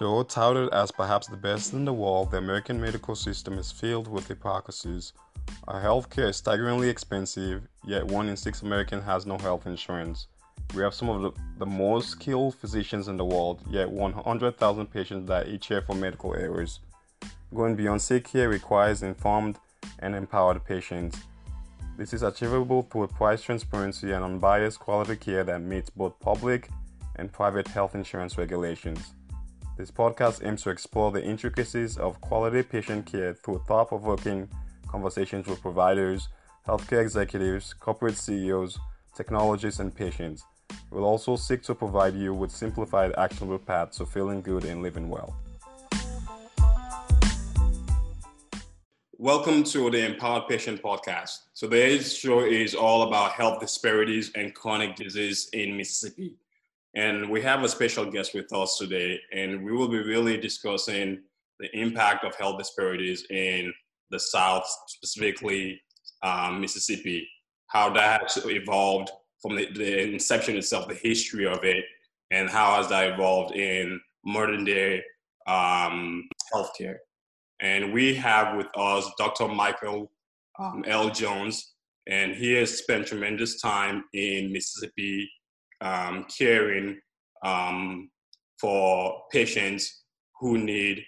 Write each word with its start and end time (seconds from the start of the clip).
Though 0.00 0.22
touted 0.22 0.72
as 0.72 0.90
perhaps 0.90 1.26
the 1.26 1.36
best 1.36 1.74
in 1.74 1.84
the 1.84 1.92
world, 1.92 2.30
the 2.30 2.38
American 2.38 2.80
medical 2.80 3.14
system 3.14 3.58
is 3.58 3.70
filled 3.70 4.08
with 4.08 4.28
hypocrisies. 4.28 5.12
Our 5.68 5.78
healthcare 5.78 6.30
is 6.30 6.38
staggeringly 6.38 6.88
expensive, 6.88 7.68
yet 7.84 8.06
one 8.06 8.30
in 8.30 8.34
six 8.38 8.62
Americans 8.62 9.04
has 9.04 9.26
no 9.26 9.36
health 9.36 9.66
insurance. 9.66 10.28
We 10.74 10.80
have 10.80 10.94
some 10.94 11.10
of 11.10 11.20
the, 11.20 11.32
the 11.58 11.66
most 11.66 12.08
skilled 12.08 12.54
physicians 12.54 13.08
in 13.08 13.18
the 13.18 13.26
world, 13.26 13.60
yet 13.68 13.90
100,000 13.90 14.86
patients 14.86 15.28
die 15.28 15.44
each 15.44 15.68
year 15.68 15.82
from 15.82 16.00
medical 16.00 16.34
errors. 16.34 16.80
Going 17.54 17.76
beyond 17.76 18.00
sick 18.00 18.24
care 18.24 18.48
requires 18.48 19.02
informed 19.02 19.58
and 19.98 20.14
empowered 20.14 20.64
patients. 20.64 21.18
This 21.98 22.14
is 22.14 22.22
achievable 22.22 22.88
through 22.90 23.08
price 23.08 23.42
transparency 23.42 24.12
and 24.12 24.24
unbiased 24.24 24.80
quality 24.80 25.16
care 25.16 25.44
that 25.44 25.60
meets 25.60 25.90
both 25.90 26.18
public 26.20 26.70
and 27.16 27.30
private 27.30 27.68
health 27.68 27.94
insurance 27.94 28.38
regulations. 28.38 29.12
This 29.80 29.90
podcast 29.90 30.46
aims 30.46 30.62
to 30.64 30.68
explore 30.68 31.10
the 31.10 31.24
intricacies 31.24 31.96
of 31.96 32.20
quality 32.20 32.62
patient 32.62 33.06
care 33.06 33.32
through 33.32 33.62
thought 33.66 33.88
provoking 33.88 34.46
conversations 34.86 35.46
with 35.46 35.62
providers, 35.62 36.28
healthcare 36.68 37.00
executives, 37.00 37.72
corporate 37.72 38.18
CEOs, 38.18 38.78
technologists, 39.16 39.80
and 39.80 39.94
patients. 39.94 40.44
We'll 40.90 41.04
also 41.04 41.34
seek 41.34 41.62
to 41.62 41.74
provide 41.74 42.14
you 42.14 42.34
with 42.34 42.50
simplified, 42.50 43.14
actionable 43.16 43.58
paths 43.58 43.96
to 43.96 44.04
feeling 44.04 44.42
good 44.42 44.66
and 44.66 44.82
living 44.82 45.08
well. 45.08 45.34
Welcome 49.16 49.64
to 49.64 49.90
the 49.90 50.04
Empowered 50.04 50.46
Patient 50.46 50.82
Podcast. 50.82 51.38
Today's 51.54 52.14
show 52.14 52.40
is 52.40 52.74
all 52.74 53.08
about 53.08 53.32
health 53.32 53.60
disparities 53.60 54.30
and 54.34 54.54
chronic 54.54 54.94
disease 54.94 55.48
in 55.54 55.74
Mississippi. 55.74 56.36
And 56.94 57.30
we 57.30 57.40
have 57.42 57.62
a 57.62 57.68
special 57.68 58.04
guest 58.04 58.34
with 58.34 58.52
us 58.52 58.76
today, 58.78 59.20
and 59.32 59.64
we 59.64 59.72
will 59.72 59.88
be 59.88 60.02
really 60.02 60.36
discussing 60.36 61.22
the 61.60 61.68
impact 61.78 62.24
of 62.24 62.34
health 62.34 62.58
disparities 62.58 63.26
in 63.30 63.72
the 64.10 64.18
South, 64.18 64.64
specifically 64.88 65.80
um, 66.22 66.60
Mississippi, 66.60 67.28
how 67.68 67.90
that 67.90 68.22
has 68.22 68.44
evolved 68.44 69.10
from 69.40 69.56
the, 69.56 69.68
the, 69.72 70.12
inception 70.12 70.56
itself, 70.56 70.88
the 70.88 70.94
history 70.94 71.46
of 71.46 71.64
it, 71.64 71.84
and 72.30 72.50
how 72.50 72.76
has 72.76 72.88
that 72.88 73.12
evolved 73.12 73.54
in 73.54 74.00
modern 74.24 74.64
day 74.64 75.02
um, 75.46 76.28
healthcare. 76.52 76.96
And 77.60 77.92
we 77.92 78.14
have 78.14 78.56
with 78.56 78.66
us 78.76 79.08
Dr. 79.16 79.48
Michael 79.48 80.10
um, 80.58 80.84
L. 80.86 81.10
Jones, 81.10 81.74
and 82.08 82.34
he 82.34 82.52
has 82.54 82.78
spent 82.78 83.06
tremendous 83.06 83.60
time 83.60 84.04
in 84.12 84.52
Mississippi 84.52 85.30
um, 85.80 86.26
caring 86.36 87.00
um, 87.44 88.10
for 88.60 89.22
patients 89.32 90.04
who 90.40 90.58
need 90.58 91.02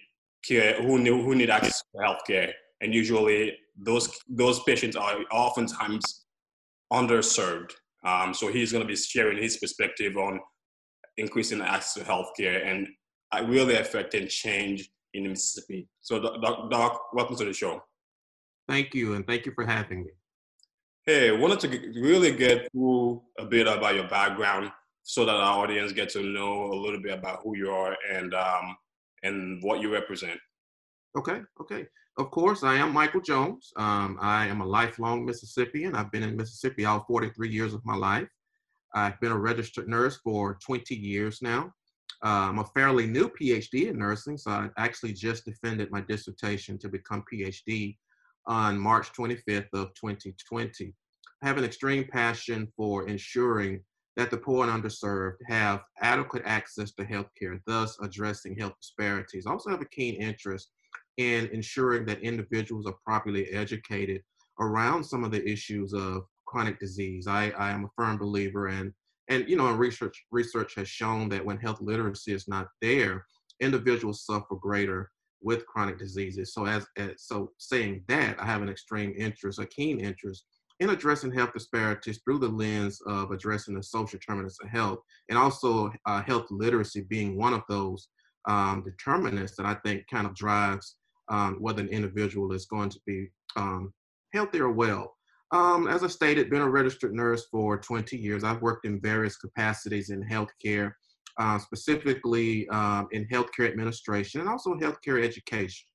care, 0.44 0.80
who 0.82 0.98
need, 0.98 1.10
who 1.10 1.34
need 1.34 1.50
access 1.50 1.82
to 1.94 2.02
healthcare, 2.02 2.52
and 2.80 2.94
usually 2.94 3.56
those 3.76 4.10
those 4.28 4.62
patients 4.64 4.96
are 4.96 5.18
oftentimes 5.30 6.24
underserved. 6.92 7.72
Um, 8.04 8.34
so 8.34 8.48
he's 8.48 8.72
going 8.72 8.82
to 8.82 8.88
be 8.88 8.96
sharing 8.96 9.40
his 9.40 9.56
perspective 9.58 10.16
on 10.16 10.40
increasing 11.16 11.60
access 11.60 11.94
to 11.94 12.10
healthcare 12.10 12.66
and 12.66 12.88
uh, 13.32 13.44
really 13.46 13.76
affecting 13.76 14.26
change 14.28 14.90
in 15.14 15.28
Mississippi. 15.28 15.88
So, 16.00 16.20
Doc, 16.20 16.70
Doc, 16.70 17.00
welcome 17.12 17.36
to 17.36 17.44
the 17.44 17.52
show. 17.52 17.80
Thank 18.68 18.94
you, 18.94 19.14
and 19.14 19.26
thank 19.26 19.46
you 19.46 19.52
for 19.54 19.64
having 19.64 20.04
me. 20.04 20.10
Hey, 21.04 21.30
I 21.30 21.32
wanted 21.32 21.58
to 21.60 22.00
really 22.00 22.30
get 22.30 22.70
through 22.70 23.22
a 23.36 23.44
bit 23.44 23.66
about 23.66 23.96
your 23.96 24.06
background 24.06 24.70
so 25.02 25.24
that 25.24 25.34
our 25.34 25.64
audience 25.64 25.90
get 25.90 26.10
to 26.10 26.22
know 26.22 26.66
a 26.66 26.76
little 26.76 27.02
bit 27.02 27.18
about 27.18 27.40
who 27.42 27.56
you 27.56 27.72
are 27.72 27.96
and 28.08 28.32
um, 28.34 28.76
and 29.24 29.60
what 29.64 29.80
you 29.80 29.92
represent. 29.92 30.38
Okay, 31.18 31.40
okay. 31.60 31.86
Of 32.18 32.30
course, 32.30 32.62
I 32.62 32.76
am 32.76 32.92
Michael 32.92 33.20
Jones. 33.20 33.72
Um, 33.76 34.16
I 34.20 34.46
am 34.46 34.60
a 34.60 34.64
lifelong 34.64 35.24
Mississippian. 35.24 35.96
I've 35.96 36.12
been 36.12 36.22
in 36.22 36.36
Mississippi 36.36 36.84
all 36.84 37.04
43 37.08 37.48
years 37.48 37.74
of 37.74 37.84
my 37.84 37.96
life. 37.96 38.28
I've 38.94 39.18
been 39.18 39.32
a 39.32 39.38
registered 39.38 39.88
nurse 39.88 40.20
for 40.22 40.56
20 40.64 40.94
years 40.94 41.42
now. 41.42 41.72
Uh, 42.24 42.46
I'm 42.48 42.60
a 42.60 42.64
fairly 42.76 43.08
new 43.08 43.28
PhD 43.28 43.90
in 43.90 43.98
nursing, 43.98 44.36
so 44.38 44.52
I 44.52 44.68
actually 44.76 45.14
just 45.14 45.46
defended 45.46 45.90
my 45.90 46.02
dissertation 46.02 46.78
to 46.78 46.88
become 46.88 47.24
PhD 47.32 47.96
on 48.46 48.78
March 48.78 49.12
25th 49.12 49.72
of 49.72 49.94
2020. 49.94 50.94
Have 51.42 51.58
an 51.58 51.64
extreme 51.64 52.04
passion 52.04 52.72
for 52.76 53.08
ensuring 53.08 53.80
that 54.16 54.30
the 54.30 54.36
poor 54.36 54.66
and 54.66 54.82
underserved 54.82 55.38
have 55.48 55.82
adequate 56.00 56.42
access 56.44 56.92
to 56.92 57.04
healthcare, 57.04 57.60
thus 57.66 57.98
addressing 58.00 58.56
health 58.56 58.74
disparities. 58.80 59.46
I 59.46 59.50
also 59.50 59.70
have 59.70 59.80
a 59.80 59.86
keen 59.86 60.14
interest 60.20 60.70
in 61.16 61.48
ensuring 61.48 62.04
that 62.06 62.20
individuals 62.20 62.86
are 62.86 62.94
properly 63.04 63.46
educated 63.48 64.22
around 64.60 65.02
some 65.02 65.24
of 65.24 65.30
the 65.30 65.44
issues 65.48 65.92
of 65.92 66.22
chronic 66.46 66.78
disease. 66.78 67.26
I, 67.26 67.50
I 67.50 67.70
am 67.70 67.84
a 67.84 67.90
firm 67.96 68.18
believer 68.18 68.68
in, 68.68 68.92
and 69.28 69.48
you 69.48 69.56
know, 69.56 69.72
research 69.72 70.24
research 70.30 70.74
has 70.76 70.88
shown 70.88 71.28
that 71.30 71.44
when 71.44 71.58
health 71.58 71.80
literacy 71.80 72.32
is 72.32 72.46
not 72.48 72.68
there, 72.80 73.24
individuals 73.60 74.24
suffer 74.24 74.56
greater 74.56 75.10
with 75.40 75.66
chronic 75.66 75.98
diseases. 75.98 76.54
So 76.54 76.66
as, 76.66 76.86
as 76.96 77.14
so 77.16 77.50
saying 77.58 78.04
that, 78.08 78.40
I 78.40 78.46
have 78.46 78.62
an 78.62 78.68
extreme 78.68 79.14
interest, 79.16 79.58
a 79.58 79.66
keen 79.66 79.98
interest 79.98 80.44
in 80.80 80.90
addressing 80.90 81.32
health 81.32 81.52
disparities 81.52 82.20
through 82.24 82.38
the 82.38 82.48
lens 82.48 83.00
of 83.06 83.30
addressing 83.30 83.74
the 83.74 83.82
social 83.82 84.18
determinants 84.18 84.58
of 84.62 84.68
health, 84.68 84.98
and 85.28 85.38
also 85.38 85.92
uh, 86.06 86.22
health 86.22 86.46
literacy 86.50 87.02
being 87.02 87.36
one 87.36 87.52
of 87.52 87.62
those 87.68 88.08
um, 88.48 88.82
determinants 88.84 89.56
that 89.56 89.66
I 89.66 89.74
think 89.84 90.04
kind 90.10 90.26
of 90.26 90.34
drives 90.34 90.96
um, 91.28 91.56
whether 91.60 91.80
an 91.80 91.88
individual 91.88 92.52
is 92.52 92.66
going 92.66 92.90
to 92.90 93.00
be 93.06 93.28
um, 93.56 93.92
healthy 94.32 94.60
or 94.60 94.70
well. 94.72 95.14
Um, 95.52 95.86
as 95.86 96.02
I 96.02 96.06
stated, 96.06 96.50
been 96.50 96.62
a 96.62 96.68
registered 96.68 97.12
nurse 97.14 97.46
for 97.50 97.76
20 97.78 98.16
years. 98.16 98.42
I've 98.42 98.62
worked 98.62 98.86
in 98.86 99.00
various 99.00 99.36
capacities 99.36 100.10
in 100.10 100.22
healthcare, 100.24 100.92
uh, 101.38 101.58
specifically 101.58 102.68
um, 102.70 103.08
in 103.12 103.26
healthcare 103.28 103.70
administration 103.70 104.40
and 104.40 104.48
also 104.48 104.74
healthcare 104.74 105.22
education. 105.22 105.86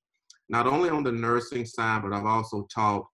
Not 0.48 0.66
only 0.66 0.88
on 0.88 1.02
the 1.02 1.12
nursing 1.12 1.66
side, 1.66 2.02
but 2.02 2.12
I've 2.12 2.24
also 2.24 2.66
taught 2.72 3.04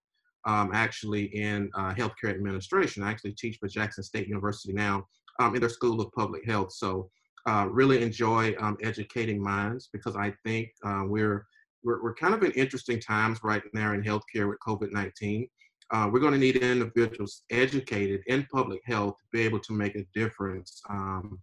um, 0.47 0.71
actually 0.75 1.25
in 1.37 1.71
uh, 1.75 1.95
healthcare 1.95 2.31
administration. 2.31 3.03
I 3.03 3.11
actually 3.11 3.33
teach 3.33 3.59
for 3.59 3.69
Jackson 3.69 4.05
State 4.05 4.29
University 4.29 4.73
now 4.73 5.07
um, 5.41 5.55
in 5.55 5.61
their 5.61 5.71
School 5.71 6.01
of 6.01 6.13
Public 6.13 6.45
Health. 6.47 6.73
So 6.73 7.11
uh, 7.47 7.67
really 7.71 8.03
enjoy 8.03 8.55
um, 8.59 8.77
educating 8.83 9.43
minds 9.43 9.89
because 9.93 10.17
I 10.17 10.33
think 10.45 10.71
uh, 10.85 11.03
we're, 11.07 11.47
we're, 11.83 12.03
we're 12.03 12.15
kind 12.15 12.35
of 12.35 12.43
in 12.43 12.53
interesting 12.53 13.01
times 13.01 13.41
right 13.43 13.63
now 13.75 13.93
in 13.93 14.03
healthcare 14.03 14.49
with 14.49 14.59
COVID-19. 14.67 15.49
Uh, 15.91 16.09
we're 16.11 16.21
going 16.21 16.33
to 16.33 16.39
need 16.39 16.57
individuals 16.57 17.43
educated 17.51 18.23
in 18.27 18.47
public 18.51 18.81
health 18.87 19.17
to 19.19 19.27
be 19.33 19.43
able 19.43 19.61
to 19.61 19.73
make 19.75 19.95
a 19.95 20.07
difference 20.15 20.81
um, 20.89 21.39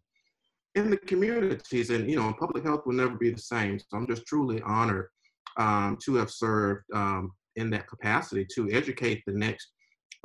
in 0.75 0.89
the 0.89 0.97
communities. 0.97 1.91
And, 1.91 2.09
you 2.09 2.15
know, 2.15 2.33
public 2.33 2.63
health 2.63 2.81
will 2.85 2.93
never 2.93 3.15
be 3.15 3.29
the 3.29 3.41
same. 3.41 3.77
So 3.77 3.85
I'm 3.93 4.07
just 4.07 4.25
truly 4.25 4.61
honored 4.63 5.09
um, 5.57 5.97
to 6.03 6.15
have 6.15 6.31
served 6.31 6.85
um, 6.93 7.31
in 7.55 7.69
that 7.71 7.87
capacity 7.87 8.45
to 8.55 8.69
educate 8.71 9.23
the 9.25 9.33
next 9.33 9.71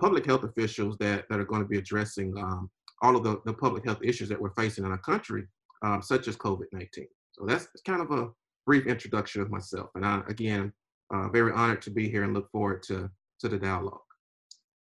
public 0.00 0.26
health 0.26 0.44
officials 0.44 0.96
that, 0.98 1.24
that 1.28 1.40
are 1.40 1.44
going 1.44 1.62
to 1.62 1.68
be 1.68 1.78
addressing 1.78 2.36
um, 2.38 2.70
all 3.02 3.16
of 3.16 3.24
the, 3.24 3.40
the 3.44 3.52
public 3.52 3.84
health 3.84 4.00
issues 4.02 4.28
that 4.28 4.40
we're 4.40 4.54
facing 4.54 4.84
in 4.84 4.90
our 4.90 4.98
country, 4.98 5.46
um, 5.82 6.02
such 6.02 6.28
as 6.28 6.36
COVID-19. 6.36 7.06
So 7.32 7.44
that's 7.46 7.68
kind 7.86 8.00
of 8.00 8.10
a 8.10 8.28
brief 8.64 8.86
introduction 8.86 9.42
of 9.42 9.50
myself. 9.50 9.90
And 9.94 10.04
I, 10.04 10.22
again, 10.28 10.72
uh, 11.12 11.28
very 11.28 11.52
honored 11.52 11.82
to 11.82 11.90
be 11.90 12.08
here 12.08 12.24
and 12.24 12.34
look 12.34 12.50
forward 12.50 12.82
to, 12.84 13.10
to 13.40 13.48
the 13.48 13.58
dialogue. 13.58 14.00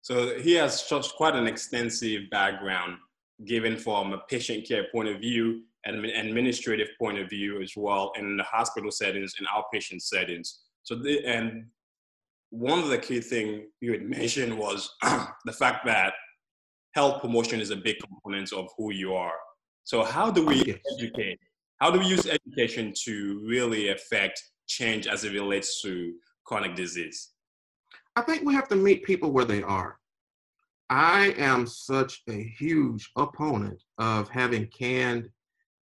So 0.03 0.39
he 0.39 0.53
has 0.55 0.87
such 0.87 1.15
quite 1.15 1.35
an 1.35 1.47
extensive 1.47 2.29
background 2.31 2.99
given 3.47 3.77
from 3.77 4.13
a 4.13 4.19
patient 4.29 4.67
care 4.67 4.87
point 4.93 5.09
of 5.09 5.19
view 5.19 5.63
and 5.85 6.05
administrative 6.05 6.89
point 6.99 7.19
of 7.19 7.29
view 7.29 7.61
as 7.61 7.73
well 7.77 8.13
in 8.19 8.37
the 8.37 8.43
hospital 8.43 8.91
settings 8.91 9.35
and 9.39 9.47
outpatient 9.49 10.01
settings. 10.03 10.61
So 10.83 10.95
the, 10.95 11.25
and 11.27 11.67
one 12.55 12.79
of 12.79 12.89
the 12.89 12.99
key 12.99 13.21
things 13.21 13.65
you 13.81 13.93
had 13.93 14.03
mentioned 14.03 14.57
was 14.57 14.89
the 15.03 15.53
fact 15.53 15.85
that 15.87 16.15
health 16.95 17.21
promotion 17.21 17.61
is 17.61 17.71
a 17.71 17.77
big 17.77 17.97
component 17.99 18.53
of 18.53 18.69
who 18.79 18.93
you 18.93 19.15
are. 19.15 19.35
So 19.83 20.05
how 20.05 20.31
do 20.31 20.47
we 20.47 20.61
educate? 20.97 21.39
How 21.81 21.91
do 21.91 21.99
we 21.99 22.07
use 22.07 22.27
education 22.27 22.93
to 23.05 23.45
really 23.45 23.89
affect 23.89 24.41
change 24.69 25.09
as 25.09 25.25
it 25.25 25.33
relates 25.33 25.83
to 25.83 26.15
chronic 26.45 26.77
disease? 26.77 27.31
I 28.15 28.23
think 28.23 28.45
we 28.45 28.55
have 28.55 28.69
to 28.69 28.77
meet 28.77 29.03
people 29.03 29.33
where 29.33 29.45
they 29.45 29.63
are. 29.63 29.99
I 30.89 31.35
am 31.37 31.67
such 31.67 32.23
a 32.29 32.55
huge 32.57 33.11
opponent 33.17 33.83
of 33.99 34.29
having 34.29 34.69
canned 34.69 35.29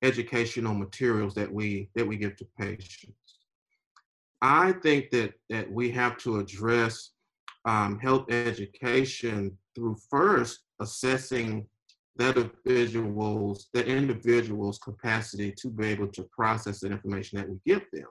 educational 0.02 0.74
materials 0.74 1.34
that 1.34 1.52
we 1.52 1.90
that 1.94 2.06
we 2.06 2.16
give 2.16 2.34
to 2.36 2.46
patients. 2.58 3.12
I 4.42 4.72
think 4.72 5.10
that 5.10 5.34
that 5.50 5.70
we 5.70 5.90
have 5.92 6.18
to 6.18 6.40
address 6.40 7.10
um, 7.64 7.98
health 8.00 8.30
education 8.30 9.56
through 9.74 9.96
first 10.10 10.64
assessing 10.80 11.66
that 12.16 12.36
individual's 12.36 13.68
that 13.72 13.86
individual's 13.86 14.78
capacity 14.78 15.52
to 15.58 15.70
be 15.70 15.86
able 15.86 16.08
to 16.08 16.24
process 16.24 16.80
the 16.80 16.88
information 16.88 17.38
that 17.38 17.48
we 17.48 17.56
give 17.64 17.84
them. 17.92 18.08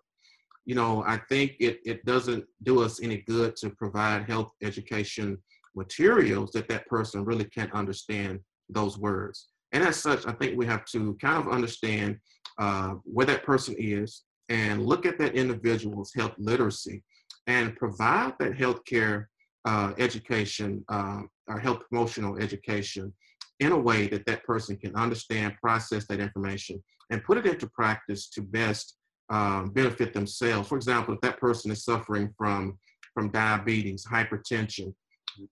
You 0.66 0.76
know, 0.76 1.04
I 1.06 1.20
think 1.30 1.56
it, 1.60 1.80
it 1.86 2.06
doesn't 2.06 2.46
do 2.64 2.82
us 2.82 3.02
any 3.02 3.18
good 3.28 3.56
to 3.58 3.70
provide 3.72 4.30
health 4.30 4.52
education 4.64 5.38
materials 5.76 6.52
that 6.52 6.70
that 6.70 6.88
person 6.88 7.26
really 7.26 7.46
can't 7.46 7.74
understand 7.74 8.40
those 8.70 8.98
words. 8.98 9.50
And 9.74 9.84
as 9.84 9.98
such, 9.98 10.26
I 10.28 10.32
think 10.34 10.58
we 10.58 10.66
have 10.66 10.86
to 10.86 11.18
kind 11.22 11.46
of 11.46 11.52
understand 11.52 12.18
uh, 12.60 12.96
where 13.04 13.26
that 13.26 13.44
person 13.44 13.76
is 13.78 14.24
and 14.50 14.86
look 14.86 15.06
at 15.06 15.18
that 15.20 15.36
individual's 15.36 16.14
health 16.14 16.34
literacy 16.38 17.04
and 17.48 17.76
provide 17.76 18.34
that 18.40 18.54
healthcare 18.54 19.26
uh, 19.66 19.94
education 19.98 20.84
uh, 20.90 21.22
or 21.48 21.60
health 21.60 21.82
promotional 21.90 22.38
education 22.38 23.14
in 23.60 23.72
a 23.72 23.78
way 23.78 24.08
that 24.08 24.26
that 24.26 24.44
person 24.44 24.76
can 24.76 24.96
understand, 24.96 25.56
process 25.62 26.06
that 26.08 26.20
information, 26.20 26.82
and 27.12 27.24
put 27.24 27.38
it 27.38 27.46
into 27.46 27.68
practice 27.68 28.30
to 28.30 28.42
best 28.42 28.98
um, 29.30 29.70
benefit 29.70 30.14
themselves. 30.14 30.68
For 30.68 30.76
example, 30.76 31.14
if 31.14 31.22
that 31.22 31.40
person 31.40 31.72
is 31.72 31.86
suffering 31.86 32.34
from 32.38 32.78
from 33.14 33.30
diabetes, 33.30 34.06
hypertension, 34.06 34.94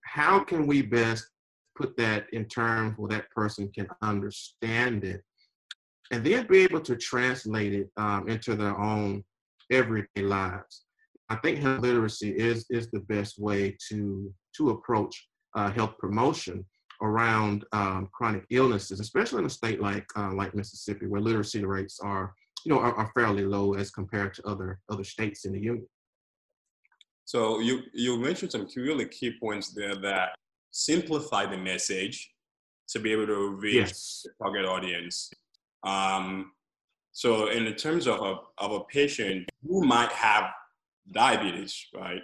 how 0.02 0.42
can 0.42 0.66
we 0.66 0.80
best 0.80 1.26
put 1.76 1.96
that 1.98 2.26
in 2.32 2.46
terms 2.46 2.94
where 2.96 3.10
that 3.10 3.30
person 3.30 3.70
can 3.74 3.86
understand 4.02 5.04
it 5.04 5.22
and 6.10 6.24
then 6.24 6.46
be 6.46 6.58
able 6.58 6.80
to 6.80 6.96
translate 6.96 7.72
it 7.72 7.90
um, 7.96 8.28
into 8.28 8.56
their 8.56 8.78
own 8.78 9.24
everyday 9.70 10.22
lives. 10.22 10.84
I 11.28 11.36
think 11.36 11.58
health 11.58 11.80
literacy 11.80 12.30
is 12.30 12.66
is 12.70 12.90
the 12.90 13.00
best 13.00 13.38
way 13.38 13.76
to 13.88 14.32
to 14.56 14.70
approach 14.70 15.28
uh, 15.54 15.70
health 15.70 15.96
promotion 15.98 16.64
around 17.02 17.64
um, 17.72 18.08
chronic 18.12 18.44
illnesses, 18.50 19.00
especially 19.00 19.38
in 19.40 19.46
a 19.46 19.50
state 19.50 19.80
like 19.80 20.06
uh, 20.16 20.32
like 20.32 20.54
Mississippi, 20.54 21.06
where 21.06 21.20
literacy 21.20 21.64
rates 21.64 22.00
are 22.00 22.34
you 22.64 22.72
know 22.72 22.80
are, 22.80 22.94
are, 22.94 23.10
fairly 23.14 23.44
low 23.44 23.74
as 23.74 23.90
compared 23.90 24.34
to 24.34 24.46
other 24.46 24.80
other 24.90 25.04
states 25.04 25.44
in 25.44 25.52
the 25.52 25.60
union. 25.60 25.86
So 27.24 27.60
you 27.60 27.82
you 27.94 28.18
mentioned 28.18 28.50
some 28.50 28.66
really 28.76 29.06
key 29.06 29.32
points 29.40 29.72
there 29.72 29.94
that 29.96 30.30
simplify 30.72 31.46
the 31.46 31.56
message 31.56 32.30
to 32.88 32.98
be 32.98 33.12
able 33.12 33.26
to 33.26 33.50
reach 33.50 33.74
yes. 33.74 34.22
the 34.24 34.44
target 34.44 34.64
audience. 34.64 35.30
Um, 35.82 36.52
so 37.12 37.48
in 37.48 37.72
terms 37.74 38.06
of 38.06 38.20
a, 38.20 38.36
of 38.58 38.72
a 38.72 38.84
patient 38.84 39.48
who 39.66 39.84
might 39.84 40.12
have 40.12 40.50
diabetes, 41.12 41.86
right? 41.94 42.22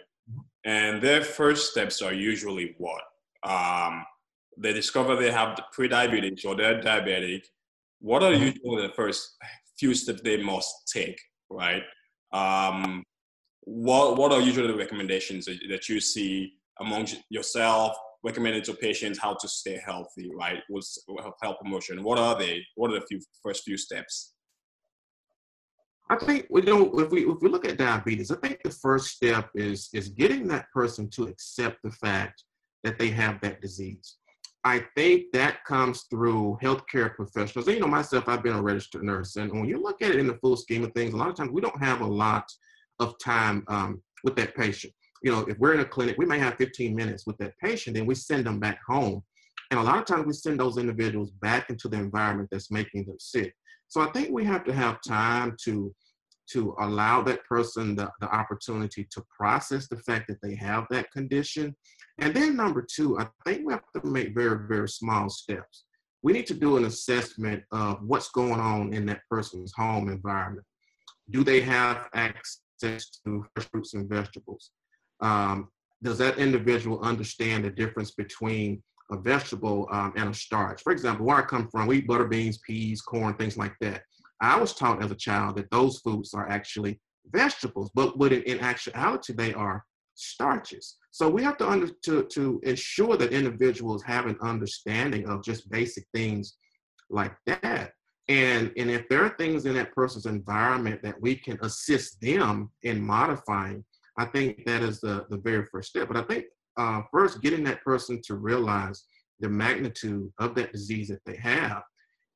And 0.65 1.01
their 1.03 1.23
first 1.23 1.71
steps 1.71 2.03
are 2.03 2.13
usually 2.13 2.75
what? 2.79 3.03
Um, 3.45 4.05
they 4.59 4.73
discover 4.73 5.17
they 5.17 5.31
have 5.31 5.59
pre-diabetes 5.73 6.45
or 6.45 6.57
they're 6.57 6.81
diabetic. 6.81 7.43
What 8.01 8.23
are 8.23 8.33
mm-hmm. 8.33 8.45
usually 8.45 8.87
the 8.87 8.95
first 8.95 9.37
few 9.79 9.95
steps 9.95 10.23
they 10.23 10.43
must 10.43 10.91
take, 10.93 11.21
right? 11.51 11.83
Um, 12.33 13.05
what, 13.63 14.17
what 14.17 14.33
are 14.33 14.41
usually 14.41 14.69
the 14.69 14.77
recommendations 14.77 15.47
that, 15.47 15.59
that 15.69 15.89
you 15.89 16.01
see 16.01 16.55
among 16.81 17.09
yourself, 17.29 17.97
recommended 18.25 18.65
to 18.65 18.75
patients 18.75 19.19
how 19.19 19.35
to 19.35 19.49
stay 19.49 19.81
healthy, 19.85 20.31
right? 20.35 20.63
With 20.69 20.87
health 21.43 21.57
promotion. 21.61 22.03
What 22.03 22.19
are 22.19 22.39
they? 22.39 22.63
What 22.75 22.91
are 22.91 23.01
the 23.01 23.07
few, 23.07 23.21
first 23.43 23.65
few 23.65 23.77
steps? 23.77 24.35
I 26.09 26.17
think 26.17 26.47
you 26.51 26.63
know 26.63 26.99
if 27.01 27.11
we 27.11 27.27
if 27.27 27.41
we 27.41 27.49
look 27.49 27.67
at 27.67 27.79
diabetes, 27.79 28.31
I 28.31 28.37
think 28.37 28.61
the 28.63 28.71
first 28.71 29.09
step 29.09 29.51
is 29.55 29.89
is 29.93 30.09
getting 30.09 30.47
that 30.49 30.67
person 30.73 31.11
to 31.11 31.25
accept 31.25 31.79
the 31.83 31.91
fact 31.91 32.45
that 32.85 32.99
they 32.99 33.09
have 33.09 33.41
that 33.41 33.61
disease. 33.61 34.17
I 34.63 34.85
think 34.97 35.27
that 35.33 35.65
comes 35.65 36.07
through 36.11 36.59
healthcare 36.61 37.15
professionals. 37.15 37.69
And, 37.69 37.77
you 37.77 37.81
know, 37.81 37.87
myself, 37.87 38.29
I've 38.29 38.43
been 38.43 38.57
a 38.57 38.63
registered 38.63 39.05
nurse, 39.05 39.37
and 39.37 39.51
when 39.53 39.67
you 39.67 39.81
look 39.81 40.03
at 40.03 40.11
it 40.11 40.19
in 40.19 40.27
the 40.27 40.39
full 40.39 40.57
scheme 40.57 40.83
of 40.83 40.93
things, 40.93 41.15
a 41.15 41.17
lot 41.17 41.29
of 41.29 41.37
times 41.37 41.53
we 41.53 41.61
don't 41.61 41.81
have 41.81 42.01
a 42.01 42.07
lot 42.07 42.45
of 42.99 43.17
time 43.21 43.65
um, 43.69 44.03
with 44.25 44.35
that 44.37 44.57
patient. 44.57 44.93
You 45.27 45.33
know, 45.33 45.41
if 45.49 45.59
we're 45.59 45.75
in 45.75 45.81
a 45.81 45.85
clinic, 45.85 46.15
we 46.19 46.25
may 46.25 46.39
have 46.39 46.55
15 46.55 46.95
minutes 46.95 47.27
with 47.27 47.37
that 47.39 47.59
patient, 47.59 47.97
and 47.97 48.07
we 48.07 48.15
send 48.15 48.47
them 48.47 48.61
back 48.61 48.79
home. 48.87 49.25
And 49.73 49.81
a 49.81 49.83
lot 49.83 49.99
of 49.99 50.05
times 50.05 50.25
we 50.25 50.33
send 50.33 50.61
those 50.61 50.79
individuals 50.79 51.33
back 51.43 51.69
into 51.69 51.89
the 51.89 51.97
environment 51.97 52.49
that's 52.53 52.71
making 52.71 53.07
them 53.07 53.17
sick. 53.19 53.53
So 53.89 54.01
I 54.01 54.07
think 54.13 54.31
we 54.31 54.45
have 54.45 54.63
to 54.67 54.73
have 54.73 54.99
time 55.05 55.57
to 55.65 55.93
to 56.53 56.77
allow 56.79 57.23
that 57.23 57.45
person 57.45 57.97
the, 57.97 58.09
the 58.21 58.29
opportunity 58.33 59.05
to 59.11 59.25
process 59.37 59.89
the 59.89 59.97
fact 59.97 60.29
that 60.29 60.41
they 60.45 60.55
have 60.55 60.85
that 60.91 61.11
condition. 61.11 61.75
And 62.19 62.33
then 62.33 62.55
number 62.55 62.87
two, 62.89 63.19
I 63.19 63.27
think 63.45 63.67
we 63.67 63.73
have 63.73 63.83
to 63.97 64.09
make 64.09 64.33
very, 64.33 64.69
very 64.69 64.89
small 64.89 65.29
steps. 65.29 65.87
We 66.23 66.35
need 66.35 66.47
to 66.47 66.55
do 66.55 66.77
an 66.77 66.85
assessment 66.85 67.65
of 67.73 67.99
what's 68.01 68.31
going 68.31 68.61
on 68.61 68.95
in 68.95 69.07
that 69.07 69.23
person's 69.29 69.73
home 69.73 70.09
environment. 70.09 70.65
Do 71.31 71.43
they 71.43 71.63
have 71.63 72.09
access 72.15 72.61
to 73.25 73.45
fresh 73.57 73.69
fruits 73.73 73.95
and 73.95 74.09
vegetables? 74.09 74.71
Um, 75.21 75.69
does 76.03 76.19
that 76.19 76.39
individual 76.39 77.01
understand 77.01 77.65
the 77.65 77.71
difference 77.71 78.11
between 78.13 78.83
a 79.11 79.17
vegetable 79.17 79.89
um, 79.91 80.13
and 80.17 80.31
a 80.31 80.35
starch. 80.35 80.83
For 80.83 80.93
example, 80.93 81.27
where 81.27 81.37
I 81.37 81.43
come 81.43 81.69
from, 81.69 81.87
we 81.87 81.99
eat 81.99 82.07
butter 82.07 82.27
beans, 82.27 82.59
peas, 82.59 83.01
corn, 83.01 83.35
things 83.35 83.57
like 83.57 83.75
that. 83.81 84.03
I 84.41 84.59
was 84.59 84.75
taught 84.75 85.03
as 85.03 85.11
a 85.11 85.17
child 85.17 85.57
that 85.57 85.71
those 85.71 85.99
foods 86.01 86.35
are 86.35 86.49
actually 86.49 87.01
vegetables, 87.31 87.91
but 87.95 88.19
what 88.19 88.33
in, 88.33 88.61
actuality 88.61 89.33
they 89.33 89.55
are 89.55 89.85
starches. 90.15 90.97
So 91.11 91.29
we 91.29 91.43
have 91.43 91.57
to 91.59 91.69
under 91.69 91.89
to 92.05 92.25
to 92.25 92.61
ensure 92.63 93.17
that 93.17 93.33
individuals 93.33 94.03
have 94.03 94.27
an 94.27 94.37
understanding 94.43 95.27
of 95.29 95.43
just 95.43 95.71
basic 95.71 96.05
things 96.15 96.57
like 97.09 97.35
that. 97.47 97.93
And 98.29 98.73
and 98.77 98.91
if 98.91 99.09
there 99.09 99.25
are 99.25 99.35
things 99.39 99.65
in 99.65 99.75
that 99.75 99.95
person's 99.95 100.27
environment 100.27 101.03
that 101.03 101.21
we 101.21 101.37
can 101.37 101.59
assist 101.63 102.21
them 102.21 102.71
in 102.83 103.01
modifying, 103.01 103.85
I 104.19 104.25
think 104.27 104.65
that 104.67 104.83
is 104.83 105.01
the 105.01 105.27
the 105.31 105.39
very 105.39 105.67
first 105.67 105.91
step. 105.91 106.09
But 106.09 106.17
I 106.17 106.23
think 106.23 106.45
uh, 106.77 107.03
first 107.13 107.43
getting 107.43 107.65
that 107.65 107.83
person 107.83 108.21
to 108.27 108.35
realize 108.35 109.05
the 109.41 109.49
magnitude 109.49 110.31
of 110.39 110.55
that 110.55 110.73
disease 110.73 111.09
that 111.09 111.21
they 111.27 111.37
have 111.37 111.83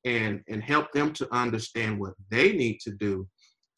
and 0.05 0.41
and 0.49 0.63
help 0.63 0.91
them 0.91 1.13
to 1.13 1.33
understand 1.33 1.99
what 1.99 2.13
they 2.29 2.53
need 2.53 2.79
to 2.81 2.91
do 2.91 3.27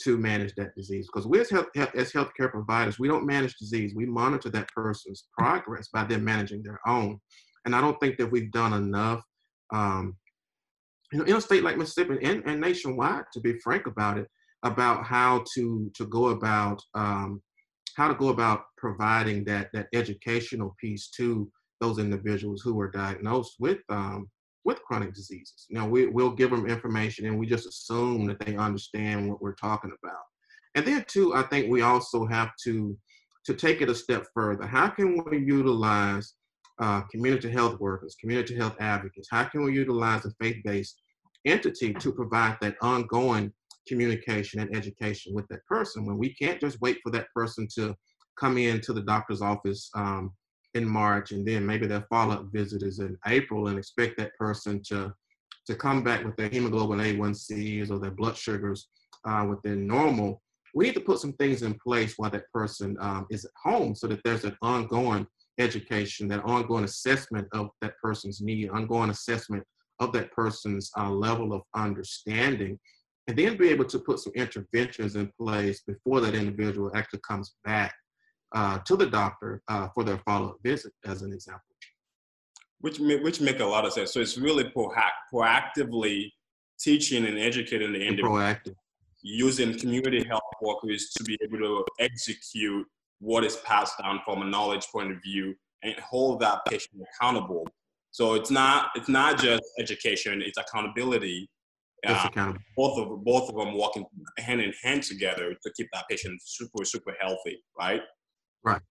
to 0.03 0.17
manage 0.17 0.53
that 0.55 0.75
disease. 0.75 1.07
Because 1.07 1.27
we 1.27 1.39
as 1.39 1.49
health 1.49 1.67
as 1.75 2.11
healthcare 2.11 2.51
providers 2.51 2.99
we 2.99 3.07
don't 3.07 3.25
manage 3.25 3.55
disease. 3.55 3.93
We 3.95 4.05
monitor 4.05 4.49
that 4.49 4.69
person's 4.69 5.27
progress 5.37 5.89
by 5.93 6.03
them 6.03 6.23
managing 6.23 6.63
their 6.63 6.79
own. 6.87 7.19
And 7.65 7.73
i 7.73 7.79
don't 7.79 7.97
think 8.01 8.17
that 8.17 8.29
we've 8.29 8.51
done 8.51 8.73
enough 8.73 9.23
um, 9.73 10.17
you 11.13 11.19
know, 11.19 11.25
in 11.25 11.35
a 11.35 11.41
state 11.41 11.63
like 11.63 11.77
mississippi 11.77 12.17
and, 12.23 12.43
and 12.45 12.59
nationwide 12.59 13.25
to 13.33 13.39
be 13.39 13.57
frank 13.59 13.85
about 13.87 14.17
it 14.17 14.27
about 14.63 15.05
how 15.05 15.43
to 15.53 15.91
to 15.95 16.05
go 16.07 16.27
about 16.27 16.81
um, 16.95 17.41
how 17.95 18.07
to 18.07 18.15
go 18.15 18.29
about 18.29 18.65
providing 18.77 19.43
that 19.45 19.69
that 19.73 19.87
educational 19.93 20.75
piece 20.79 21.09
to 21.11 21.51
those 21.81 21.99
individuals 21.99 22.61
who 22.61 22.79
are 22.79 22.89
diagnosed 22.89 23.55
with 23.59 23.79
um, 23.89 24.29
with 24.65 24.81
chronic 24.83 25.13
diseases. 25.13 25.65
Now 25.69 25.87
we 25.87 26.07
will 26.07 26.31
give 26.31 26.49
them 26.49 26.67
information 26.67 27.25
and 27.25 27.37
we 27.37 27.45
just 27.45 27.67
assume 27.67 28.25
that 28.27 28.39
they 28.39 28.55
understand 28.55 29.29
what 29.29 29.41
we're 29.41 29.55
talking 29.55 29.91
about. 30.03 30.23
And 30.75 30.85
then 30.85 31.03
too, 31.07 31.35
I 31.35 31.43
think 31.43 31.69
we 31.69 31.81
also 31.81 32.25
have 32.25 32.51
to 32.63 32.97
to 33.45 33.53
take 33.53 33.81
it 33.81 33.89
a 33.89 33.95
step 33.95 34.25
further. 34.33 34.65
How 34.65 34.87
can 34.87 35.21
we 35.29 35.39
utilize 35.39 36.35
uh, 36.79 37.01
community 37.11 37.51
health 37.51 37.79
workers, 37.79 38.15
community 38.19 38.55
health 38.55 38.75
advocates? 38.79 39.27
How 39.29 39.43
can 39.43 39.63
we 39.63 39.73
utilize 39.73 40.25
a 40.25 40.31
faith-based 40.41 41.01
entity 41.45 41.93
to 41.93 42.11
provide 42.13 42.57
that 42.61 42.77
ongoing 42.81 43.51
communication 43.87 44.59
and 44.59 44.75
education 44.75 45.33
with 45.33 45.47
that 45.47 45.65
person 45.65 46.05
when 46.05 46.17
we 46.17 46.33
can't 46.33 46.59
just 46.59 46.79
wait 46.81 46.99
for 47.03 47.11
that 47.11 47.27
person 47.35 47.67
to 47.75 47.95
come 48.39 48.57
into 48.57 48.93
the 48.93 49.01
doctor's 49.01 49.41
office 49.41 49.89
um, 49.95 50.31
in 50.73 50.87
March 50.87 51.31
and 51.31 51.47
then 51.47 51.65
maybe 51.65 51.85
their 51.85 52.05
follow-up 52.09 52.45
visit 52.51 52.83
is 52.83 52.99
in 52.99 53.17
April 53.27 53.67
and 53.67 53.77
expect 53.77 54.17
that 54.17 54.35
person 54.37 54.81
to 54.87 55.13
to 55.65 55.75
come 55.75 56.03
back 56.03 56.25
with 56.25 56.35
their 56.35 56.49
hemoglobin 56.49 56.99
A1Cs 56.99 57.89
or 57.89 57.97
their 57.97 58.11
blood 58.11 58.35
sugars 58.35 58.89
uh, 59.25 59.45
within 59.47 59.87
normal. 59.87 60.41
We 60.75 60.85
need 60.85 60.95
to 60.95 60.99
put 60.99 61.19
some 61.19 61.33
things 61.33 61.61
in 61.61 61.75
place 61.75 62.15
while 62.17 62.31
that 62.31 62.51
person 62.51 62.97
um, 62.99 63.27
is 63.29 63.45
at 63.45 63.51
home 63.63 63.95
so 63.95 64.07
that 64.07 64.19
there's 64.25 64.43
an 64.43 64.57
ongoing 64.61 65.25
education, 65.59 66.27
that 66.29 66.43
ongoing 66.43 66.83
assessment 66.83 67.47
of 67.53 67.69
that 67.81 67.93
person's 68.01 68.41
need, 68.41 68.71
ongoing 68.71 69.09
assessment 69.09 69.63
of 69.99 70.11
that 70.13 70.31
person's 70.31 70.91
uh, 70.97 71.09
level 71.09 71.53
of 71.53 71.61
understanding 71.75 72.79
and 73.27 73.37
then 73.37 73.57
be 73.57 73.69
able 73.69 73.85
to 73.85 73.99
put 73.99 74.19
some 74.19 74.33
interventions 74.35 75.15
in 75.15 75.31
place 75.39 75.81
before 75.87 76.19
that 76.21 76.35
individual 76.35 76.91
actually 76.95 77.21
comes 77.27 77.55
back 77.63 77.93
uh, 78.53 78.79
to 78.79 78.95
the 78.95 79.05
doctor 79.05 79.61
uh, 79.67 79.87
for 79.93 80.03
their 80.03 80.17
follow-up 80.19 80.57
visit, 80.63 80.91
as 81.05 81.21
an 81.21 81.33
example. 81.33 81.61
Which 82.79 82.99
which 82.99 83.39
make 83.39 83.61
a 83.61 83.65
lot 83.65 83.85
of 83.85 83.93
sense. 83.93 84.11
So 84.13 84.19
it's 84.19 84.37
really 84.37 84.65
proactively 84.65 86.29
teaching 86.79 87.25
and 87.25 87.39
educating 87.39 87.93
the 87.93 87.99
individual, 88.01 88.35
proactive. 88.37 88.75
using 89.21 89.79
community 89.79 90.23
health 90.27 90.41
workers 90.61 91.11
to 91.15 91.23
be 91.23 91.37
able 91.41 91.59
to 91.59 91.85
execute 91.99 92.85
what 93.19 93.45
is 93.45 93.55
passed 93.57 93.97
down 93.99 94.19
from 94.25 94.41
a 94.41 94.45
knowledge 94.45 94.85
point 94.91 95.11
of 95.11 95.21
view 95.23 95.55
and 95.83 95.95
hold 95.99 96.41
that 96.41 96.59
patient 96.65 97.01
accountable 97.15 97.65
So 98.11 98.35
it's 98.35 98.51
not 98.51 98.89
it's 98.95 99.09
not 99.09 99.39
just 99.39 99.63
education; 99.79 100.41
it's 100.41 100.57
accountability. 100.57 101.49
It's 102.03 102.25
accountable. 102.25 102.59
Both 102.75 102.99
of 102.99 103.23
both 103.23 103.49
of 103.49 103.55
them 103.55 103.77
working 103.77 104.05
hand 104.37 104.61
in 104.61 104.73
hand 104.83 105.03
together 105.03 105.53
to 105.53 105.73
keep 105.75 105.87
that 105.93 106.05
patient 106.09 106.41
super 106.43 106.83
super 106.83 107.13
healthy, 107.19 107.63
right? 107.79 108.01
Right. 108.63 108.81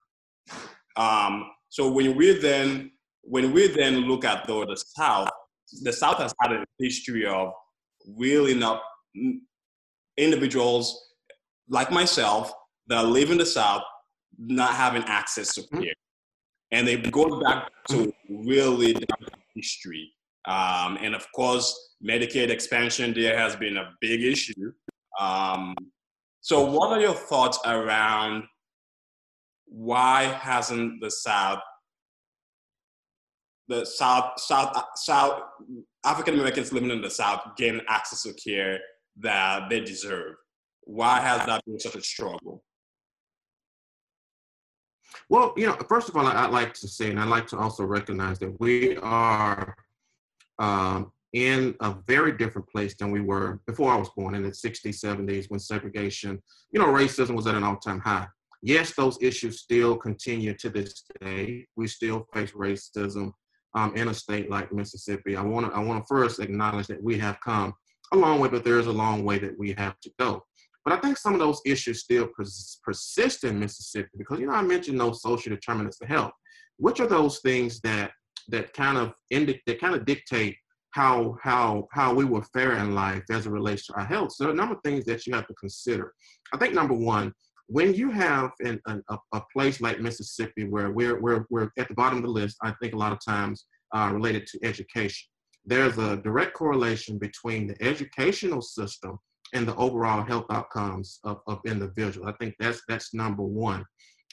Um, 0.96 1.50
so 1.68 1.90
when 1.90 2.16
we 2.16 2.38
then 2.38 2.90
when 3.22 3.52
we 3.52 3.68
then 3.68 4.00
look 4.00 4.24
at 4.24 4.46
though 4.46 4.64
the 4.64 4.76
South, 4.76 5.28
the 5.82 5.92
South 5.92 6.18
has 6.18 6.34
had 6.40 6.52
a 6.52 6.64
history 6.78 7.26
of 7.26 7.52
really 8.16 8.54
not 8.54 8.82
individuals 10.16 11.14
like 11.68 11.90
myself 11.90 12.52
that 12.88 13.06
live 13.06 13.30
in 13.30 13.38
the 13.38 13.46
South 13.46 13.82
not 14.38 14.74
having 14.74 15.02
access 15.04 15.54
to 15.54 15.62
mm-hmm. 15.62 15.82
care. 15.82 15.94
And 16.70 16.88
they 16.88 16.96
go 16.96 17.40
back 17.40 17.68
to 17.88 18.12
really 18.28 18.96
history. 19.54 20.10
Um, 20.44 20.98
and 21.00 21.14
of 21.14 21.26
course, 21.32 21.94
Medicaid 22.04 22.50
expansion 22.50 23.14
there 23.14 23.38
has 23.38 23.54
been 23.56 23.76
a 23.76 23.92
big 24.00 24.22
issue. 24.22 24.72
Um, 25.20 25.74
so, 26.40 26.64
what 26.64 26.90
are 26.90 27.00
your 27.00 27.14
thoughts 27.14 27.58
around 27.64 28.44
why 29.66 30.24
hasn't 30.24 31.00
the 31.00 31.10
South, 31.10 31.60
the 33.68 33.84
South, 33.84 34.38
South, 34.38 34.76
South 34.96 35.42
African 36.04 36.34
Americans 36.34 36.72
living 36.72 36.90
in 36.90 37.00
the 37.00 37.10
South 37.10 37.40
gained 37.56 37.82
access 37.88 38.24
to 38.24 38.34
care 38.34 38.80
that 39.18 39.70
they 39.70 39.80
deserve? 39.80 40.34
Why 40.84 41.20
has 41.20 41.46
that 41.46 41.64
been 41.64 41.78
such 41.78 41.94
a 41.94 42.02
struggle? 42.02 42.64
Well, 45.28 45.54
you 45.56 45.66
know, 45.66 45.76
first 45.88 46.08
of 46.08 46.16
all, 46.16 46.26
I'd 46.26 46.50
like 46.50 46.74
to 46.74 46.88
say, 46.88 47.10
and 47.10 47.20
I'd 47.20 47.28
like 47.28 47.46
to 47.48 47.58
also 47.58 47.84
recognize 47.84 48.38
that 48.40 48.58
we 48.60 48.96
are 48.96 49.76
um, 50.62 51.12
in 51.32 51.74
a 51.80 51.94
very 52.06 52.32
different 52.32 52.68
place 52.68 52.94
than 52.94 53.10
we 53.10 53.20
were 53.20 53.60
before 53.66 53.92
I 53.92 53.96
was 53.96 54.08
born 54.16 54.34
in 54.34 54.42
the 54.42 54.50
60s, 54.50 55.04
70s, 55.04 55.46
when 55.48 55.58
segregation, 55.58 56.40
you 56.70 56.80
know, 56.80 56.86
racism 56.86 57.34
was 57.34 57.46
at 57.46 57.54
an 57.54 57.64
all 57.64 57.76
time 57.76 58.00
high. 58.00 58.28
Yes, 58.62 58.94
those 58.94 59.18
issues 59.20 59.60
still 59.60 59.96
continue 59.96 60.54
to 60.54 60.70
this 60.70 61.04
day. 61.20 61.66
We 61.74 61.88
still 61.88 62.28
face 62.32 62.52
racism 62.52 63.32
um, 63.74 63.96
in 63.96 64.08
a 64.08 64.14
state 64.14 64.50
like 64.50 64.72
Mississippi. 64.72 65.34
I 65.34 65.42
want 65.42 65.66
to 65.66 65.72
I 65.76 65.82
want 65.82 66.00
to 66.02 66.06
first 66.06 66.38
acknowledge 66.38 66.86
that 66.86 67.02
we 67.02 67.18
have 67.18 67.38
come 67.44 67.74
a 68.12 68.16
long 68.16 68.38
way, 68.38 68.48
but 68.48 68.62
there 68.62 68.78
is 68.78 68.86
a 68.86 68.92
long 68.92 69.24
way 69.24 69.38
that 69.40 69.58
we 69.58 69.72
have 69.72 69.98
to 70.00 70.10
go. 70.20 70.44
But 70.84 70.94
I 70.94 70.98
think 70.98 71.16
some 71.16 71.32
of 71.34 71.40
those 71.40 71.60
issues 71.64 72.02
still 72.02 72.28
pers- 72.28 72.78
persist 72.84 73.42
in 73.42 73.58
Mississippi 73.58 74.10
because 74.16 74.38
you 74.38 74.46
know 74.46 74.52
I 74.52 74.62
mentioned 74.62 75.00
those 75.00 75.22
social 75.22 75.50
determinants 75.50 76.00
of 76.00 76.08
health. 76.08 76.32
Which 76.76 77.00
are 77.00 77.06
those 77.06 77.40
things 77.40 77.80
that 77.80 78.12
that 78.48 78.72
kind 78.72 78.98
of 78.98 79.12
indi- 79.30 79.62
that 79.66 79.80
kind 79.80 79.94
of 79.94 80.04
dictate 80.04 80.56
how 80.90 81.36
how 81.42 81.88
how 81.92 82.14
we 82.14 82.24
will 82.24 82.44
fare 82.52 82.76
in 82.78 82.94
life 82.94 83.24
as 83.30 83.46
it 83.46 83.50
relates 83.50 83.86
to 83.86 83.94
our 83.94 84.04
health? 84.04 84.32
So 84.32 84.50
a 84.50 84.54
number 84.54 84.74
of 84.74 84.80
things 84.82 85.04
that 85.06 85.26
you 85.26 85.34
have 85.34 85.46
to 85.46 85.54
consider. 85.54 86.12
I 86.52 86.58
think 86.58 86.74
number 86.74 86.94
one, 86.94 87.32
when 87.66 87.94
you 87.94 88.10
have 88.10 88.50
an, 88.60 88.80
a, 88.86 89.18
a 89.32 89.42
place 89.52 89.80
like 89.80 90.00
Mississippi 90.00 90.64
where 90.64 90.90
we're, 90.90 91.18
we're, 91.20 91.46
we're 91.48 91.70
at 91.78 91.88
the 91.88 91.94
bottom 91.94 92.18
of 92.18 92.24
the 92.24 92.30
list, 92.30 92.58
I 92.62 92.74
think 92.80 92.92
a 92.92 92.98
lot 92.98 93.12
of 93.12 93.18
times 93.24 93.64
uh, 93.94 94.10
related 94.12 94.46
to 94.48 94.58
education. 94.62 95.28
There's 95.64 95.96
a 95.96 96.16
direct 96.18 96.54
correlation 96.54 97.18
between 97.18 97.68
the 97.68 97.82
educational 97.82 98.60
system 98.60 99.18
and 99.54 99.66
the 99.66 99.76
overall 99.76 100.22
health 100.22 100.46
outcomes 100.50 101.20
of, 101.24 101.40
of 101.46 101.60
individuals. 101.66 102.28
I 102.28 102.36
think 102.38 102.54
that's 102.58 102.82
that's 102.88 103.14
number 103.14 103.42
one. 103.42 103.84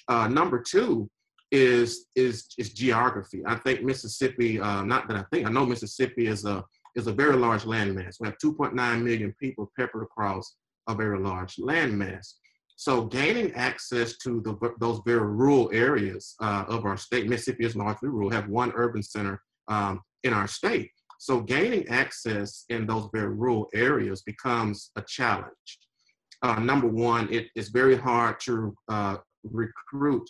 Uh, 0.07 0.27
number 0.27 0.61
two 0.61 1.09
is 1.51 2.05
is 2.15 2.47
is 2.57 2.73
geography. 2.73 3.41
I 3.45 3.55
think 3.55 3.83
Mississippi, 3.83 4.59
uh, 4.59 4.83
not 4.83 5.07
that 5.07 5.17
I 5.17 5.23
think, 5.31 5.47
I 5.47 5.51
know 5.51 5.65
Mississippi 5.65 6.27
is 6.27 6.45
a 6.45 6.63
is 6.95 7.07
a 7.07 7.13
very 7.13 7.35
large 7.35 7.63
landmass. 7.63 8.17
We 8.19 8.27
have 8.27 8.37
2.9 8.43 8.73
million 9.01 9.33
people 9.39 9.71
peppered 9.77 10.03
across 10.03 10.55
a 10.87 10.95
very 10.95 11.19
large 11.19 11.55
landmass. 11.57 12.33
So 12.75 13.05
gaining 13.05 13.51
access 13.53 14.17
to 14.19 14.41
the, 14.41 14.73
those 14.79 15.01
very 15.05 15.27
rural 15.27 15.69
areas 15.73 16.35
uh, 16.41 16.63
of 16.67 16.85
our 16.85 16.97
state, 16.97 17.27
Mississippi 17.27 17.65
is 17.65 17.75
largely 17.75 18.09
rural, 18.09 18.29
have 18.29 18.47
one 18.47 18.71
urban 18.73 19.03
center 19.03 19.41
um, 19.67 20.01
in 20.23 20.33
our 20.33 20.47
state. 20.47 20.89
So 21.19 21.41
gaining 21.41 21.87
access 21.89 22.63
in 22.69 22.87
those 22.87 23.09
very 23.13 23.35
rural 23.35 23.69
areas 23.73 24.21
becomes 24.21 24.91
a 24.95 25.01
challenge. 25.01 25.79
Uh, 26.41 26.59
number 26.59 26.87
one, 26.87 27.27
it 27.31 27.47
is 27.55 27.67
very 27.67 27.97
hard 27.97 28.39
to 28.41 28.73
uh, 28.87 29.17
recruit 29.43 30.29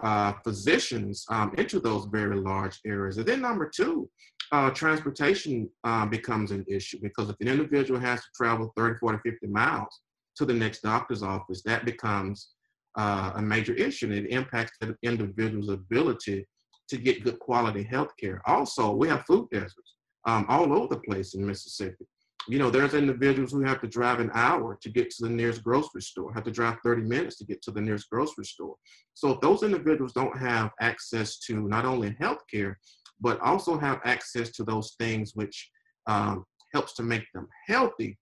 uh, 0.00 0.32
physicians 0.44 1.24
um, 1.30 1.52
into 1.58 1.80
those 1.80 2.06
very 2.06 2.36
large 2.36 2.78
areas. 2.86 3.18
And 3.18 3.26
then 3.26 3.40
number 3.40 3.68
two, 3.68 4.08
uh, 4.52 4.70
transportation 4.70 5.68
um, 5.84 6.08
becomes 6.08 6.50
an 6.50 6.64
issue 6.68 6.98
because 7.02 7.28
if 7.28 7.36
an 7.40 7.48
individual 7.48 8.00
has 8.00 8.20
to 8.20 8.28
travel 8.34 8.72
30, 8.76 8.98
40, 8.98 9.18
50 9.30 9.46
miles 9.48 10.00
to 10.36 10.44
the 10.44 10.54
next 10.54 10.82
doctor's 10.82 11.22
office, 11.22 11.62
that 11.64 11.84
becomes 11.84 12.50
uh, 12.96 13.32
a 13.36 13.42
major 13.42 13.74
issue 13.74 14.06
and 14.06 14.14
it 14.26 14.30
impacts 14.30 14.78
the 14.80 14.96
individual's 15.02 15.68
ability 15.68 16.46
to 16.88 16.96
get 16.96 17.22
good 17.22 17.38
quality 17.38 17.82
health 17.82 18.12
care. 18.18 18.40
Also, 18.46 18.92
we 18.92 19.08
have 19.08 19.24
food 19.26 19.48
deserts 19.52 19.96
um, 20.26 20.46
all 20.48 20.72
over 20.72 20.94
the 20.94 21.00
place 21.00 21.34
in 21.34 21.46
Mississippi. 21.46 22.06
You 22.48 22.58
know, 22.58 22.70
there's 22.70 22.94
individuals 22.94 23.52
who 23.52 23.60
have 23.60 23.80
to 23.82 23.86
drive 23.86 24.20
an 24.20 24.30
hour 24.32 24.78
to 24.80 24.88
get 24.88 25.10
to 25.10 25.24
the 25.24 25.30
nearest 25.30 25.62
grocery 25.62 26.00
store, 26.00 26.32
have 26.32 26.44
to 26.44 26.50
drive 26.50 26.78
30 26.82 27.02
minutes 27.02 27.36
to 27.36 27.44
get 27.44 27.60
to 27.62 27.70
the 27.70 27.80
nearest 27.80 28.08
grocery 28.08 28.46
store. 28.46 28.74
So 29.12 29.30
if 29.32 29.40
those 29.42 29.62
individuals 29.62 30.14
don't 30.14 30.36
have 30.38 30.70
access 30.80 31.38
to 31.40 31.68
not 31.68 31.84
only 31.84 32.16
health 32.18 32.42
care, 32.50 32.78
but 33.20 33.38
also 33.40 33.78
have 33.78 34.00
access 34.04 34.50
to 34.52 34.64
those 34.64 34.94
things 34.98 35.32
which 35.34 35.70
um, 36.06 36.46
helps 36.72 36.94
to 36.94 37.02
make 37.02 37.24
them 37.34 37.48
healthy, 37.66 38.16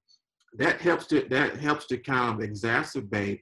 that 0.59 0.81
helps 0.81 1.07
to 1.07 1.27
that 1.31 1.57
helps 1.59 1.87
to 1.87 1.99
kind 1.99 2.43
of 2.43 2.49
exacerbate 2.49 3.41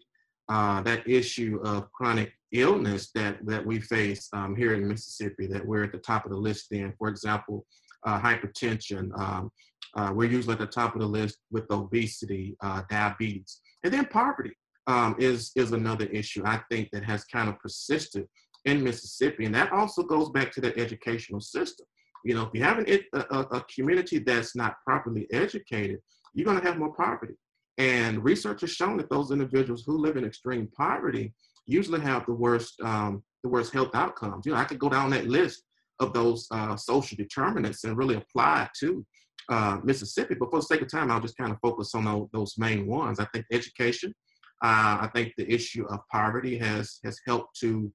uh, 0.48 0.82
that 0.82 1.08
issue 1.08 1.60
of 1.64 1.90
chronic 1.92 2.32
illness 2.52 3.10
that 3.14 3.38
that 3.46 3.64
we 3.64 3.80
face 3.80 4.28
um, 4.34 4.54
here 4.54 4.74
in 4.74 4.86
Mississippi. 4.86 5.46
That 5.46 5.64
we're 5.64 5.84
at 5.84 5.92
the 5.92 5.98
top 5.98 6.26
of 6.26 6.32
the 6.32 6.36
list 6.36 6.72
in. 6.72 6.92
For 6.98 7.08
example, 7.08 7.64
uh, 8.04 8.20
hypertension. 8.20 9.16
Um, 9.18 9.50
uh, 9.96 10.12
we're 10.14 10.30
usually 10.30 10.54
at 10.54 10.58
the 10.58 10.66
top 10.66 10.94
of 10.94 11.00
the 11.00 11.06
list 11.06 11.38
with 11.50 11.70
obesity, 11.70 12.56
uh, 12.62 12.82
diabetes, 12.90 13.60
and 13.82 13.92
then 13.92 14.06
poverty 14.06 14.52
um, 14.86 15.16
is 15.18 15.52
is 15.56 15.72
another 15.72 16.06
issue 16.06 16.42
I 16.44 16.60
think 16.70 16.90
that 16.92 17.04
has 17.04 17.24
kind 17.24 17.48
of 17.48 17.58
persisted 17.58 18.26
in 18.64 18.82
Mississippi, 18.82 19.44
and 19.44 19.54
that 19.54 19.72
also 19.72 20.02
goes 20.02 20.30
back 20.30 20.52
to 20.52 20.60
the 20.60 20.76
educational 20.78 21.40
system. 21.40 21.86
You 22.24 22.34
know, 22.34 22.42
if 22.42 22.50
you 22.54 22.62
have 22.62 22.78
an, 22.78 22.86
a, 23.12 23.38
a 23.40 23.64
community 23.74 24.18
that's 24.18 24.56
not 24.56 24.76
properly 24.86 25.26
educated, 25.30 26.00
you're 26.32 26.46
going 26.46 26.58
to 26.58 26.66
have 26.66 26.78
more 26.78 26.94
poverty. 26.94 27.34
And 27.76 28.24
research 28.24 28.62
has 28.62 28.70
shown 28.70 28.96
that 28.98 29.10
those 29.10 29.30
individuals 29.30 29.82
who 29.84 29.98
live 29.98 30.16
in 30.16 30.24
extreme 30.24 30.68
poverty 30.76 31.34
usually 31.66 32.00
have 32.00 32.24
the 32.26 32.32
worst 32.32 32.80
um, 32.82 33.22
the 33.42 33.48
worst 33.48 33.72
health 33.72 33.94
outcomes. 33.94 34.46
You 34.46 34.52
know, 34.52 34.58
I 34.58 34.64
could 34.64 34.78
go 34.78 34.88
down 34.88 35.10
that 35.10 35.26
list 35.26 35.64
of 36.00 36.12
those 36.12 36.46
uh, 36.50 36.76
social 36.76 37.16
determinants 37.16 37.84
and 37.84 37.96
really 37.96 38.16
apply 38.16 38.64
it 38.64 38.70
to 38.80 39.04
uh, 39.48 39.78
Mississippi. 39.82 40.34
But 40.34 40.50
for 40.50 40.60
the 40.60 40.66
sake 40.66 40.82
of 40.82 40.90
time, 40.90 41.10
I'll 41.10 41.20
just 41.20 41.36
kind 41.36 41.52
of 41.52 41.58
focus 41.60 41.94
on 41.94 42.28
those, 42.32 42.58
main 42.58 42.86
ones. 42.86 43.20
I 43.20 43.26
think 43.26 43.46
education. 43.52 44.14
Uh, 44.62 44.98
I 45.02 45.10
think 45.14 45.34
the 45.36 45.52
issue 45.52 45.84
of 45.86 46.00
poverty 46.10 46.56
has 46.58 46.98
has 47.04 47.18
helped 47.26 47.58
to, 47.60 47.92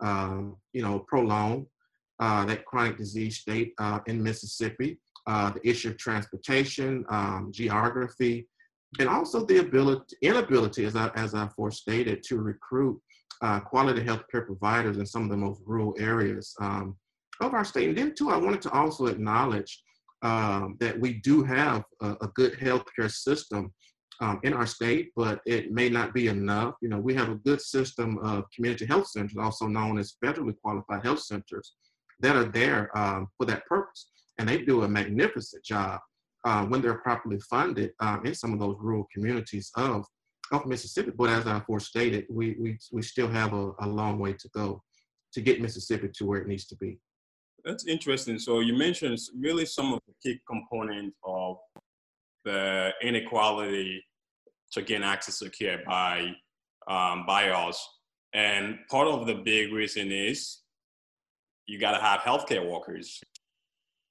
um, 0.00 0.56
you 0.72 0.82
know, 0.82 1.00
prolong 1.08 1.66
uh, 2.18 2.44
that 2.46 2.66
chronic 2.66 2.98
disease 2.98 3.38
state 3.38 3.72
uh, 3.78 4.00
in 4.06 4.22
Mississippi. 4.22 4.98
Uh, 5.26 5.50
the 5.50 5.68
issue 5.68 5.90
of 5.90 5.98
transportation, 5.98 7.04
um, 7.10 7.50
geography, 7.52 8.48
and 8.98 9.08
also 9.08 9.44
the 9.44 9.58
ability, 9.58 10.16
inability, 10.22 10.84
as 10.84 10.96
I 10.96 11.08
as 11.14 11.34
I 11.34 11.48
forestated, 11.48 12.22
to 12.24 12.38
recruit 12.38 13.00
quality 13.64 14.02
healthcare 14.02 14.44
providers 14.44 14.98
in 14.98 15.06
some 15.06 15.22
of 15.22 15.30
the 15.30 15.36
most 15.36 15.62
rural 15.64 15.94
areas. 15.98 16.54
Um, 16.60 16.96
of 17.40 17.54
our 17.54 17.64
state. 17.64 17.88
And 17.88 17.98
then 17.98 18.14
too, 18.14 18.30
I 18.30 18.36
wanted 18.36 18.62
to 18.62 18.70
also 18.70 19.06
acknowledge 19.06 19.82
um, 20.22 20.76
that 20.80 20.98
we 20.98 21.14
do 21.14 21.42
have 21.42 21.84
a, 22.02 22.16
a 22.20 22.28
good 22.34 22.54
healthcare 22.54 23.10
system 23.10 23.72
um, 24.20 24.38
in 24.42 24.52
our 24.52 24.66
state, 24.66 25.10
but 25.16 25.40
it 25.46 25.72
may 25.72 25.88
not 25.88 26.12
be 26.12 26.28
enough. 26.28 26.74
You 26.82 26.90
know, 26.90 26.98
we 26.98 27.14
have 27.14 27.30
a 27.30 27.36
good 27.36 27.60
system 27.60 28.18
of 28.18 28.44
community 28.54 28.84
health 28.84 29.08
centers, 29.08 29.36
also 29.38 29.66
known 29.66 29.98
as 29.98 30.16
federally 30.22 30.54
qualified 30.62 31.02
health 31.04 31.20
centers, 31.20 31.74
that 32.20 32.36
are 32.36 32.44
there 32.44 32.96
um, 32.96 33.28
for 33.36 33.46
that 33.46 33.66
purpose. 33.66 34.10
And 34.38 34.48
they 34.48 34.58
do 34.58 34.82
a 34.82 34.88
magnificent 34.88 35.64
job 35.64 36.00
uh, 36.44 36.64
when 36.66 36.80
they're 36.80 36.98
properly 36.98 37.40
funded 37.40 37.92
uh, 38.00 38.18
in 38.24 38.34
some 38.34 38.52
of 38.52 38.58
those 38.58 38.76
rural 38.78 39.06
communities 39.12 39.70
of, 39.76 40.04
of 40.52 40.66
Mississippi. 40.66 41.12
But 41.16 41.30
as 41.30 41.46
I 41.46 41.60
forestated, 41.60 42.26
we, 42.30 42.56
we, 42.58 42.78
we 42.92 43.02
still 43.02 43.28
have 43.28 43.52
a, 43.52 43.72
a 43.80 43.86
long 43.86 44.18
way 44.18 44.34
to 44.34 44.48
go 44.54 44.82
to 45.32 45.40
get 45.40 45.60
Mississippi 45.60 46.08
to 46.14 46.26
where 46.26 46.40
it 46.40 46.48
needs 46.48 46.66
to 46.66 46.76
be. 46.76 46.98
That's 47.64 47.86
interesting. 47.86 48.38
So 48.38 48.60
you 48.60 48.74
mentioned 48.74 49.18
really 49.38 49.66
some 49.66 49.92
of 49.92 50.00
the 50.06 50.14
key 50.22 50.40
components 50.48 51.16
of 51.24 51.56
the 52.44 52.92
inequality 53.02 54.04
to 54.72 54.82
gain 54.82 55.02
access 55.02 55.38
to 55.40 55.50
care 55.50 55.82
by 55.86 56.32
um, 56.88 57.26
by 57.26 57.50
us, 57.50 57.86
and 58.32 58.78
part 58.90 59.06
of 59.06 59.26
the 59.26 59.34
big 59.34 59.72
reason 59.72 60.10
is 60.10 60.60
you 61.66 61.78
got 61.78 61.92
to 61.92 62.02
have 62.02 62.20
healthcare 62.20 62.68
workers. 62.68 63.20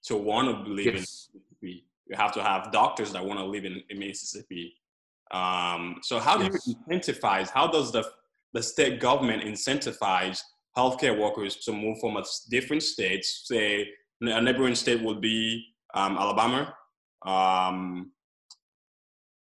to 0.04 0.16
want 0.16 0.48
to 0.48 0.72
live 0.72 0.86
yes. 0.86 0.96
in 0.96 1.02
Mississippi. 1.02 1.86
You 2.08 2.16
have 2.16 2.32
to 2.34 2.44
have 2.44 2.72
doctors 2.72 3.12
that 3.14 3.26
want 3.26 3.40
to 3.40 3.46
live 3.46 3.66
in, 3.66 3.82
in 3.90 4.00
Mississippi. 4.00 4.76
Um, 5.32 5.98
so 6.02 6.20
how 6.20 6.38
do 6.38 6.46
you 6.46 6.76
incentivize? 6.90 7.50
How 7.50 7.68
does 7.68 7.92
the 7.92 8.04
the 8.54 8.64
state 8.64 9.00
government 9.00 9.44
incentivize 9.44 10.42
healthcare 10.80 11.18
workers 11.20 11.58
to 11.66 11.72
move 11.72 11.98
from 12.00 12.18
a 12.18 12.24
different 12.50 12.84
states? 12.84 13.44
Say 13.46 13.88
a 14.22 14.42
neighboring 14.42 14.76
state 14.76 15.02
would 15.02 15.22
be 15.22 15.42
um, 15.94 16.18
Alabama. 16.18 16.74
Um, 17.26 18.12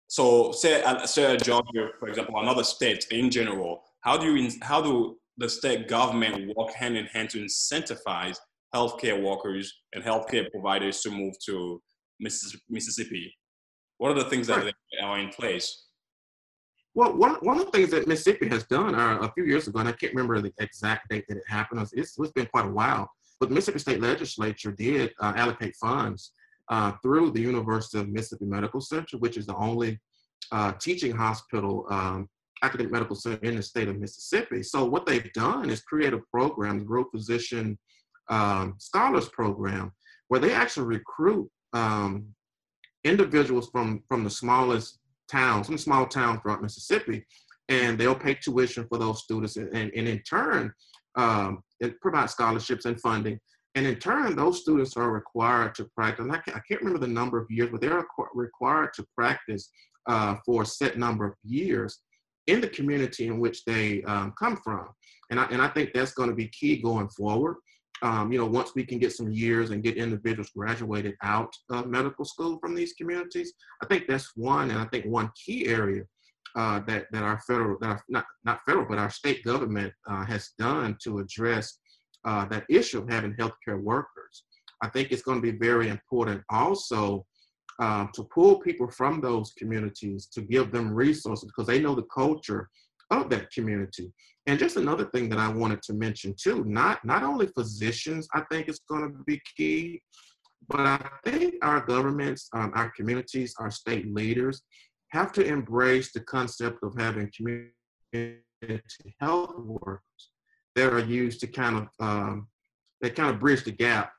so 0.07 0.51
say, 0.51 0.81
uh, 0.83 1.05
say 1.05 1.37
Georgia, 1.37 1.89
for 1.99 2.07
example, 2.07 2.39
another 2.39 2.63
state 2.63 3.05
in 3.11 3.29
general. 3.29 3.83
How 4.01 4.17
do 4.17 4.25
you 4.33 4.49
how 4.61 4.81
do 4.81 5.17
the 5.37 5.49
state 5.49 5.87
government 5.87 6.35
work 6.55 6.73
hand 6.73 6.97
in 6.97 7.05
hand 7.05 7.29
to 7.31 7.39
incentivize 7.43 8.37
healthcare 8.75 9.21
workers 9.21 9.71
and 9.93 10.03
healthcare 10.03 10.49
providers 10.51 11.01
to 11.01 11.11
move 11.11 11.35
to 11.45 11.81
Mississippi? 12.19 13.35
What 13.99 14.11
are 14.11 14.23
the 14.23 14.29
things 14.29 14.47
that 14.47 14.73
are 15.03 15.19
in 15.19 15.29
place? 15.29 15.88
Well, 16.99 17.15
one, 17.15 17.35
one 17.35 17.57
of 17.57 17.65
the 17.65 17.71
things 17.71 17.91
that 17.91 18.09
Mississippi 18.09 18.49
has 18.49 18.65
done 18.65 18.93
uh, 18.93 19.19
a 19.21 19.31
few 19.31 19.45
years 19.45 19.69
ago, 19.69 19.79
and 19.79 19.87
I 19.87 19.93
can't 19.93 20.13
remember 20.13 20.41
the 20.41 20.51
exact 20.59 21.07
date 21.07 21.23
that 21.29 21.37
it 21.37 21.43
happened, 21.47 21.79
it's, 21.93 22.19
it's 22.19 22.31
been 22.33 22.47
quite 22.47 22.65
a 22.65 22.69
while, 22.69 23.09
but 23.39 23.47
the 23.47 23.55
Mississippi 23.55 23.79
State 23.79 24.01
Legislature 24.01 24.73
did 24.73 25.13
uh, 25.21 25.31
allocate 25.37 25.77
funds 25.77 26.33
uh, 26.67 26.91
through 27.01 27.31
the 27.31 27.39
University 27.39 27.99
of 27.99 28.09
Mississippi 28.09 28.43
Medical 28.43 28.81
Center, 28.81 29.17
which 29.17 29.37
is 29.37 29.45
the 29.45 29.55
only 29.55 29.97
uh, 30.51 30.73
teaching 30.73 31.15
hospital, 31.15 31.85
um, 31.89 32.27
academic 32.63 32.91
medical 32.91 33.15
center 33.15 33.39
in 33.43 33.55
the 33.55 33.63
state 33.63 33.87
of 33.87 33.97
Mississippi. 33.97 34.61
So 34.61 34.83
what 34.83 35.05
they've 35.05 35.31
done 35.31 35.69
is 35.69 35.79
create 35.79 36.11
a 36.11 36.19
program, 36.29 36.79
the 36.79 36.85
Rural 36.85 37.05
Physician 37.09 37.79
um, 38.27 38.75
Scholars 38.77 39.29
Program, 39.29 39.93
where 40.27 40.41
they 40.41 40.51
actually 40.51 40.87
recruit 40.87 41.49
um, 41.71 42.25
individuals 43.05 43.69
from, 43.69 44.03
from 44.09 44.25
the 44.25 44.29
smallest 44.29 44.98
towns, 45.29 45.67
some 45.67 45.77
small 45.77 46.05
towns 46.05 46.41
throughout 46.41 46.61
Mississippi, 46.61 47.25
and 47.69 47.97
they'll 47.97 48.15
pay 48.15 48.33
tuition 48.33 48.85
for 48.89 48.97
those 48.97 49.23
students, 49.23 49.55
and, 49.55 49.73
and, 49.73 49.91
and 49.95 50.07
in 50.07 50.19
turn, 50.23 50.73
um, 51.15 51.61
it 51.79 51.99
provide 52.01 52.29
scholarships 52.29 52.85
and 52.85 52.99
funding. 52.99 53.39
And 53.75 53.85
in 53.85 53.95
turn, 53.97 54.35
those 54.35 54.61
students 54.61 54.97
are 54.97 55.11
required 55.11 55.75
to 55.75 55.85
practice. 55.95 56.25
I 56.29 56.37
can't, 56.37 56.57
I 56.57 56.61
can't 56.67 56.81
remember 56.81 56.99
the 56.99 57.13
number 57.13 57.39
of 57.39 57.49
years, 57.49 57.69
but 57.71 57.81
they're 57.81 58.05
required 58.33 58.93
to 58.95 59.05
practice 59.15 59.69
uh, 60.07 60.35
for 60.45 60.63
a 60.63 60.65
set 60.65 60.97
number 60.97 61.25
of 61.25 61.35
years 61.43 61.99
in 62.47 62.61
the 62.61 62.67
community 62.67 63.27
in 63.27 63.39
which 63.39 63.63
they 63.65 64.01
um, 64.03 64.33
come 64.37 64.57
from. 64.57 64.87
And 65.29 65.39
I, 65.39 65.45
and 65.45 65.61
I 65.61 65.67
think 65.67 65.91
that's 65.93 66.13
going 66.13 66.29
to 66.29 66.35
be 66.35 66.47
key 66.47 66.81
going 66.81 67.09
forward. 67.09 67.57
Um, 68.01 68.31
you 68.31 68.39
know, 68.39 68.45
once 68.45 68.71
we 68.75 68.85
can 68.85 68.97
get 68.97 69.11
some 69.11 69.29
years 69.29 69.71
and 69.71 69.83
get 69.83 69.97
individuals 69.97 70.51
graduated 70.55 71.15
out 71.21 71.53
of 71.69 71.87
medical 71.87 72.23
school 72.23 72.57
from 72.59 72.73
these 72.73 72.93
communities, 72.93 73.53
I 73.83 73.87
think 73.87 74.07
that's 74.07 74.31
one, 74.35 74.71
and 74.71 74.79
I 74.79 74.85
think 74.85 75.05
one 75.05 75.29
key 75.35 75.67
area 75.67 76.03
uh, 76.55 76.79
that 76.87 77.07
that 77.11 77.23
our 77.23 77.39
federal, 77.41 77.77
that 77.79 77.89
our, 77.89 78.03
not 78.09 78.25
not 78.43 78.61
federal, 78.65 78.87
but 78.87 78.97
our 78.97 79.09
state 79.09 79.43
government 79.43 79.93
uh, 80.09 80.25
has 80.25 80.51
done 80.57 80.97
to 81.03 81.19
address 81.19 81.79
uh, 82.25 82.45
that 82.45 82.65
issue 82.69 82.99
of 82.99 83.09
having 83.09 83.33
healthcare 83.35 83.81
workers. 83.81 84.43
I 84.81 84.89
think 84.89 85.11
it's 85.11 85.21
going 85.21 85.41
to 85.41 85.51
be 85.51 85.57
very 85.57 85.89
important 85.89 86.41
also 86.49 87.25
um, 87.79 88.09
to 88.13 88.23
pull 88.23 88.59
people 88.59 88.89
from 88.89 89.21
those 89.21 89.53
communities 89.57 90.27
to 90.33 90.41
give 90.41 90.71
them 90.71 90.93
resources 90.93 91.45
because 91.45 91.67
they 91.67 91.79
know 91.79 91.95
the 91.95 92.07
culture 92.13 92.69
of 93.11 93.29
that 93.29 93.51
community. 93.51 94.11
And 94.45 94.59
just 94.59 94.77
another 94.77 95.05
thing 95.05 95.29
that 95.29 95.39
I 95.39 95.47
wanted 95.47 95.81
to 95.83 95.93
mention 95.93 96.33
too, 96.39 96.63
not 96.65 97.03
not 97.05 97.23
only 97.23 97.47
physicians, 97.47 98.27
I 98.33 98.41
think 98.51 98.67
it's 98.67 98.81
going 98.89 99.03
to 99.03 99.23
be 99.25 99.41
key, 99.55 100.01
but 100.67 100.81
I 100.81 101.09
think 101.25 101.55
our 101.61 101.81
governments, 101.81 102.49
um, 102.53 102.71
our 102.75 102.91
communities, 102.95 103.53
our 103.59 103.71
state 103.71 104.13
leaders 104.13 104.61
have 105.09 105.31
to 105.33 105.45
embrace 105.45 106.11
the 106.11 106.21
concept 106.21 106.83
of 106.83 106.95
having 106.97 107.31
community 107.35 108.41
health 109.19 109.55
workers 109.57 110.01
that 110.75 110.93
are 110.93 110.99
used 110.99 111.39
to 111.41 111.47
kind 111.47 111.77
of 111.77 111.87
um, 111.99 112.47
that 113.01 113.15
kind 113.15 113.29
of 113.29 113.39
bridge 113.39 113.63
the 113.63 113.71
gap 113.71 114.11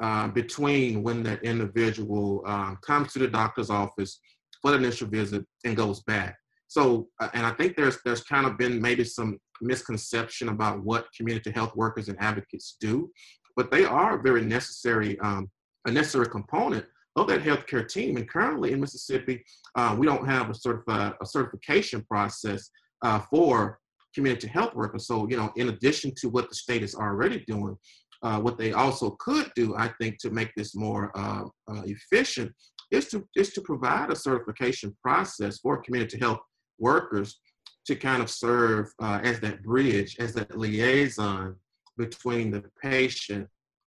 uh, 0.00 0.28
between 0.28 1.02
when 1.02 1.22
that 1.22 1.42
individual 1.42 2.42
um, 2.46 2.78
comes 2.82 3.12
to 3.12 3.18
the 3.18 3.28
doctor's 3.28 3.70
office 3.70 4.20
for 4.62 4.70
the 4.70 4.76
initial 4.76 5.08
visit 5.08 5.44
and 5.64 5.76
goes 5.76 6.00
back. 6.02 6.36
So, 6.68 7.08
uh, 7.20 7.28
and 7.34 7.44
I 7.44 7.50
think 7.52 7.76
there's 7.76 7.98
there's 8.04 8.22
kind 8.22 8.46
of 8.46 8.56
been 8.56 8.80
maybe 8.80 9.04
some 9.04 9.38
misconception 9.60 10.50
about 10.50 10.84
what 10.84 11.08
community 11.16 11.50
health 11.50 11.74
workers 11.74 12.08
and 12.08 12.18
advocates 12.20 12.76
do, 12.80 13.10
but 13.56 13.70
they 13.70 13.84
are 13.84 14.18
a 14.18 14.22
very 14.22 14.42
necessary 14.42 15.18
um, 15.20 15.50
a 15.86 15.90
necessary 15.90 16.28
component 16.28 16.84
of 17.16 17.26
that 17.28 17.42
healthcare 17.42 17.88
team. 17.88 18.16
And 18.16 18.28
currently 18.28 18.72
in 18.72 18.80
Mississippi, 18.80 19.44
uh, 19.74 19.96
we 19.98 20.06
don't 20.06 20.26
have 20.26 20.50
a 20.50 20.70
a, 20.88 21.14
a 21.20 21.26
certification 21.26 22.04
process 22.08 22.70
uh, 23.02 23.20
for 23.30 23.78
community 24.14 24.48
health 24.48 24.74
workers. 24.74 25.06
So, 25.06 25.28
you 25.28 25.36
know, 25.36 25.52
in 25.56 25.68
addition 25.68 26.12
to 26.20 26.28
what 26.28 26.48
the 26.48 26.54
state 26.54 26.82
is 26.82 26.94
already 26.94 27.44
doing, 27.46 27.76
uh, 28.22 28.40
what 28.40 28.58
they 28.58 28.72
also 28.72 29.10
could 29.20 29.50
do, 29.54 29.76
I 29.76 29.88
think, 30.00 30.18
to 30.20 30.30
make 30.30 30.52
this 30.56 30.74
more 30.74 31.12
uh, 31.14 31.44
uh, 31.70 31.82
efficient 31.84 32.52
is 32.90 33.08
to, 33.08 33.26
is 33.36 33.52
to 33.52 33.60
provide 33.60 34.10
a 34.10 34.16
certification 34.16 34.96
process 35.02 35.58
for 35.58 35.82
community 35.82 36.18
health 36.18 36.38
workers 36.78 37.40
to 37.86 37.96
kind 37.96 38.22
of 38.22 38.30
serve 38.30 38.92
uh, 39.00 39.20
as 39.22 39.40
that 39.40 39.62
bridge, 39.62 40.16
as 40.18 40.34
that 40.34 40.56
liaison 40.56 41.56
between 41.96 42.50
the 42.50 42.62
patient 42.82 43.48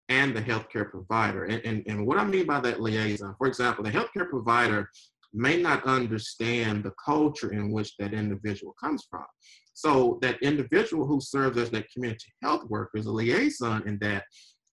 and 0.08 0.34
the 0.34 0.40
healthcare 0.40 0.90
provider. 0.90 1.44
And, 1.44 1.60
and, 1.64 1.82
and 1.86 2.06
what 2.06 2.18
I 2.18 2.24
mean 2.24 2.46
by 2.46 2.60
that 2.60 2.80
liaison, 2.80 3.34
for 3.36 3.46
example, 3.46 3.84
the 3.84 3.90
healthcare 3.90 4.28
provider 4.28 4.88
may 5.34 5.60
not 5.60 5.84
understand 5.84 6.82
the 6.82 6.92
culture 7.04 7.52
in 7.52 7.70
which 7.70 7.96
that 7.98 8.14
individual 8.14 8.74
comes 8.80 9.06
from. 9.10 9.26
So 9.74 10.18
that 10.22 10.42
individual 10.42 11.06
who 11.06 11.20
serves 11.20 11.58
as 11.58 11.70
that 11.70 11.90
community 11.92 12.32
health 12.42 12.64
worker 12.68 12.98
is 12.98 13.06
a 13.06 13.12
liaison 13.12 13.86
in 13.86 13.98
that 14.00 14.24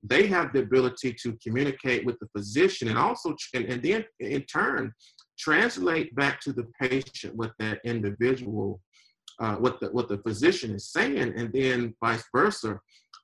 they 0.02 0.28
have 0.28 0.54
the 0.54 0.60
ability 0.60 1.14
to 1.24 1.38
communicate 1.44 2.06
with 2.06 2.18
the 2.20 2.28
physician 2.28 2.88
and 2.88 2.98
also, 2.98 3.36
and, 3.54 3.66
and 3.66 3.84
then 3.84 4.06
in 4.20 4.44
turn, 4.44 4.94
translate 5.38 6.16
back 6.16 6.40
to 6.42 6.54
the 6.54 6.68
patient 6.80 7.36
what 7.36 7.52
that 7.60 7.80
individual, 7.84 8.82
uh, 9.40 9.56
what 9.56 9.80
the 9.80 9.88
what 9.88 10.08
the 10.08 10.18
physician 10.20 10.72
is 10.72 10.92
saying, 10.92 11.34
and 11.36 11.52
then 11.54 11.94
vice 12.02 12.24
versa, 12.34 12.80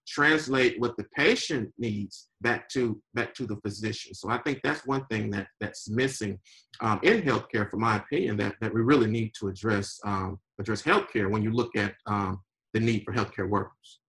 translate 0.07 0.79
what 0.79 0.97
the 0.97 1.05
patient 1.15 1.71
needs 1.77 2.27
back 2.41 2.67
to 2.69 3.01
back 3.13 3.33
to 3.35 3.45
the 3.45 3.55
physician. 3.57 4.13
So 4.13 4.29
I 4.29 4.37
think 4.39 4.59
that's 4.63 4.85
one 4.85 5.05
thing 5.05 5.29
that 5.31 5.47
that's 5.59 5.89
missing 5.89 6.39
um, 6.81 6.99
in 7.03 7.21
healthcare, 7.21 7.69
for 7.69 7.77
my 7.77 7.97
opinion, 7.97 8.37
that 8.37 8.55
that 8.61 8.73
we 8.73 8.81
really 8.81 9.09
need 9.09 9.31
to 9.39 9.47
address 9.47 9.99
um, 10.05 10.39
address 10.59 10.81
healthcare 10.81 11.29
when 11.29 11.43
you 11.43 11.51
look 11.51 11.75
at 11.75 11.93
um, 12.07 12.41
the 12.73 12.79
need 12.79 13.03
for 13.05 13.13
healthcare 13.13 13.49
workers. 13.49 13.99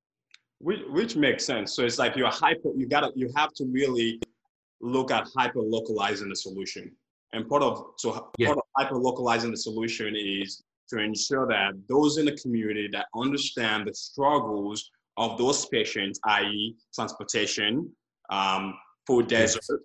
Which, 0.58 0.80
which 0.90 1.16
makes 1.16 1.44
sense. 1.44 1.74
So 1.74 1.84
it's 1.84 1.98
like 1.98 2.16
you're 2.16 2.30
hyper. 2.30 2.70
You 2.76 2.86
gotta 2.86 3.12
you 3.14 3.30
have 3.36 3.52
to 3.54 3.64
really 3.66 4.20
look 4.80 5.10
at 5.10 5.28
hyper 5.36 5.60
localizing 5.60 6.28
the 6.28 6.36
solution. 6.36 6.92
And 7.32 7.48
part 7.48 7.62
of 7.62 7.92
so 7.96 8.30
yeah. 8.38 8.48
part 8.48 8.58
of 8.58 8.64
hyper 8.76 8.96
localizing 8.96 9.50
the 9.50 9.56
solution 9.56 10.14
is 10.16 10.62
to 10.90 10.98
ensure 10.98 11.46
that 11.46 11.72
those 11.88 12.18
in 12.18 12.26
the 12.26 12.36
community 12.36 12.88
that 12.92 13.06
understand 13.14 13.88
the 13.88 13.94
struggles 13.94 14.90
of 15.16 15.38
those 15.38 15.66
patients, 15.66 16.20
i.e., 16.24 16.76
transportation, 16.94 17.90
um, 18.30 18.74
food 19.06 19.26
desert, 19.26 19.62
yes. 19.68 19.78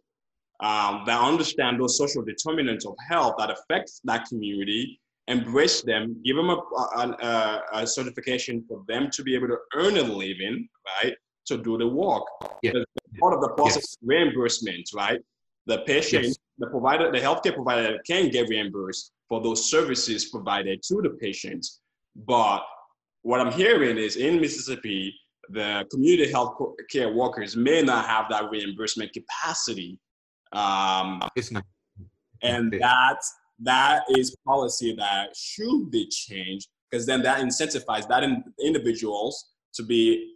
um, 0.62 1.04
that 1.06 1.20
understand 1.22 1.80
those 1.80 1.98
social 1.98 2.24
determinants 2.24 2.86
of 2.86 2.96
health 3.10 3.36
that 3.38 3.50
affects 3.50 4.02
that 4.04 4.26
community, 4.28 5.00
embrace 5.28 5.82
them, 5.82 6.22
give 6.24 6.38
them 6.38 6.50
a, 6.50 6.56
a, 6.56 7.62
a, 7.74 7.88
certification 7.88 8.64
for 8.68 8.84
them 8.88 9.10
to 9.12 9.24
be 9.24 9.36
able 9.36 9.48
to 9.48 9.58
earn 9.76 9.98
a 9.98 10.02
living, 10.02 10.68
right, 11.04 11.14
to 11.46 11.58
do 11.58 11.78
the 11.78 11.88
work. 11.88 12.24
Yeah. 12.62 12.72
Part 13.20 13.34
of 13.34 13.42
the 13.42 13.50
process 13.50 13.76
yes. 13.84 13.98
reimbursement, 14.02 14.90
right? 14.96 15.20
The 15.66 15.80
patient, 15.80 16.26
yes. 16.26 16.38
The 16.58 16.68
provider, 16.68 17.12
the 17.12 17.20
healthcare 17.20 17.54
provider 17.54 18.00
can 18.06 18.30
get 18.30 18.50
reimbursed 18.50 19.12
for 19.30 19.42
those 19.42 19.70
services 19.70 20.26
provided 20.26 20.82
to 20.84 21.02
the 21.02 21.12
patients, 21.22 21.82
but 22.16 22.64
what 23.22 23.42
I'm 23.42 23.52
hearing 23.52 23.98
is 23.98 24.16
in 24.16 24.40
Mississippi, 24.40 25.14
the 25.50 25.86
community 25.92 26.32
health 26.32 26.56
care 26.90 27.14
workers 27.14 27.56
may 27.56 27.82
not 27.82 28.06
have 28.06 28.26
that 28.30 28.50
reimbursement 28.50 29.12
capacity. 29.14 30.00
Um, 30.54 31.22
it's 31.36 31.52
not. 31.52 31.64
And 32.42 32.72
that 32.80 33.20
that 33.64 34.04
is 34.10 34.36
policy 34.46 34.96
that 34.96 35.36
should 35.36 35.90
be 35.92 36.08
changed 36.08 36.68
because 36.90 37.06
then 37.06 37.22
that 37.24 37.42
incentivizes 37.42 38.08
that 38.08 38.24
in, 38.24 38.44
individuals 38.64 39.52
to 39.74 39.84
be 39.84 40.36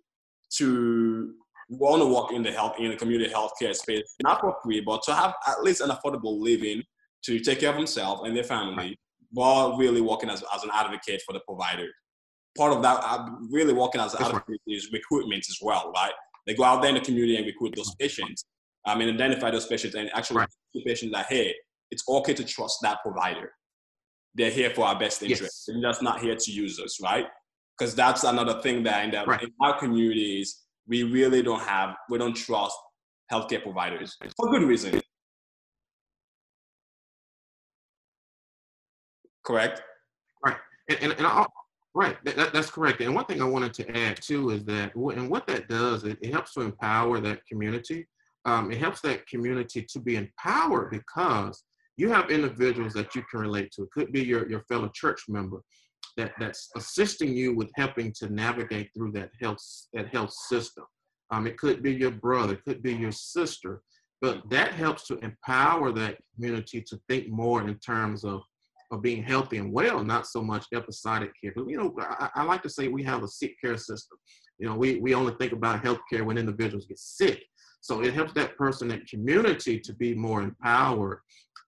to 0.57 1.33
want 1.79 2.01
to 2.01 2.05
work 2.05 2.31
in 2.33 2.43
the 2.43 2.51
health 2.51 2.75
in 2.79 2.91
the 2.91 2.97
community 2.97 3.31
healthcare 3.31 3.73
space, 3.75 4.15
not 4.23 4.39
for 4.41 4.55
free, 4.63 4.81
but 4.81 5.01
to 5.03 5.13
have 5.13 5.33
at 5.47 5.63
least 5.63 5.81
an 5.81 5.89
affordable 5.89 6.39
living 6.39 6.83
to 7.23 7.39
take 7.39 7.59
care 7.61 7.69
of 7.69 7.75
themselves 7.77 8.21
and 8.25 8.35
their 8.35 8.43
family, 8.43 8.97
while 9.31 9.77
really 9.77 10.01
working 10.01 10.29
as, 10.29 10.43
as 10.53 10.63
an 10.63 10.69
advocate 10.73 11.21
for 11.25 11.33
the 11.33 11.39
provider 11.47 11.87
part 12.57 12.73
of 12.73 12.81
that, 12.81 13.01
I'm 13.03 13.51
really 13.51 13.73
working 13.73 14.01
as 14.01 14.13
an 14.13 14.23
advocate 14.23 14.59
is 14.67 14.91
recruitment 14.91 15.45
as 15.49 15.57
well, 15.61 15.91
right? 15.95 16.11
They 16.45 16.53
go 16.55 16.63
out 16.63 16.81
there 16.81 16.89
in 16.89 16.95
the 16.95 17.01
community 17.01 17.37
and 17.37 17.45
recruit 17.45 17.75
those 17.75 17.93
patients. 17.95 18.45
Um, 18.85 18.97
I 18.97 18.99
mean, 18.99 19.13
identify 19.13 19.51
those 19.51 19.67
patients 19.67 19.95
and 19.95 20.09
actually 20.13 20.37
Right. 20.37 20.49
the 20.73 20.83
patients 20.83 21.11
that, 21.13 21.27
hey, 21.27 21.55
it's 21.91 22.03
okay 22.07 22.33
to 22.33 22.43
trust 22.43 22.79
that 22.81 22.99
provider. 23.03 23.53
They're 24.33 24.51
here 24.51 24.69
for 24.71 24.85
our 24.85 24.97
best 24.97 25.21
interest. 25.21 25.41
Yes. 25.43 25.65
They're 25.67 25.81
just 25.81 26.01
not 26.01 26.21
here 26.21 26.35
to 26.35 26.51
use 26.51 26.79
us, 26.79 26.99
right? 27.01 27.27
Because 27.77 27.95
that's 27.95 28.23
another 28.23 28.61
thing 28.61 28.83
that 28.83 29.05
in, 29.05 29.11
the, 29.11 29.23
Right. 29.25 29.43
in 29.43 29.53
our 29.61 29.77
communities, 29.77 30.60
we 30.87 31.03
really 31.03 31.41
don't 31.41 31.61
have, 31.61 31.95
we 32.09 32.17
don't 32.17 32.35
trust 32.35 32.75
healthcare 33.31 33.63
providers 33.63 34.17
for 34.35 34.49
good 34.49 34.63
reason. 34.63 35.01
Correct? 39.43 39.81
And, 40.89 40.99
and, 41.01 41.11
and 41.13 41.27
I, 41.27 41.45
right, 41.93 42.17
that- 42.25 42.53
that's 42.53 42.69
correct. 42.69 43.01
And 43.01 43.15
one 43.15 43.25
thing 43.25 43.41
I 43.41 43.45
wanted 43.45 43.73
to 43.75 43.97
add 43.97 44.21
too 44.21 44.49
is 44.49 44.63
that, 44.65 44.93
and 44.95 45.29
what 45.29 45.47
that 45.47 45.69
does, 45.69 46.03
it, 46.03 46.17
it 46.21 46.33
helps 46.33 46.53
to 46.53 46.61
empower 46.61 47.19
that 47.21 47.45
community. 47.45 48.07
Um, 48.45 48.71
it 48.71 48.79
helps 48.79 49.01
that 49.01 49.27
community 49.27 49.83
to 49.83 49.99
be 49.99 50.15
empowered 50.15 50.91
because 50.91 51.63
you 51.97 52.09
have 52.09 52.31
individuals 52.31 52.93
that 52.93 53.13
you 53.15 53.23
can 53.29 53.39
relate 53.39 53.71
to. 53.73 53.83
It 53.83 53.91
could 53.91 54.11
be 54.11 54.23
your, 54.23 54.49
your 54.49 54.61
fellow 54.61 54.89
church 54.93 55.21
member 55.29 55.61
that, 56.17 56.33
that's 56.39 56.69
assisting 56.75 57.35
you 57.35 57.55
with 57.55 57.71
helping 57.75 58.13
to 58.19 58.29
navigate 58.29 58.89
through 58.95 59.11
that 59.13 59.29
health 59.39 59.63
that 59.93 60.07
health 60.09 60.31
system. 60.31 60.85
Um, 61.31 61.47
it 61.47 61.57
could 61.57 61.81
be 61.81 61.93
your 61.93 62.11
brother, 62.11 62.53
it 62.53 62.63
could 62.65 62.83
be 62.83 62.93
your 62.93 63.11
sister, 63.11 63.81
but 64.21 64.41
that 64.49 64.73
helps 64.73 65.07
to 65.07 65.17
empower 65.19 65.91
that 65.93 66.17
community 66.35 66.81
to 66.81 66.99
think 67.07 67.29
more 67.29 67.61
in 67.61 67.77
terms 67.79 68.23
of 68.23 68.41
of 68.91 69.01
being 69.01 69.23
healthy 69.23 69.57
and 69.57 69.71
well, 69.71 70.03
not 70.03 70.27
so 70.27 70.41
much 70.41 70.65
episodic 70.73 71.31
care. 71.41 71.53
But 71.55 71.69
you 71.69 71.77
know, 71.77 71.95
I, 71.99 72.29
I 72.35 72.43
like 72.43 72.61
to 72.63 72.69
say 72.69 72.87
we 72.87 73.03
have 73.03 73.23
a 73.23 73.27
sick 73.27 73.55
care 73.59 73.77
system. 73.77 74.17
You 74.59 74.67
know, 74.67 74.75
we, 74.75 74.99
we 74.99 75.15
only 75.15 75.33
think 75.39 75.53
about 75.53 75.83
healthcare 75.83 76.25
when 76.25 76.37
individuals 76.37 76.85
get 76.85 76.99
sick. 76.99 77.41
So 77.79 78.01
it 78.01 78.13
helps 78.13 78.33
that 78.33 78.55
person, 78.57 78.89
that 78.89 79.07
community 79.07 79.79
to 79.79 79.93
be 79.93 80.13
more 80.13 80.41
empowered, 80.41 81.19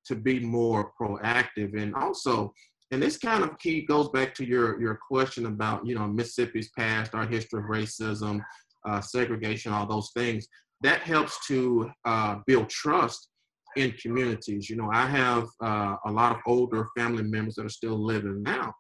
to 0.06 0.16
be 0.16 0.40
more 0.40 0.92
proactive. 1.00 1.80
And 1.82 1.96
also, 1.96 2.54
and 2.94 3.02
this 3.02 3.18
kind 3.18 3.44
of 3.44 3.58
key 3.58 3.82
goes 3.82 4.10
back 4.10 4.36
to 4.36 4.46
your, 4.46 4.80
your 4.80 5.00
question 5.10 5.48
about, 5.48 5.84
you 5.84 5.96
know, 5.96 6.08
Mississippi's 6.08 6.70
past, 6.78 7.16
our 7.16 7.26
history 7.26 7.60
of 7.60 7.66
racism, 7.66 8.40
uh, 8.88 9.02
segregation, 9.02 9.74
all 9.74 9.88
those 9.88 10.12
things. 10.16 10.48
That 10.82 11.00
helps 11.00 11.44
to 11.48 11.90
uh, 12.06 12.36
build 12.46 12.70
trust 12.70 13.30
in 13.78 13.94
communities. 13.94 14.70
You 14.70 14.76
know, 14.76 14.92
I 14.94 15.08
have 15.08 15.48
uh, 15.64 15.96
a 16.06 16.12
lot 16.12 16.34
of 16.34 16.42
older 16.46 16.88
family 16.96 17.24
members 17.24 17.56
that 17.56 17.66
are 17.66 17.70
still 17.70 17.98
living 17.98 18.44
now, 18.44 18.72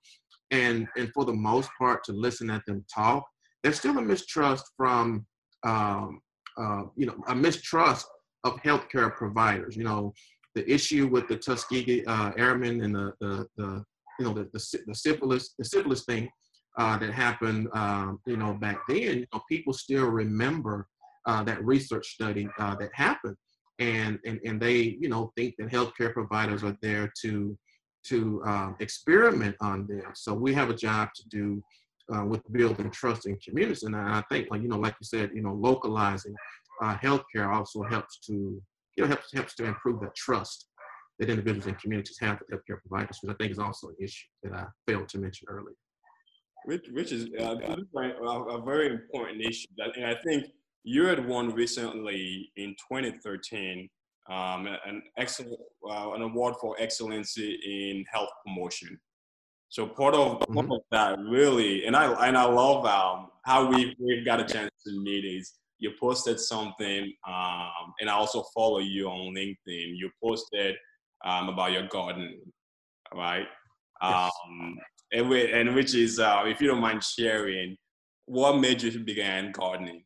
and 0.51 0.87
and 0.95 1.11
for 1.11 1.25
the 1.25 1.33
most 1.33 1.71
part, 1.79 2.03
to 2.03 2.11
listen 2.11 2.51
at 2.51 2.63
them 2.67 2.85
talk, 2.93 3.23
there's 3.63 3.79
still 3.79 3.97
a 3.97 4.01
mistrust 4.01 4.65
from, 4.77 5.25
um, 5.65 6.21
uh, 6.57 6.83
you 6.95 7.07
know, 7.07 7.15
a 7.29 7.35
mistrust 7.35 8.05
of 8.43 8.61
healthcare 8.61 9.15
providers. 9.15 9.75
You 9.75 9.85
know, 9.85 10.13
the 10.53 10.69
issue 10.71 11.07
with 11.07 11.27
the 11.27 11.37
Tuskegee 11.37 12.05
uh, 12.05 12.31
Airmen 12.37 12.83
and 12.83 12.93
the 12.93 13.13
the, 13.19 13.47
the 13.57 13.83
you 14.19 14.25
know 14.25 14.33
the, 14.33 14.43
the 14.53 14.83
the 14.87 15.49
the 15.57 15.65
syphilis 15.65 16.05
thing 16.05 16.29
uh, 16.77 16.97
that 16.97 17.11
happened 17.11 17.67
um, 17.73 18.19
you 18.25 18.37
know 18.37 18.53
back 18.53 18.79
then. 18.87 18.97
You 19.19 19.27
know, 19.33 19.41
people 19.49 19.73
still 19.73 20.07
remember 20.07 20.87
uh, 21.25 21.43
that 21.43 21.63
research 21.63 22.07
study 22.07 22.47
uh, 22.59 22.75
that 22.75 22.91
happened 22.93 23.37
and 23.79 24.19
and 24.25 24.39
and 24.45 24.61
they 24.61 24.97
you 24.99 25.09
know 25.09 25.31
think 25.35 25.55
that 25.57 25.69
healthcare 25.69 26.13
providers 26.13 26.63
are 26.63 26.77
there 26.81 27.11
to 27.21 27.57
to 28.05 28.41
um, 28.45 28.75
experiment 28.81 29.55
on 29.61 29.87
them. 29.87 30.11
So 30.13 30.33
we 30.33 30.53
have 30.53 30.69
a 30.69 30.75
job 30.75 31.09
to 31.15 31.29
do 31.29 31.63
uh, 32.13 32.25
with 32.25 32.41
building 32.51 32.91
trust 32.91 33.25
in 33.25 33.37
communities, 33.37 33.83
and 33.83 33.95
I 33.95 34.21
think 34.29 34.49
like 34.51 34.61
you 34.61 34.67
know 34.67 34.77
like 34.77 34.95
you 34.99 35.05
said 35.05 35.31
you 35.33 35.41
know 35.41 35.53
localizing 35.53 36.35
uh, 36.81 36.95
healthcare 36.97 37.53
also 37.53 37.83
helps 37.83 38.19
to 38.27 38.33
you 38.33 39.03
know 39.03 39.07
helps 39.07 39.33
helps 39.33 39.55
to 39.55 39.65
improve 39.65 40.01
that 40.01 40.15
trust 40.15 40.67
that 41.25 41.31
individuals 41.31 41.67
and 41.67 41.79
communities 41.79 42.17
have 42.19 42.39
with 42.39 42.49
healthcare 42.49 42.79
providers, 42.85 43.19
which 43.21 43.33
I 43.33 43.35
think 43.35 43.51
is 43.51 43.59
also 43.59 43.89
an 43.89 43.95
issue 43.99 44.27
that 44.43 44.53
I 44.53 44.65
failed 44.87 45.09
to 45.09 45.17
mention 45.17 45.47
earlier. 45.49 45.75
Which, 46.65 46.87
which 46.91 47.11
is 47.11 47.25
uh, 47.39 47.55
this 47.55 47.77
is 47.77 47.85
very- 47.93 48.13
a, 48.21 48.61
very 48.61 48.87
important 48.87 49.41
issue. 49.41 49.67
And 49.95 50.05
I 50.05 50.15
think 50.23 50.45
you 50.83 51.05
had 51.05 51.27
won 51.27 51.53
recently 51.53 52.51
in 52.55 52.75
2013, 52.91 53.89
um, 54.29 54.67
an 54.67 55.03
excellent 55.17 55.59
uh, 55.89 56.11
an 56.13 56.21
award 56.21 56.55
for 56.61 56.75
excellency 56.79 57.59
in 57.65 58.05
health 58.11 58.29
promotion. 58.45 58.97
So 59.67 59.87
part 59.87 60.13
of 60.15 60.39
part 60.53 60.71
of 60.71 60.81
that 60.91 61.19
really, 61.19 61.85
and 61.85 61.95
I 61.95 62.27
and 62.27 62.37
I 62.37 62.45
love 62.45 62.85
um, 62.85 63.29
how 63.43 63.69
we 63.69 63.95
we've 63.99 64.25
got 64.25 64.39
a 64.39 64.45
chance 64.45 64.71
to 64.85 65.03
meet 65.03 65.25
is 65.25 65.53
you 65.79 65.91
posted 65.99 66.39
something, 66.39 67.13
um, 67.27 67.93
and 67.99 68.09
I 68.09 68.13
also 68.13 68.43
follow 68.55 68.79
you 68.79 69.09
on 69.09 69.35
LinkedIn. 69.35 69.97
You 69.97 70.09
posted 70.23 70.75
um, 71.23 71.49
about 71.49 71.71
your 71.71 71.87
garden, 71.87 72.39
right? 73.13 73.45
Yes. 74.01 74.31
Um, 74.45 74.77
and, 75.11 75.29
we, 75.29 75.51
and 75.51 75.75
which 75.75 75.95
is, 75.95 76.19
uh, 76.19 76.43
if 76.45 76.59
you 76.59 76.67
don't 76.67 76.81
mind 76.81 77.03
sharing, 77.03 77.77
what 78.25 78.59
made 78.59 78.81
you 78.81 78.99
begin 78.99 79.51
gardening? 79.51 80.03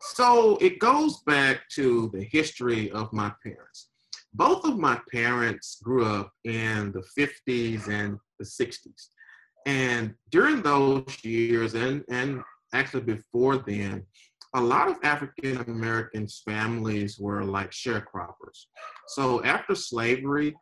So 0.00 0.58
it 0.60 0.78
goes 0.78 1.22
back 1.22 1.68
to 1.70 2.10
the 2.12 2.24
history 2.24 2.90
of 2.90 3.12
my 3.12 3.32
parents. 3.42 3.88
Both 4.34 4.64
of 4.64 4.78
my 4.78 5.00
parents 5.10 5.78
grew 5.82 6.04
up 6.04 6.30
in 6.44 6.92
the 6.92 7.02
50s 7.18 7.88
and 7.88 8.18
the 8.38 8.44
60s. 8.44 9.08
And 9.66 10.14
during 10.30 10.60
those 10.60 11.24
years, 11.24 11.74
and, 11.74 12.04
and 12.10 12.42
actually 12.74 13.02
before 13.02 13.58
then, 13.58 14.04
a 14.54 14.60
lot 14.60 14.88
of 14.88 14.96
African 15.02 15.58
Americans' 15.68 16.42
families 16.44 17.18
were 17.18 17.44
like 17.44 17.70
sharecroppers. 17.70 18.66
So 19.08 19.42
after 19.44 19.74
slavery, 19.74 20.54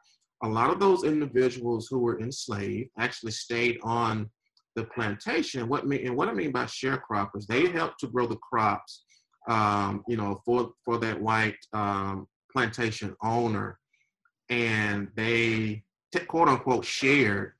a 0.43 0.49
lot 0.49 0.71
of 0.71 0.81
those 0.81 1.05
individuals 1.05 1.89
who 1.89 1.99
were 1.99 2.21
enslaved 2.21 2.91
actually 2.99 3.33
stayed 3.33 3.79
on 3.83 4.31
the 4.75 4.85
plantation. 4.85 5.69
What 5.69 5.87
mean, 5.87 6.07
and 6.07 6.17
what 6.17 6.29
I 6.29 6.33
mean 6.33 6.53
by 6.53 6.65
sharecroppers, 6.65 7.47
they 7.47 7.69
helped 7.69 8.01
to 8.01 8.09
grow 8.09 8.27
the 8.27 8.37
crops 8.37 9.05
um, 9.49 10.05
you 10.09 10.17
know, 10.17 10.41
for 10.45 10.73
for 10.85 10.99
that 10.99 11.21
white 11.21 11.57
um, 11.73 12.27
plantation 12.53 13.17
owner, 13.23 13.79
and 14.51 15.09
they 15.17 15.83
quote 16.29 16.49
unquote 16.49 16.85
shared 16.85 17.53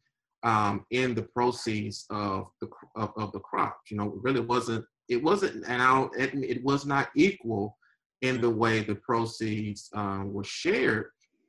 um, 0.43 0.85
in 0.91 1.15
the 1.15 1.23
proceeds 1.23 2.07
of 2.11 2.47
the 2.61 2.69
of, 2.97 3.13
of 3.17 3.33
the 3.33 3.41
crops. 3.41 3.91
You 3.91 3.97
know, 3.97 4.07
it 4.09 4.23
really 4.23 4.41
wasn't 4.41 4.85
it 5.09 5.23
wasn't 5.23 5.65
and 5.67 5.83
I 5.83 5.95
don't, 5.95 6.45
it, 6.45 6.63
was 6.65 6.87
not 6.87 7.09
equal 7.15 7.77
in 8.23 8.41
the 8.41 8.51
way 8.51 8.81
the 8.81 8.95
proceeds 8.95 9.91
um, 9.95 10.33
were 10.33 10.45
shared, 10.45 11.07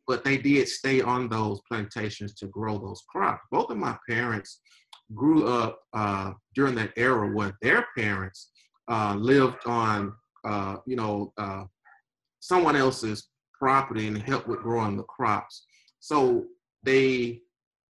but 0.08 0.24
they 0.24 0.38
did 0.38 0.68
stay 0.68 1.02
on 1.02 1.30
those 1.30 1.62
plantations 1.68 2.34
to 2.36 2.48
grow 2.48 2.78
those 2.78 3.04
crops. 3.08 3.46
Both 3.52 3.70
of 3.70 3.78
my 3.78 3.96
parents 4.10 4.60
grew 5.14 5.48
up 5.48 5.80
uh, 5.94 6.34
during 6.56 6.76
that 6.76 6.94
era 6.98 7.32
where 7.32 7.56
their 7.62 7.86
parents 7.96 8.50
uh, 8.90 9.16
lived 9.16 9.66
on 9.66 10.14
uh, 10.44 10.78
you 10.86 10.96
know, 10.96 11.34
uh, 11.38 11.64
someone 12.40 12.76
else's 12.76 13.30
property 13.58 14.08
and 14.08 14.22
helped 14.22 14.48
with 14.48 14.62
growing 14.62 14.98
the 14.98 15.04
crops. 15.04 15.66
So 16.00 16.46
they 16.84 17.42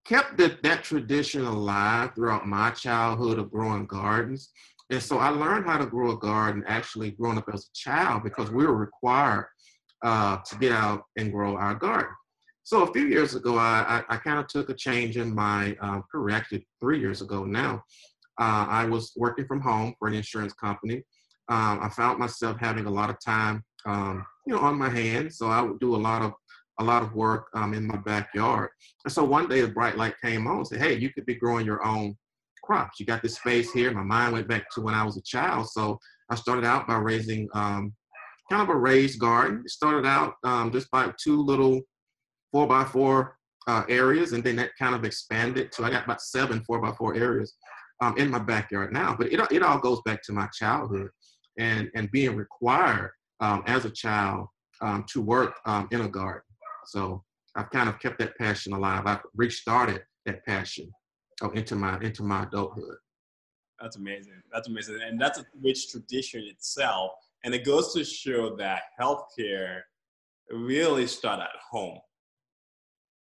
kept 0.04 0.36
that, 0.38 0.62
that 0.62 0.84
tradition 0.84 1.44
alive 1.44 2.12
throughout 2.14 2.46
my 2.46 2.70
childhood 2.70 3.38
of 3.38 3.50
growing 3.50 3.86
gardens. 3.86 4.50
And 4.94 5.02
so 5.02 5.18
I 5.18 5.28
learned 5.28 5.66
how 5.66 5.78
to 5.78 5.86
grow 5.86 6.12
a 6.12 6.18
garden 6.18 6.64
actually 6.66 7.12
growing 7.12 7.38
up 7.38 7.48
as 7.52 7.66
a 7.66 7.74
child 7.74 8.22
because 8.24 8.50
we 8.50 8.66
were 8.66 8.76
required 8.76 9.46
uh, 10.02 10.38
to 10.46 10.56
get 10.56 10.72
out 10.72 11.02
and 11.16 11.32
grow 11.32 11.56
our 11.56 11.74
garden. 11.74 12.12
So 12.62 12.82
a 12.82 12.92
few 12.92 13.06
years 13.06 13.34
ago, 13.34 13.58
I, 13.58 14.02
I, 14.08 14.14
I 14.14 14.16
kind 14.16 14.38
of 14.38 14.46
took 14.48 14.70
a 14.70 14.74
change 14.74 15.16
in 15.16 15.34
my 15.34 15.76
um, 15.80 16.02
career, 16.10 16.34
actually 16.36 16.66
three 16.80 16.98
years 16.98 17.20
ago 17.20 17.44
now. 17.44 17.82
Uh, 18.40 18.66
I 18.68 18.84
was 18.86 19.12
working 19.16 19.46
from 19.46 19.60
home 19.60 19.94
for 19.98 20.08
an 20.08 20.14
insurance 20.14 20.54
company 20.54 21.04
um, 21.48 21.80
I 21.82 21.88
found 21.90 22.18
myself 22.18 22.56
having 22.58 22.86
a 22.86 22.90
lot 22.90 23.10
of 23.10 23.16
time, 23.22 23.62
um, 23.84 24.24
you 24.46 24.54
know, 24.54 24.60
on 24.60 24.78
my 24.78 24.88
hands. 24.88 25.36
So 25.36 25.48
I 25.48 25.60
would 25.60 25.78
do 25.78 25.94
a 25.94 25.98
lot 25.98 26.22
of 26.22 26.32
a 26.80 26.84
lot 26.84 27.02
of 27.02 27.14
work 27.14 27.48
um, 27.54 27.72
in 27.72 27.86
my 27.86 27.98
backyard. 27.98 28.70
And 29.04 29.12
so 29.12 29.22
one 29.22 29.48
day 29.48 29.60
a 29.60 29.68
bright 29.68 29.96
light 29.96 30.14
came 30.20 30.46
on 30.46 30.58
and 30.58 30.66
said, 30.66 30.80
"Hey, 30.80 30.94
you 30.94 31.10
could 31.12 31.26
be 31.26 31.34
growing 31.34 31.66
your 31.66 31.84
own 31.84 32.16
crops. 32.64 32.98
You 32.98 33.06
got 33.06 33.22
this 33.22 33.36
space 33.36 33.72
here." 33.72 33.92
My 33.92 34.02
mind 34.02 34.32
went 34.32 34.48
back 34.48 34.70
to 34.70 34.80
when 34.80 34.94
I 34.94 35.04
was 35.04 35.16
a 35.16 35.22
child. 35.22 35.68
So 35.68 35.98
I 36.30 36.34
started 36.34 36.64
out 36.64 36.86
by 36.86 36.96
raising 36.96 37.48
um, 37.54 37.92
kind 38.50 38.62
of 38.62 38.68
a 38.68 38.78
raised 38.78 39.20
garden. 39.20 39.62
It 39.64 39.70
started 39.70 40.06
out 40.06 40.34
um, 40.44 40.72
just 40.72 40.90
by 40.90 41.12
two 41.22 41.42
little 41.42 41.80
four 42.52 42.66
by 42.66 42.84
four 42.84 43.36
uh, 43.66 43.84
areas, 43.88 44.32
and 44.32 44.42
then 44.44 44.56
that 44.56 44.70
kind 44.78 44.94
of 44.94 45.04
expanded. 45.04 45.74
So 45.74 45.84
I 45.84 45.90
got 45.90 46.04
about 46.04 46.22
seven 46.22 46.62
four 46.64 46.80
by 46.80 46.92
four 46.92 47.14
areas 47.14 47.54
um, 48.00 48.16
in 48.18 48.30
my 48.30 48.38
backyard 48.38 48.92
now. 48.92 49.14
But 49.18 49.32
it 49.32 49.40
it 49.50 49.62
all 49.62 49.78
goes 49.78 50.00
back 50.04 50.22
to 50.24 50.32
my 50.32 50.48
childhood 50.58 51.10
and 51.58 51.90
and 51.94 52.10
being 52.10 52.36
required 52.36 53.10
um, 53.40 53.62
as 53.66 53.84
a 53.84 53.90
child 53.90 54.48
um, 54.80 55.04
to 55.08 55.20
work 55.20 55.54
um, 55.66 55.88
in 55.90 56.02
a 56.02 56.08
garden. 56.08 56.42
So 56.86 57.22
I've 57.56 57.70
kind 57.70 57.88
of 57.88 57.98
kept 57.98 58.18
that 58.18 58.36
passion 58.36 58.72
alive. 58.72 59.04
I've 59.06 59.22
restarted 59.34 60.02
that 60.26 60.44
passion 60.44 60.90
uh, 61.42 61.50
into 61.50 61.74
my 61.76 61.98
into 62.00 62.22
my 62.22 62.44
adulthood. 62.44 62.96
That's 63.80 63.96
amazing. 63.96 64.40
That's 64.52 64.68
amazing, 64.68 65.00
and 65.06 65.20
that's 65.20 65.38
a 65.38 65.46
rich 65.62 65.90
tradition 65.90 66.44
itself. 66.44 67.12
And 67.44 67.54
it 67.54 67.64
goes 67.64 67.92
to 67.94 68.04
show 68.04 68.56
that 68.56 68.82
healthcare 68.98 69.80
really 70.50 71.06
start 71.06 71.40
at 71.40 71.50
home. 71.70 71.98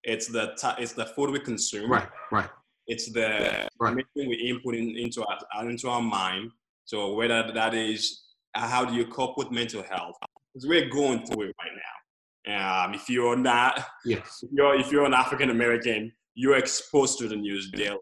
It's 0.03 0.27
the 0.27 0.53
t- 0.59 0.81
it's 0.81 0.93
the 0.93 1.05
food 1.05 1.31
we 1.31 1.39
consume. 1.39 1.89
Right, 1.89 2.09
right. 2.31 2.49
It's 2.87 3.11
the 3.11 3.67
right. 3.79 4.05
we 4.15 4.33
input 4.35 4.75
in, 4.75 4.97
into 4.97 5.23
our 5.23 5.69
into 5.69 5.89
our 5.89 6.01
mind. 6.01 6.51
So 6.85 7.13
whether 7.13 7.51
that 7.53 7.73
is 7.73 8.23
uh, 8.55 8.67
how 8.67 8.85
do 8.85 8.93
you 8.93 9.05
cope 9.05 9.37
with 9.37 9.51
mental 9.51 9.83
health? 9.83 10.15
Because 10.53 10.67
we're 10.67 10.89
going 10.89 11.25
through 11.25 11.49
it 11.49 11.55
right 11.61 11.71
now. 11.75 12.83
Um, 12.83 12.93
if 12.93 13.09
you're 13.09 13.37
not, 13.37 13.85
yes, 14.03 14.39
if 14.41 14.49
you're 14.51 14.75
if 14.75 14.91
you're 14.91 15.05
an 15.05 15.13
African 15.13 15.51
American, 15.51 16.11
you're 16.35 16.57
exposed 16.57 17.19
to 17.19 17.27
the 17.27 17.35
news 17.35 17.69
daily. 17.71 17.97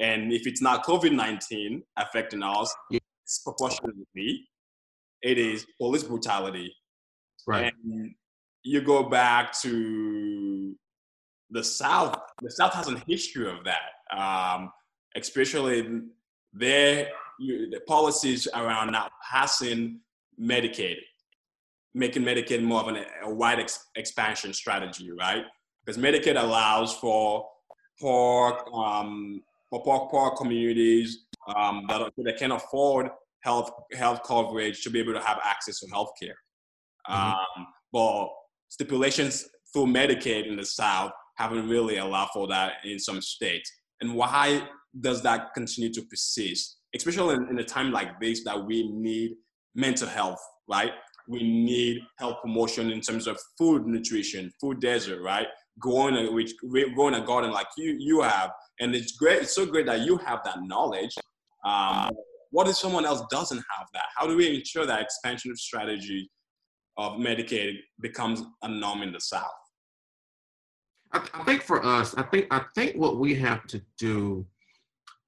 And 0.00 0.32
if 0.32 0.46
it's 0.46 0.60
not 0.60 0.84
COVID 0.84 1.12
19 1.12 1.82
affecting 1.96 2.42
us, 2.42 2.74
it's 2.90 3.38
proportionately, 3.38 4.48
it 5.22 5.38
is 5.38 5.66
police 5.78 6.02
brutality. 6.02 6.74
Right. 7.46 7.72
And 7.84 8.14
you 8.62 8.80
go 8.80 9.04
back 9.04 9.58
to 9.62 10.74
the 11.50 11.62
South, 11.62 12.18
the 12.42 12.50
South 12.50 12.72
has 12.74 12.88
a 12.88 12.98
history 13.06 13.48
of 13.48 13.64
that, 13.64 14.16
um, 14.16 14.72
especially 15.16 16.00
their 16.52 17.08
the 17.38 17.80
policies 17.86 18.46
around 18.54 18.92
not 18.92 19.10
passing 19.28 20.00
Medicaid, 20.40 20.96
making 21.94 22.22
Medicaid 22.22 22.62
more 22.62 22.80
of 22.80 22.88
an, 22.88 23.04
a 23.22 23.32
wide 23.32 23.58
ex- 23.60 23.88
expansion 23.96 24.52
strategy, 24.52 25.10
right? 25.10 25.44
Because 25.84 26.00
Medicaid 26.00 26.40
allows 26.40 26.94
for 26.94 27.46
poor 28.00 28.64
um, 28.74 29.42
for 29.70 29.82
poor, 29.82 30.08
poor 30.10 30.36
communities 30.36 31.26
um, 31.54 31.84
that, 31.88 32.12
that 32.18 32.36
can 32.38 32.52
afford 32.52 33.08
health 33.40 33.70
health 33.92 34.22
coverage 34.24 34.82
to 34.82 34.90
be 34.90 34.98
able 35.00 35.12
to 35.12 35.20
have 35.20 35.38
access 35.44 35.80
to 35.80 35.86
health 35.90 36.10
care. 36.20 36.36
Mm-hmm. 37.08 37.60
Um, 37.60 37.66
but 37.92 38.28
stipulations 38.68 39.46
through 39.72 39.86
Medicaid 39.86 40.46
in 40.46 40.56
the 40.56 40.64
South 40.64 41.12
haven't 41.36 41.68
really 41.68 41.98
allowed 41.98 42.28
for 42.32 42.46
that 42.48 42.74
in 42.84 42.98
some 42.98 43.20
states. 43.20 43.70
And 44.00 44.14
why 44.14 44.66
does 45.00 45.22
that 45.22 45.52
continue 45.54 45.92
to 45.92 46.02
persist? 46.02 46.78
Especially 46.94 47.34
in, 47.34 47.48
in 47.50 47.58
a 47.58 47.64
time 47.64 47.90
like 47.92 48.20
this 48.20 48.44
that 48.44 48.64
we 48.64 48.90
need 48.92 49.32
mental 49.74 50.08
health, 50.08 50.40
right? 50.68 50.92
We 51.28 51.42
need 51.42 52.00
health 52.18 52.36
promotion 52.42 52.90
in 52.90 53.00
terms 53.00 53.26
of 53.26 53.38
food 53.58 53.86
nutrition, 53.86 54.52
food 54.60 54.80
desert, 54.80 55.22
right? 55.22 55.46
Growing 55.80 56.16
a, 56.16 56.30
which, 56.30 56.52
growing 56.94 57.14
a 57.14 57.20
garden 57.20 57.50
like 57.50 57.66
you 57.76 57.96
you 57.98 58.20
have, 58.20 58.50
and 58.80 58.94
it's 58.94 59.12
great. 59.16 59.42
It's 59.42 59.54
so 59.54 59.66
great 59.66 59.86
that 59.86 60.00
you 60.02 60.16
have 60.18 60.40
that 60.44 60.58
knowledge. 60.62 61.14
Um, 61.64 62.10
what 62.50 62.68
if 62.68 62.76
someone 62.76 63.04
else 63.04 63.22
doesn't 63.30 63.62
have 63.76 63.86
that? 63.94 64.04
How 64.16 64.26
do 64.28 64.36
we 64.36 64.56
ensure 64.56 64.86
that 64.86 65.00
expansion 65.00 65.50
of 65.50 65.58
strategy 65.58 66.30
of 66.96 67.14
Medicaid 67.14 67.78
becomes 68.00 68.42
a 68.62 68.68
norm 68.68 69.02
in 69.02 69.12
the 69.12 69.20
South? 69.20 69.50
I, 71.12 71.18
th- 71.18 71.30
I 71.34 71.42
think 71.44 71.62
for 71.62 71.84
us, 71.84 72.14
I 72.16 72.22
think 72.22 72.46
I 72.50 72.62
think 72.74 72.96
what 72.96 73.18
we 73.18 73.34
have 73.36 73.66
to 73.68 73.82
do 73.98 74.46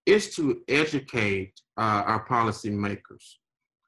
is 0.05 0.35
to 0.37 0.61
educate 0.69 1.53
uh, 1.77 2.03
our 2.07 2.27
policymakers. 2.29 3.25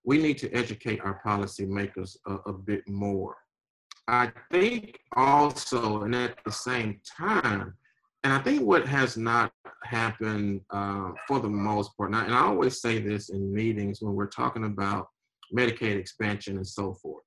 We 0.05 0.19
need 0.19 0.39
to 0.39 0.53
educate 0.53 1.01
our 1.01 1.21
policymakers 1.25 2.17
a, 2.27 2.35
a 2.47 2.53
bit 2.53 2.83
more. 2.89 3.37
I 4.09 4.33
think 4.51 4.99
also, 5.15 6.03
and 6.03 6.15
at 6.15 6.43
the 6.45 6.51
same 6.51 6.99
time, 7.05 7.75
and 8.25 8.33
I 8.33 8.39
think 8.39 8.63
what 8.63 8.87
has 8.87 9.19
not 9.19 9.53
happened 9.85 10.63
uh, 10.71 11.11
for 11.27 11.41
the 11.41 11.49
most 11.49 11.95
part, 11.97 12.11
and 12.11 12.17
I, 12.17 12.25
and 12.25 12.35
I 12.35 12.41
always 12.41 12.81
say 12.81 13.01
this 13.01 13.29
in 13.29 13.53
meetings 13.53 14.01
when 14.01 14.15
we're 14.15 14.27
talking 14.27 14.65
about 14.65 15.09
Medicaid 15.55 15.97
expansion 15.97 16.57
and 16.57 16.67
so 16.67 16.95
forth. 16.95 17.23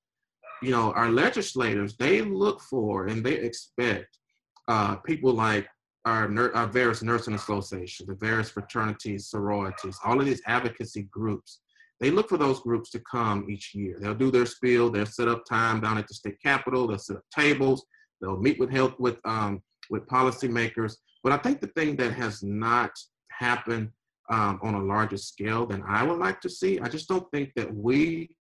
You 0.60 0.72
know, 0.72 0.92
our 0.92 1.10
legislators, 1.10 1.96
they 1.96 2.20
look 2.20 2.60
for 2.60 3.06
and 3.06 3.24
they 3.24 3.34
expect 3.34 4.18
uh, 4.66 4.96
people 4.96 5.32
like 5.32 5.68
our, 6.04 6.28
our 6.54 6.66
various 6.66 7.02
nursing 7.02 7.34
associations, 7.34 8.08
the 8.08 8.14
various 8.14 8.50
fraternities, 8.50 9.28
sororities, 9.28 9.98
all 10.04 10.18
of 10.18 10.26
these 10.26 10.42
advocacy 10.46 11.02
groups, 11.12 11.60
they 12.00 12.10
look 12.10 12.28
for 12.28 12.38
those 12.38 12.60
groups 12.60 12.90
to 12.90 13.00
come 13.00 13.46
each 13.48 13.74
year. 13.74 13.98
They'll 14.00 14.14
do 14.14 14.30
their 14.30 14.46
spiel, 14.46 14.90
they'll 14.90 15.06
set 15.06 15.28
up 15.28 15.44
time 15.44 15.80
down 15.80 15.98
at 15.98 16.08
the 16.08 16.14
state 16.14 16.40
capitol, 16.42 16.86
they'll 16.86 16.98
set 16.98 17.16
up 17.16 17.24
tables, 17.34 17.84
they'll 18.20 18.40
meet 18.40 18.58
with 18.58 18.70
health 18.70 18.94
with 18.98 19.18
um, 19.24 19.62
with 19.90 20.06
policymakers. 20.06 20.96
But 21.22 21.32
I 21.32 21.36
think 21.38 21.60
the 21.60 21.68
thing 21.68 21.96
that 21.96 22.12
has 22.12 22.42
not 22.42 22.90
happened 23.30 23.90
um, 24.30 24.58
on 24.62 24.74
a 24.74 24.82
larger 24.82 25.16
scale 25.16 25.66
than 25.66 25.82
I 25.86 26.02
would 26.02 26.18
like 26.18 26.40
to 26.40 26.50
see, 26.50 26.80
I 26.80 26.88
just 26.88 27.08
don't 27.08 27.30
think 27.30 27.52
that 27.56 27.72
we 27.72 28.34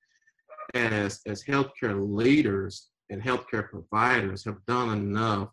as, 0.73 1.21
as 1.25 1.43
healthcare 1.43 1.97
leaders 1.99 2.89
and 3.09 3.21
healthcare 3.21 3.67
providers 3.69 4.43
have 4.45 4.63
done 4.67 4.97
enough 4.97 5.49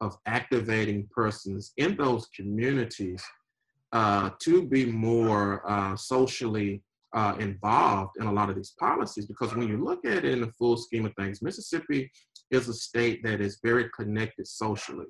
of 0.00 0.16
activating 0.26 1.08
persons 1.14 1.72
in 1.76 1.96
those 1.96 2.26
communities 2.34 3.22
uh, 3.92 4.30
to 4.40 4.66
be 4.66 4.86
more 4.86 5.62
uh, 5.70 5.94
socially 5.96 6.82
uh, 7.14 7.36
involved 7.38 8.12
in 8.18 8.26
a 8.26 8.32
lot 8.32 8.50
of 8.50 8.56
these 8.56 8.74
policies. 8.78 9.26
Because 9.26 9.54
when 9.54 9.68
you 9.68 9.82
look 9.82 10.04
at 10.04 10.24
it 10.24 10.32
in 10.32 10.40
the 10.40 10.52
full 10.58 10.76
scheme 10.76 11.06
of 11.06 11.14
things, 11.14 11.42
Mississippi 11.42 12.10
is 12.50 12.68
a 12.68 12.74
state 12.74 13.22
that 13.22 13.40
is 13.40 13.60
very 13.62 13.88
connected 13.96 14.46
socially. 14.46 15.06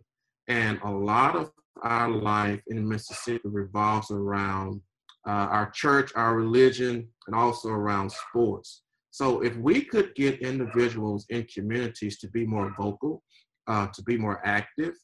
And 0.48 0.78
a 0.84 0.90
lot 0.90 1.34
of 1.34 1.50
our 1.82 2.10
life 2.10 2.60
in 2.68 2.86
Mississippi 2.86 3.48
revolves 3.48 4.10
around 4.10 4.80
uh, 5.26 5.48
our 5.56 5.70
church, 5.70 6.12
our 6.14 6.36
religion, 6.36 7.08
and 7.26 7.34
also 7.34 7.70
around 7.70 8.12
sports. 8.12 8.82
So 9.10 9.42
if 9.42 9.56
we 9.56 9.82
could 9.82 10.14
get 10.14 10.40
individuals 10.40 11.24
in 11.30 11.44
communities 11.44 12.18
to 12.18 12.28
be 12.28 12.44
more 12.44 12.74
vocal, 12.76 13.22
uh, 13.66 13.86
to 13.94 14.02
be 14.02 14.18
more 14.18 14.42
active, 14.44 14.94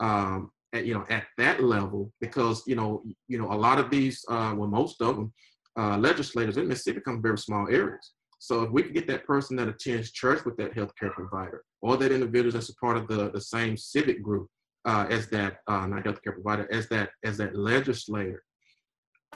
um, 0.00 0.50
at, 0.72 0.86
you 0.86 0.94
know, 0.94 1.06
at 1.08 1.24
that 1.38 1.62
level, 1.62 2.12
because 2.20 2.62
you 2.66 2.76
know, 2.76 3.02
you 3.28 3.38
know, 3.38 3.52
a 3.52 3.54
lot 3.54 3.78
of 3.78 3.90
these, 3.90 4.24
uh, 4.28 4.54
well, 4.56 4.68
most 4.68 5.00
of 5.00 5.16
them, 5.16 5.32
uh, 5.78 5.96
legislators 5.98 6.56
in 6.56 6.68
Mississippi 6.68 7.00
come 7.00 7.14
from 7.14 7.22
very 7.22 7.38
small 7.38 7.68
areas. 7.68 8.12
So 8.38 8.62
if 8.62 8.70
we 8.70 8.82
could 8.82 8.94
get 8.94 9.06
that 9.08 9.26
person 9.26 9.56
that 9.56 9.68
attends 9.68 10.12
church 10.12 10.44
with 10.44 10.56
that 10.56 10.74
healthcare 10.74 11.12
provider, 11.12 11.62
or 11.82 11.96
that 11.98 12.12
individual 12.12 12.52
that's 12.52 12.70
a 12.70 12.74
part 12.76 12.96
of 12.96 13.06
the, 13.06 13.30
the 13.30 13.40
same 13.40 13.76
civic 13.76 14.22
group, 14.22 14.48
uh, 14.86 15.06
as 15.10 15.28
that 15.28 15.58
uh, 15.66 15.86
not 15.86 16.04
healthcare 16.04 16.32
provider, 16.32 16.66
as 16.72 16.88
that 16.88 17.10
as 17.22 17.36
that 17.36 17.54
legislator, 17.54 18.42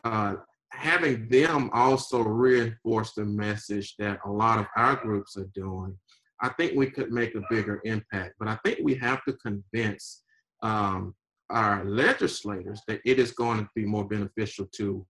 uh, 0.04 0.36
having 0.72 1.28
them 1.28 1.70
also 1.72 2.22
reinforce 2.22 3.12
the 3.12 3.24
message 3.24 3.94
that 3.98 4.18
a 4.24 4.30
lot 4.30 4.58
of 4.58 4.66
our 4.76 4.96
groups 4.96 5.36
are 5.36 5.50
doing, 5.54 5.96
I 6.40 6.48
think 6.48 6.72
we 6.74 6.90
could 6.90 7.12
make 7.12 7.34
a 7.34 7.42
bigger 7.50 7.80
impact. 7.84 8.34
But 8.38 8.48
I 8.48 8.58
think 8.64 8.80
we 8.82 8.94
have 8.96 9.22
to 9.24 9.34
convince 9.34 10.22
um, 10.62 11.14
our 11.50 11.84
legislators 11.84 12.80
that 12.88 13.00
it 13.04 13.18
is 13.18 13.32
going 13.32 13.58
to 13.58 13.68
be 13.74 13.84
more 13.84 14.08
beneficial 14.08 14.66
to 14.76 15.06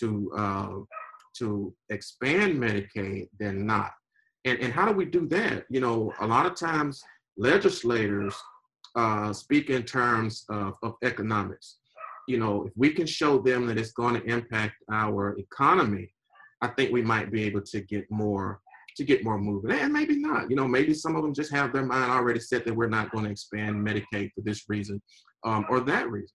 to 0.00 0.32
uh, 0.36 0.68
to 1.38 1.74
expand 1.90 2.58
Medicaid 2.58 3.28
than 3.38 3.66
not. 3.66 3.92
And, 4.44 4.58
and 4.60 4.72
how 4.72 4.86
do 4.86 4.92
we 4.92 5.04
do 5.04 5.26
that? 5.28 5.64
You 5.68 5.80
know, 5.80 6.12
a 6.20 6.26
lot 6.26 6.46
of 6.46 6.54
times 6.54 7.02
legislators 7.36 8.34
uh, 8.96 9.32
speak 9.32 9.70
in 9.70 9.82
terms 9.84 10.44
of, 10.48 10.74
of 10.82 10.94
economics. 11.04 11.76
You 12.26 12.38
know, 12.38 12.64
if 12.64 12.72
we 12.76 12.90
can 12.90 13.06
show 13.06 13.38
them 13.38 13.66
that 13.66 13.78
it's 13.78 13.92
going 13.92 14.14
to 14.14 14.24
impact 14.24 14.74
our 14.92 15.36
economy, 15.38 16.12
I 16.60 16.68
think 16.68 16.92
we 16.92 17.02
might 17.02 17.30
be 17.30 17.44
able 17.44 17.62
to 17.62 17.80
get 17.80 18.10
more 18.10 18.60
to 18.96 19.04
get 19.04 19.22
more 19.22 19.38
moving. 19.38 19.70
And 19.70 19.92
maybe 19.92 20.16
not. 20.16 20.50
You 20.50 20.56
know, 20.56 20.66
maybe 20.66 20.92
some 20.92 21.14
of 21.14 21.22
them 21.22 21.32
just 21.32 21.52
have 21.52 21.72
their 21.72 21.86
mind 21.86 22.10
already 22.10 22.40
set 22.40 22.64
that 22.64 22.74
we're 22.74 22.88
not 22.88 23.12
going 23.12 23.26
to 23.26 23.30
expand 23.30 23.76
Medicaid 23.76 24.32
for 24.34 24.40
this 24.42 24.64
reason 24.68 25.00
um, 25.44 25.64
or 25.68 25.78
that 25.80 26.10
reason. 26.10 26.34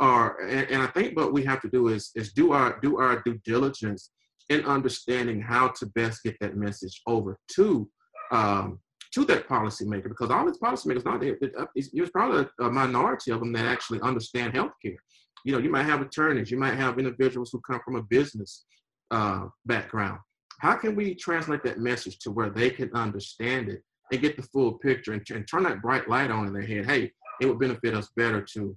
Or 0.00 0.40
and, 0.40 0.68
and 0.70 0.82
I 0.82 0.86
think 0.86 1.16
what 1.16 1.32
we 1.32 1.44
have 1.44 1.60
to 1.62 1.68
do 1.68 1.88
is 1.88 2.10
is 2.14 2.32
do 2.32 2.52
our 2.52 2.80
do 2.80 2.98
our 2.98 3.22
due 3.22 3.38
diligence 3.44 4.10
in 4.48 4.64
understanding 4.64 5.40
how 5.40 5.68
to 5.68 5.86
best 5.86 6.22
get 6.24 6.36
that 6.40 6.56
message 6.56 7.00
over 7.06 7.38
to 7.54 7.88
um, 8.32 8.80
to 9.12 9.24
that 9.24 9.48
policymaker 9.48 10.04
because 10.04 10.30
all 10.30 10.46
these 10.46 10.58
policymakers 10.58 11.04
not 11.04 11.20
there. 11.20 11.36
There's 11.74 12.10
probably 12.10 12.46
a 12.60 12.70
minority 12.70 13.30
of 13.30 13.40
them 13.40 13.52
that 13.52 13.66
actually 13.66 14.00
understand 14.00 14.54
healthcare. 14.54 14.96
You 15.44 15.52
know, 15.52 15.58
you 15.58 15.70
might 15.70 15.86
have 15.86 16.00
attorneys, 16.00 16.50
you 16.50 16.58
might 16.58 16.74
have 16.74 16.98
individuals 16.98 17.50
who 17.50 17.60
come 17.60 17.80
from 17.84 17.96
a 17.96 18.02
business 18.02 18.64
uh, 19.10 19.46
background. 19.66 20.20
How 20.60 20.74
can 20.74 20.94
we 20.94 21.14
translate 21.14 21.64
that 21.64 21.78
message 21.78 22.18
to 22.20 22.30
where 22.30 22.50
they 22.50 22.70
can 22.70 22.90
understand 22.94 23.68
it 23.68 23.82
and 24.12 24.20
get 24.20 24.36
the 24.36 24.42
full 24.42 24.74
picture 24.74 25.12
and, 25.12 25.22
and 25.30 25.48
turn 25.48 25.62
that 25.64 25.82
bright 25.82 26.08
light 26.08 26.30
on 26.30 26.46
in 26.46 26.52
their 26.52 26.62
head? 26.62 26.86
Hey, 26.86 27.12
it 27.40 27.46
would 27.46 27.58
benefit 27.58 27.94
us 27.94 28.10
better 28.16 28.42
to 28.52 28.76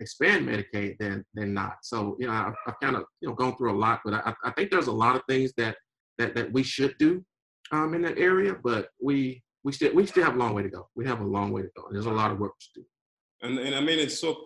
expand 0.00 0.48
Medicaid 0.48 0.98
than 0.98 1.24
than 1.34 1.54
not. 1.54 1.76
So 1.82 2.16
you 2.18 2.26
know, 2.26 2.32
I've, 2.32 2.54
I've 2.66 2.80
kind 2.80 2.96
of 2.96 3.04
you 3.20 3.28
know 3.28 3.34
gone 3.34 3.56
through 3.56 3.72
a 3.72 3.78
lot, 3.78 4.00
but 4.04 4.14
I, 4.14 4.34
I 4.44 4.50
think 4.52 4.70
there's 4.70 4.88
a 4.88 4.92
lot 4.92 5.16
of 5.16 5.22
things 5.28 5.52
that 5.56 5.76
that 6.18 6.34
that 6.34 6.52
we 6.52 6.62
should 6.62 6.96
do 6.98 7.24
um, 7.72 7.94
in 7.94 8.02
that 8.02 8.18
area, 8.18 8.56
but 8.62 8.88
we 9.00 9.42
we 9.64 9.72
still 9.72 9.94
we 9.94 10.06
still 10.06 10.24
have 10.24 10.36
a 10.36 10.38
long 10.38 10.54
way 10.54 10.62
to 10.62 10.68
go. 10.68 10.88
We 10.94 11.06
have 11.06 11.20
a 11.20 11.24
long 11.24 11.52
way 11.52 11.62
to 11.62 11.70
go. 11.76 11.84
There's 11.90 12.06
a 12.06 12.10
lot 12.10 12.30
of 12.30 12.38
work 12.38 12.52
to 12.60 12.80
do. 12.80 12.86
And, 13.42 13.58
and 13.58 13.74
I 13.74 13.80
mean, 13.80 13.98
it's 13.98 14.18
so 14.18 14.36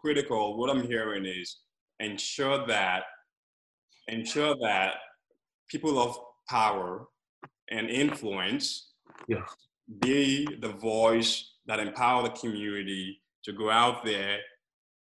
critical. 0.00 0.58
What 0.58 0.70
I'm 0.70 0.86
hearing 0.86 1.24
is 1.24 1.58
ensure 1.98 2.66
that 2.66 3.04
ensure 4.08 4.56
that 4.62 4.94
people 5.68 5.98
of 5.98 6.16
power 6.48 7.06
and 7.70 7.88
influence. 7.88 8.92
Yes. 9.28 9.48
Be 10.00 10.46
the 10.60 10.72
voice 10.72 11.54
that 11.66 11.80
empower 11.80 12.22
the 12.22 12.30
community 12.30 13.21
to 13.44 13.52
go 13.52 13.70
out 13.70 14.04
there, 14.04 14.38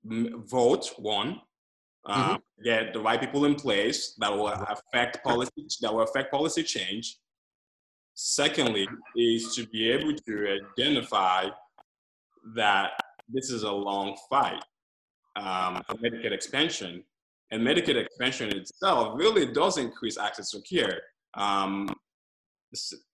vote 0.05 0.93
one, 0.99 1.41
mm-hmm. 2.07 2.31
Um, 2.35 2.39
get 2.65 2.93
the 2.93 3.01
right 3.01 3.21
people 3.21 3.47
in 3.47 3.57
place 3.57 4.15
that 4.21 4.33
will 4.33 4.47
affect 4.47 5.25
policy 5.25 5.67
that 5.81 5.93
will 5.93 6.03
affect 6.03 6.31
policy 6.31 6.63
change. 6.63 7.19
Secondly, 8.15 8.89
is 9.17 9.55
to 9.57 9.67
be 9.67 9.91
able 9.91 10.15
to 10.15 10.61
identify 10.79 11.49
that 12.55 12.93
this 13.29 13.51
is 13.51 13.65
a 13.65 13.73
long 13.73 14.17
fight. 14.31 14.63
Um, 15.35 15.83
Medicaid 16.03 16.33
expansion 16.33 17.03
and 17.51 17.63
Medicaid 17.63 17.97
expansion 17.97 18.57
itself 18.57 19.19
really 19.19 19.53
does 19.53 19.77
increase 19.79 20.17
access 20.17 20.51
to 20.51 20.61
care. 20.63 21.01
Um, 21.35 21.89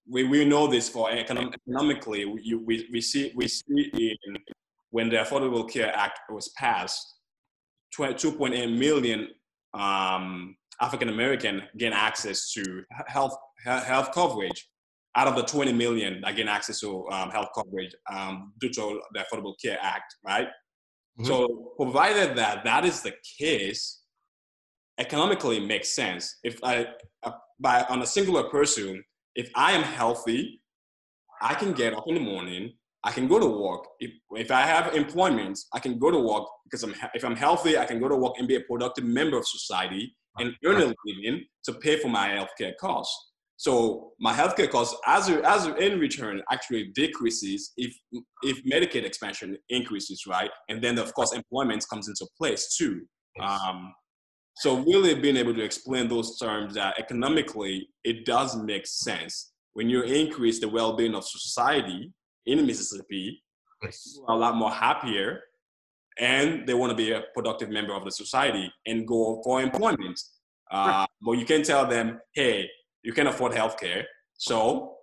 we, 0.09 0.25
we 0.25 0.45
know 0.45 0.67
this 0.67 0.89
for 0.89 1.11
economic, 1.11 1.55
economically. 1.67 2.25
We, 2.25 2.55
we, 2.55 2.89
we 2.93 3.01
see 3.01 3.33
we 3.35 3.49
see 3.49 3.91
in 4.27 4.37
when 4.93 5.09
the 5.09 5.17
Affordable 5.17 5.69
Care 5.69 5.93
Act 5.95 6.21
was 6.31 6.51
passed, 6.57 7.17
2.8 7.99 8.79
million 8.79 9.29
um, 9.75 10.57
African 10.81 11.09
American 11.09 11.63
gain 11.77 11.93
access 11.93 12.53
to 12.53 12.83
health 13.07 13.37
health 13.65 14.13
coverage 14.13 14.69
out 15.17 15.29
of 15.29 15.37
the 15.37 15.43
20 15.43 15.73
million 15.73 16.21
that 16.23 16.37
gain 16.37 16.49
access 16.49 16.81
to 16.81 17.09
um, 17.11 17.31
health 17.31 17.49
coverage 17.55 17.95
um, 18.13 18.53
due 18.61 18.71
to 18.71 19.01
the 19.13 19.21
Affordable 19.21 19.55
Care 19.63 19.79
Act, 19.81 20.15
right? 20.27 20.49
Mm-hmm. 21.19 21.27
So, 21.27 21.73
provided 21.77 22.37
that 22.37 22.65
that 22.65 22.85
is 22.85 23.03
the 23.03 23.13
case, 23.39 24.01
economically 24.99 25.61
makes 25.61 25.91
sense. 25.91 26.39
If 26.43 26.59
I, 26.65 26.87
uh, 27.23 27.33
by 27.61 27.85
on 27.91 28.01
a 28.01 28.07
singular 28.07 28.45
person, 28.45 29.05
if 29.35 29.51
I 29.55 29.73
am 29.73 29.83
healthy, 29.83 30.63
I 31.43 31.55
can 31.55 31.73
get 31.73 31.95
up 31.95 32.05
in 32.07 32.15
the 32.15 32.21
morning, 32.21 32.73
I 33.05 33.11
can 33.11 33.27
go 33.27 33.39
to 33.39 33.47
work. 33.47 33.85
If, 33.99 34.13
if 34.33 34.51
I 34.51 34.63
have 34.63 34.95
employment, 34.95 35.59
I 35.75 35.81
can 35.81 35.99
go 35.99 36.11
to 36.11 36.19
work 36.19 36.45
because 36.65 36.83
I'm, 36.85 36.95
if 37.15 37.25
I'm 37.25 37.37
healthy, 37.37 37.77
I 37.77 37.85
can 37.85 38.01
go 38.01 38.09
to 38.09 38.17
work 38.17 38.35
and 38.39 38.47
be 38.47 38.57
a 38.57 38.61
productive 38.61 39.05
member 39.05 39.37
of 39.37 39.47
society 39.47 40.15
and 40.39 40.55
earn 40.65 40.81
a 40.81 40.95
living 41.05 41.45
to 41.65 41.73
pay 41.75 41.99
for 41.99 42.09
my 42.09 42.29
healthcare 42.29 42.77
costs. 42.81 43.33
So 43.57 44.13
my 44.19 44.33
healthcare 44.33 44.69
costs, 44.69 44.97
as 45.07 45.29
a, 45.29 45.41
as 45.49 45.67
a, 45.67 45.77
in 45.77 46.01
return, 46.01 46.43
actually 46.51 46.91
decreases 46.95 47.73
if 47.77 47.95
if 48.43 48.65
Medicaid 48.65 49.05
expansion 49.05 49.57
increases, 49.69 50.25
right? 50.27 50.51
And 50.69 50.83
then 50.83 50.99
of 50.99 51.15
course 51.15 51.33
employment 51.33 51.85
comes 51.89 52.09
into 52.09 52.27
place 52.37 52.75
too. 52.77 53.03
Um, 53.41 53.93
so 54.57 54.79
really 54.79 55.15
being 55.15 55.37
able 55.37 55.55
to 55.55 55.63
explain 55.63 56.09
those 56.09 56.39
terms 56.39 56.75
that 56.75 56.99
economically 56.99 57.89
it 58.05 58.27
does 58.27 58.57
make 58.57 58.87
sense 58.87 59.53
when 59.75 59.89
you 59.89 60.03
increase 60.03 60.61
the 60.61 60.69
well-being 60.69 61.15
of 61.15 61.25
society 61.25 62.13
in 62.47 62.67
Mississippi, 62.67 63.43
yes. 63.83 64.19
a 64.29 64.35
lot 64.35 64.57
more 64.57 64.71
happier, 64.71 65.41
and 66.19 66.67
they 66.67 66.75
want 66.75 66.91
to 66.91 66.97
be 66.97 67.13
a 67.13 67.23
productive 67.35 67.71
member 67.71 67.95
of 67.95 68.05
the 68.05 68.11
society 68.11 68.73
and 68.87 69.07
go 69.07 69.41
for 69.45 69.63
employment. 69.63 70.21
Uh, 70.71 71.07
but 71.21 71.33
you 71.33 71.45
can 71.45 71.63
tell 71.63 71.87
them, 71.87 72.19
hey, 72.35 72.69
you 73.03 73.13
can 73.13 73.27
afford 73.27 73.53
healthcare, 73.53 74.05
so 74.39 74.97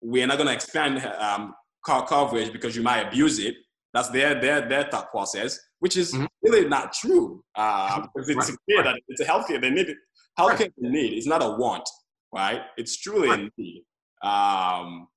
we're 0.00 0.26
not 0.26 0.36
going 0.36 0.48
to 0.48 0.54
expand 0.54 1.04
um, 1.18 1.54
coverage 1.86 2.52
because 2.52 2.76
you 2.76 2.82
might 2.82 3.00
abuse 3.06 3.38
it. 3.38 3.54
That's 3.94 4.10
their 4.10 4.40
their 4.40 4.68
their 4.68 4.84
thought 4.84 5.10
process, 5.10 5.58
which 5.78 5.96
is 5.96 6.12
mm-hmm. 6.12 6.26
really 6.42 6.68
not 6.68 6.92
true. 6.92 7.42
Uh, 7.54 8.06
because 8.14 8.28
it's 8.28 8.50
right. 8.50 8.58
clear 8.66 8.82
that 8.84 9.00
it's 9.08 9.20
a 9.20 9.24
healthcare 9.24 9.60
they 9.60 9.70
need. 9.70 9.88
It. 9.88 9.96
Healthcare 10.38 10.60
right. 10.60 10.72
they 10.80 10.88
need. 10.88 11.14
It's 11.14 11.26
not 11.26 11.42
a 11.42 11.50
want, 11.50 11.88
right? 12.34 12.62
It's 12.76 12.96
truly 12.96 13.28
right. 13.28 13.40
a 13.40 13.50
need. 13.56 13.84
Um, 14.22 15.08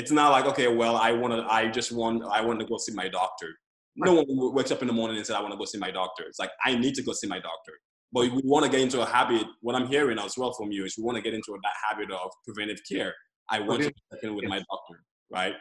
it's 0.00 0.10
not 0.10 0.30
like 0.32 0.46
okay, 0.46 0.68
well, 0.68 0.96
I 0.96 1.12
want 1.12 1.34
to. 1.34 1.40
I 1.52 1.68
just 1.68 1.92
want. 1.92 2.24
I 2.24 2.40
want 2.40 2.58
to 2.60 2.66
go 2.66 2.78
see 2.78 2.94
my 2.94 3.08
doctor. 3.08 3.48
No 3.96 4.14
one 4.14 4.54
wakes 4.54 4.70
up 4.70 4.80
in 4.80 4.88
the 4.88 4.94
morning 4.94 5.18
and 5.18 5.26
says, 5.26 5.36
"I 5.36 5.42
want 5.42 5.52
to 5.52 5.58
go 5.58 5.66
see 5.66 5.78
my 5.78 5.90
doctor." 5.90 6.24
It's 6.24 6.38
like 6.38 6.50
I 6.64 6.74
need 6.74 6.94
to 6.94 7.02
go 7.02 7.12
see 7.12 7.26
my 7.26 7.38
doctor. 7.38 7.74
But 8.12 8.32
we 8.32 8.40
want 8.44 8.64
to 8.64 8.70
get 8.70 8.80
into 8.80 9.02
a 9.02 9.06
habit. 9.06 9.46
What 9.60 9.76
I'm 9.76 9.86
hearing 9.86 10.18
as 10.18 10.38
well 10.38 10.52
from 10.54 10.72
you 10.72 10.84
is 10.86 10.96
we 10.96 11.04
want 11.04 11.16
to 11.16 11.22
get 11.22 11.34
into 11.34 11.52
that 11.62 11.76
habit 11.86 12.10
of 12.10 12.30
preventive 12.46 12.80
care. 12.90 13.14
I 13.50 13.60
want 13.60 13.82
to 13.82 13.88
check 13.88 14.22
in 14.22 14.34
with 14.34 14.44
yes. 14.44 14.50
my 14.50 14.58
doctor, 14.58 15.04
right? 15.30 15.54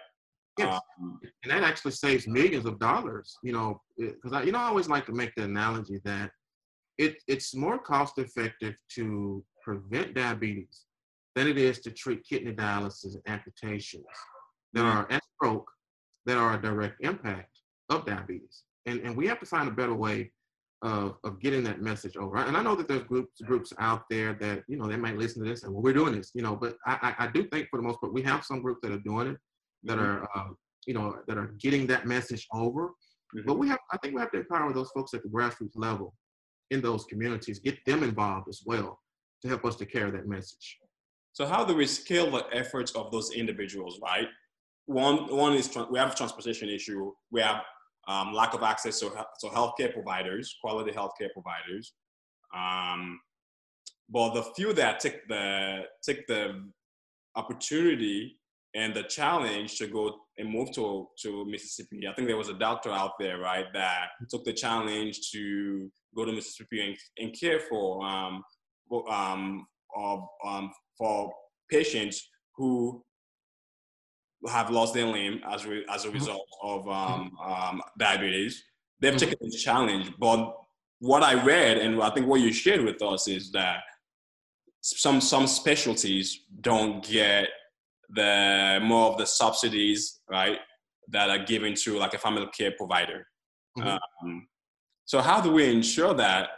Yes. 0.58 0.80
Um, 1.02 1.20
and 1.44 1.52
that 1.52 1.64
actually 1.64 1.92
saves 1.92 2.28
millions 2.28 2.66
of 2.66 2.80
dollars. 2.80 3.36
You 3.44 3.52
know, 3.52 3.82
because 3.98 4.32
I, 4.32 4.44
you 4.44 4.54
know, 4.54 4.60
I 4.60 4.68
always 4.68 4.88
like 4.88 5.06
to 5.08 5.14
make 5.14 5.36
the 5.36 5.44
analogy 5.44 6.00
that 6.06 6.32
it 6.98 7.18
it's 7.28 7.54
more 7.54 7.78
cost 7.78 8.18
effective 8.20 8.76
to 8.96 9.44
prevent 9.64 10.14
diabetes 10.14 10.86
than 11.40 11.48
it 11.48 11.58
is 11.58 11.80
to 11.80 11.90
treat 11.90 12.22
kidney 12.28 12.52
dialysis 12.52 13.14
and 13.16 13.24
amputations 13.26 14.04
that 14.74 14.84
are 14.84 15.08
and 15.10 15.22
stroke 15.36 15.72
that 16.26 16.38
are 16.38 16.56
a 16.56 16.62
direct 16.62 16.98
impact 17.00 17.60
of 17.88 18.06
diabetes. 18.06 18.64
And, 18.88 19.00
and 19.06 19.16
we 19.16 19.26
have 19.28 19.40
to 19.40 19.46
find 19.46 19.70
a 19.70 19.72
better 19.72 19.94
way 19.96 20.34
of, 20.82 21.16
of 21.24 21.40
getting 21.40 21.64
that 21.64 21.82
message 21.82 22.18
over. 22.18 22.36
And 22.36 22.58
I 22.58 22.62
know 22.62 22.76
that 22.76 22.90
there's 22.90 23.04
groups 23.04 23.40
groups 23.46 23.72
out 23.80 24.04
there 24.10 24.34
that, 24.34 24.64
you 24.68 24.76
know, 24.76 24.86
they 24.86 24.98
might 24.98 25.18
listen 25.18 25.42
to 25.42 25.50
this 25.50 25.64
and 25.64 25.72
well, 25.72 25.82
we're 25.82 25.94
doing 25.94 26.14
this, 26.14 26.32
you 26.34 26.42
know, 26.42 26.58
but 26.58 26.76
I, 26.86 27.16
I, 27.18 27.26
I 27.26 27.28
do 27.28 27.44
think 27.48 27.70
for 27.70 27.78
the 27.78 27.88
most 27.88 28.02
part, 28.02 28.12
we 28.12 28.22
have 28.24 28.44
some 28.44 28.62
groups 28.62 28.82
that 28.84 28.92
are 28.92 29.00
doing 29.00 29.28
it, 29.28 29.38
that 29.84 29.98
mm-hmm. 29.98 30.26
are, 30.26 30.30
uh, 30.36 30.50
you 30.88 30.94
know, 30.94 31.20
that 31.26 31.38
are 31.38 31.56
getting 31.62 31.88
that 31.88 32.06
message 32.06 32.46
over. 32.54 32.88
Mm-hmm. 32.88 33.48
But 33.48 33.58
we 33.58 33.70
have, 33.70 33.80
I 33.94 33.98
think 34.00 34.14
we 34.14 34.20
have 34.20 34.32
to 34.32 34.40
empower 34.40 34.74
those 34.74 34.92
folks 34.92 35.14
at 35.14 35.24
the 35.24 35.30
grassroots 35.30 35.78
level 35.78 36.14
in 36.70 36.82
those 36.82 37.06
communities, 37.06 37.60
get 37.60 37.78
them 37.86 38.04
involved 38.04 38.50
as 38.50 38.62
well 38.66 39.00
to 39.42 39.48
help 39.48 39.64
us 39.64 39.78
to 39.78 39.86
carry 39.86 40.12
that 40.12 40.28
message. 40.28 40.80
So 41.34 41.46
how 41.46 41.64
do 41.64 41.76
we 41.76 41.86
scale 41.86 42.32
the 42.32 42.46
efforts 42.52 42.92
of 42.94 43.12
those 43.12 43.32
individuals, 43.32 44.00
right? 44.02 44.28
One, 44.86 45.34
one 45.36 45.54
is 45.54 45.70
we 45.92 46.00
have 46.00 46.12
a 46.12 46.16
transportation 46.16 46.70
issue. 46.70 47.12
We 47.32 47.42
have 47.42 47.62
um, 48.08 48.34
lack 48.34 48.54
of 48.54 48.64
access 48.64 49.00
to, 49.02 49.10
to 49.42 49.48
healthcare 49.48 49.94
providers, 49.94 50.56
quality 50.62 50.92
healthcare 50.92 51.32
providers. 51.34 51.94
Um, 52.56 53.20
but 54.10 54.34
the 54.34 54.44
few 54.56 54.74
that 54.74 55.00
take 55.00 55.28
the 55.28 55.84
take 56.04 56.26
the 56.26 56.66
opportunity 57.36 58.40
and 58.76 58.94
the 58.94 59.04
challenge 59.04 59.78
to 59.78 59.88
go 59.88 60.16
and 60.38 60.50
move 60.50 60.72
to, 60.74 61.08
to 61.22 61.46
Mississippi. 61.46 62.08
I 62.08 62.14
think 62.14 62.28
there 62.28 62.38
was 62.38 62.50
a 62.50 62.54
doctor 62.54 62.92
out 62.92 63.14
there, 63.20 63.40
right, 63.40 63.66
that 63.74 64.10
took 64.30 64.46
the 64.46 64.54
challenge 64.54 65.32
to 65.32 65.92
go 66.16 66.24
to 66.24 66.32
Mississippi 66.32 66.82
and, 66.82 66.98
and 67.18 67.40
care 67.40 67.60
for 67.60 68.06
um, 68.06 68.44
um, 69.10 69.66
of, 69.96 70.20
um, 70.46 70.72
for 71.00 71.32
patients 71.72 72.30
who 72.56 73.04
have 74.48 74.70
lost 74.70 74.94
their 74.94 75.06
limb 75.06 75.42
as, 75.50 75.66
re- 75.66 75.86
as 75.90 76.04
a 76.04 76.08
mm-hmm. 76.08 76.18
result 76.18 76.48
of 76.62 76.88
um, 76.88 77.32
um, 77.44 77.82
diabetes. 77.98 78.64
They've 79.00 79.14
mm-hmm. 79.14 79.30
taken 79.30 79.38
this 79.42 79.64
challenge, 79.64 80.12
but 80.20 80.56
what 81.00 81.24
I 81.24 81.42
read 81.42 81.78
and 81.78 82.02
I 82.04 82.10
think 82.12 82.28
what 82.28 82.42
you 82.42 82.54
shared 82.54 82.82
with 82.82 83.02
us 83.02 83.28
is 83.28 83.52
that 83.54 83.80
some 84.82 85.20
some 85.20 85.48
specialties 85.48 86.46
don't 86.62 87.04
get 87.04 87.48
the 88.10 88.80
more 88.82 89.12
of 89.12 89.18
the 89.18 89.26
subsidies, 89.26 90.20
right, 90.30 90.60
that 91.10 91.30
are 91.30 91.44
given 91.46 91.74
to 91.76 91.98
like 91.98 92.14
a 92.14 92.18
family 92.18 92.48
care 92.58 92.72
provider. 92.78 93.28
Mm-hmm. 93.78 94.28
Um, 94.28 94.48
so 95.06 95.22
how 95.22 95.42
do 95.42 95.52
we 95.52 95.70
ensure 95.70 96.14
that 96.14 96.50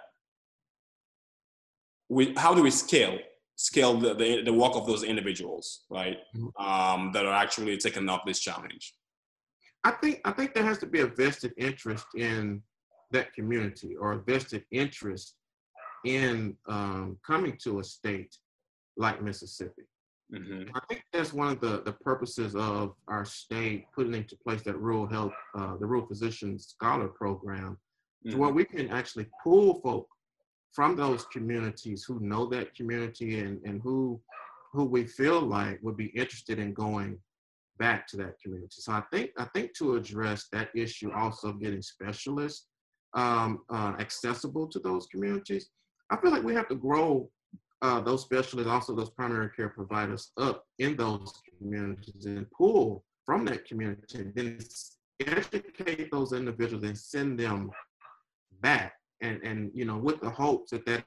we 2.10 2.34
how 2.36 2.54
do 2.54 2.62
we 2.62 2.72
scale 2.72 3.18
scale 3.62 3.94
the, 4.00 4.14
the, 4.16 4.42
the 4.44 4.54
work 4.54 4.76
of 4.76 4.88
those 4.88 5.04
individuals, 5.04 5.82
right? 5.90 6.18
Mm-hmm. 6.36 6.66
Um, 6.66 7.12
that 7.14 7.26
are 7.26 7.34
actually 7.34 7.78
taking 7.78 8.10
up 8.10 8.24
this 8.26 8.40
challenge. 8.40 8.94
I 9.84 9.92
think 9.92 10.22
I 10.26 10.32
think 10.32 10.54
there 10.54 10.64
has 10.72 10.80
to 10.80 10.86
be 10.86 11.02
a 11.02 11.08
vested 11.08 11.54
interest 11.58 12.06
in 12.16 12.62
that 13.12 13.34
community 13.34 13.96
or 13.96 14.14
a 14.14 14.22
vested 14.32 14.64
interest 14.72 15.36
in 16.06 16.56
um, 16.68 17.18
coming 17.26 17.58
to 17.64 17.80
a 17.80 17.84
state 17.84 18.36
like 18.98 19.22
Mississippi. 19.22 19.86
Mm-hmm. 20.34 20.76
I 20.76 20.80
think 20.88 21.04
that's 21.12 21.34
one 21.34 21.50
of 21.50 21.60
the, 21.60 21.82
the 21.84 21.92
purposes 21.92 22.56
of 22.56 22.96
our 23.08 23.26
state 23.26 23.86
putting 23.94 24.14
into 24.14 24.38
place 24.46 24.62
that 24.64 24.78
rural 24.78 25.06
health, 25.06 25.34
uh, 25.58 25.76
the 25.78 25.86
rural 25.86 26.08
physician 26.08 26.58
scholar 26.58 27.10
program, 27.10 27.72
mm-hmm. 27.72 28.32
to 28.32 28.38
where 28.38 28.50
we 28.50 28.64
can 28.64 28.90
actually 28.90 29.28
pull 29.44 29.82
folk 29.82 30.08
from 30.72 30.96
those 30.96 31.26
communities 31.26 32.04
who 32.04 32.20
know 32.20 32.46
that 32.48 32.74
community 32.76 33.40
and, 33.40 33.60
and 33.66 33.82
who 33.82 34.20
who 34.74 34.86
we 34.86 35.06
feel 35.06 35.42
like 35.42 35.80
would 35.82 35.98
be 35.98 36.08
interested 36.08 36.58
in 36.58 36.74
going 36.74 37.20
back 37.78 38.08
to 38.08 38.16
that 38.16 38.40
community. 38.42 38.70
So 38.72 38.94
I 38.94 39.04
think 39.12 39.32
I 39.38 39.46
think 39.54 39.74
to 39.78 39.96
address 39.96 40.48
that 40.52 40.70
issue, 40.76 41.12
also 41.12 41.52
getting 41.54 41.82
specialists 41.82 42.68
um, 43.14 43.60
uh, 43.70 43.94
accessible 44.00 44.68
to 44.68 44.80
those 44.80 45.08
communities, 45.08 45.70
I 46.10 46.18
feel 46.18 46.32
like 46.32 46.44
we 46.44 46.56
have 46.56 46.70
to 46.70 46.76
grow 46.76 47.30
uh, 47.82 48.00
those 48.00 48.22
specialists, 48.22 48.72
also 48.72 48.96
those 48.96 49.10
primary 49.10 49.50
care 49.50 49.70
providers, 49.70 50.32
up 50.38 50.64
in 50.80 50.96
those 50.96 51.34
communities 51.58 52.26
and 52.26 52.50
pull 52.52 53.04
from 53.26 53.44
that 53.46 53.66
community, 53.66 54.20
and 54.20 54.34
then 54.36 54.60
educate 55.28 56.10
those 56.12 56.32
individuals 56.34 56.84
and 56.84 56.98
send 56.98 57.40
them 57.40 57.72
back 58.62 58.94
and 59.22 59.42
and 59.44 59.72
you 59.74 59.86
know 59.86 59.98
with 59.98 60.20
the 60.22 60.30
hopes 60.30 60.72
that 60.72 60.86
that 60.86 61.04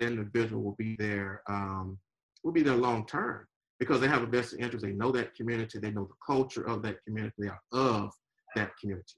individual 0.00 0.62
will 0.62 0.76
be 0.78 0.96
there 0.96 1.42
um, 1.48 1.98
will 2.42 2.52
be 2.52 2.62
there 2.62 2.76
long 2.76 3.06
term 3.06 3.46
because 3.78 4.00
they 4.00 4.08
have 4.08 4.22
a 4.22 4.26
vested 4.26 4.60
interest. 4.60 4.84
They 4.84 4.92
know 4.92 5.12
that 5.12 5.34
community. 5.34 5.78
They 5.78 5.90
know 5.90 6.04
the 6.04 6.14
culture 6.24 6.66
of 6.66 6.82
that 6.82 7.04
community. 7.04 7.34
They 7.38 7.48
are 7.48 7.60
of 7.72 8.12
that 8.54 8.76
community. 8.78 9.14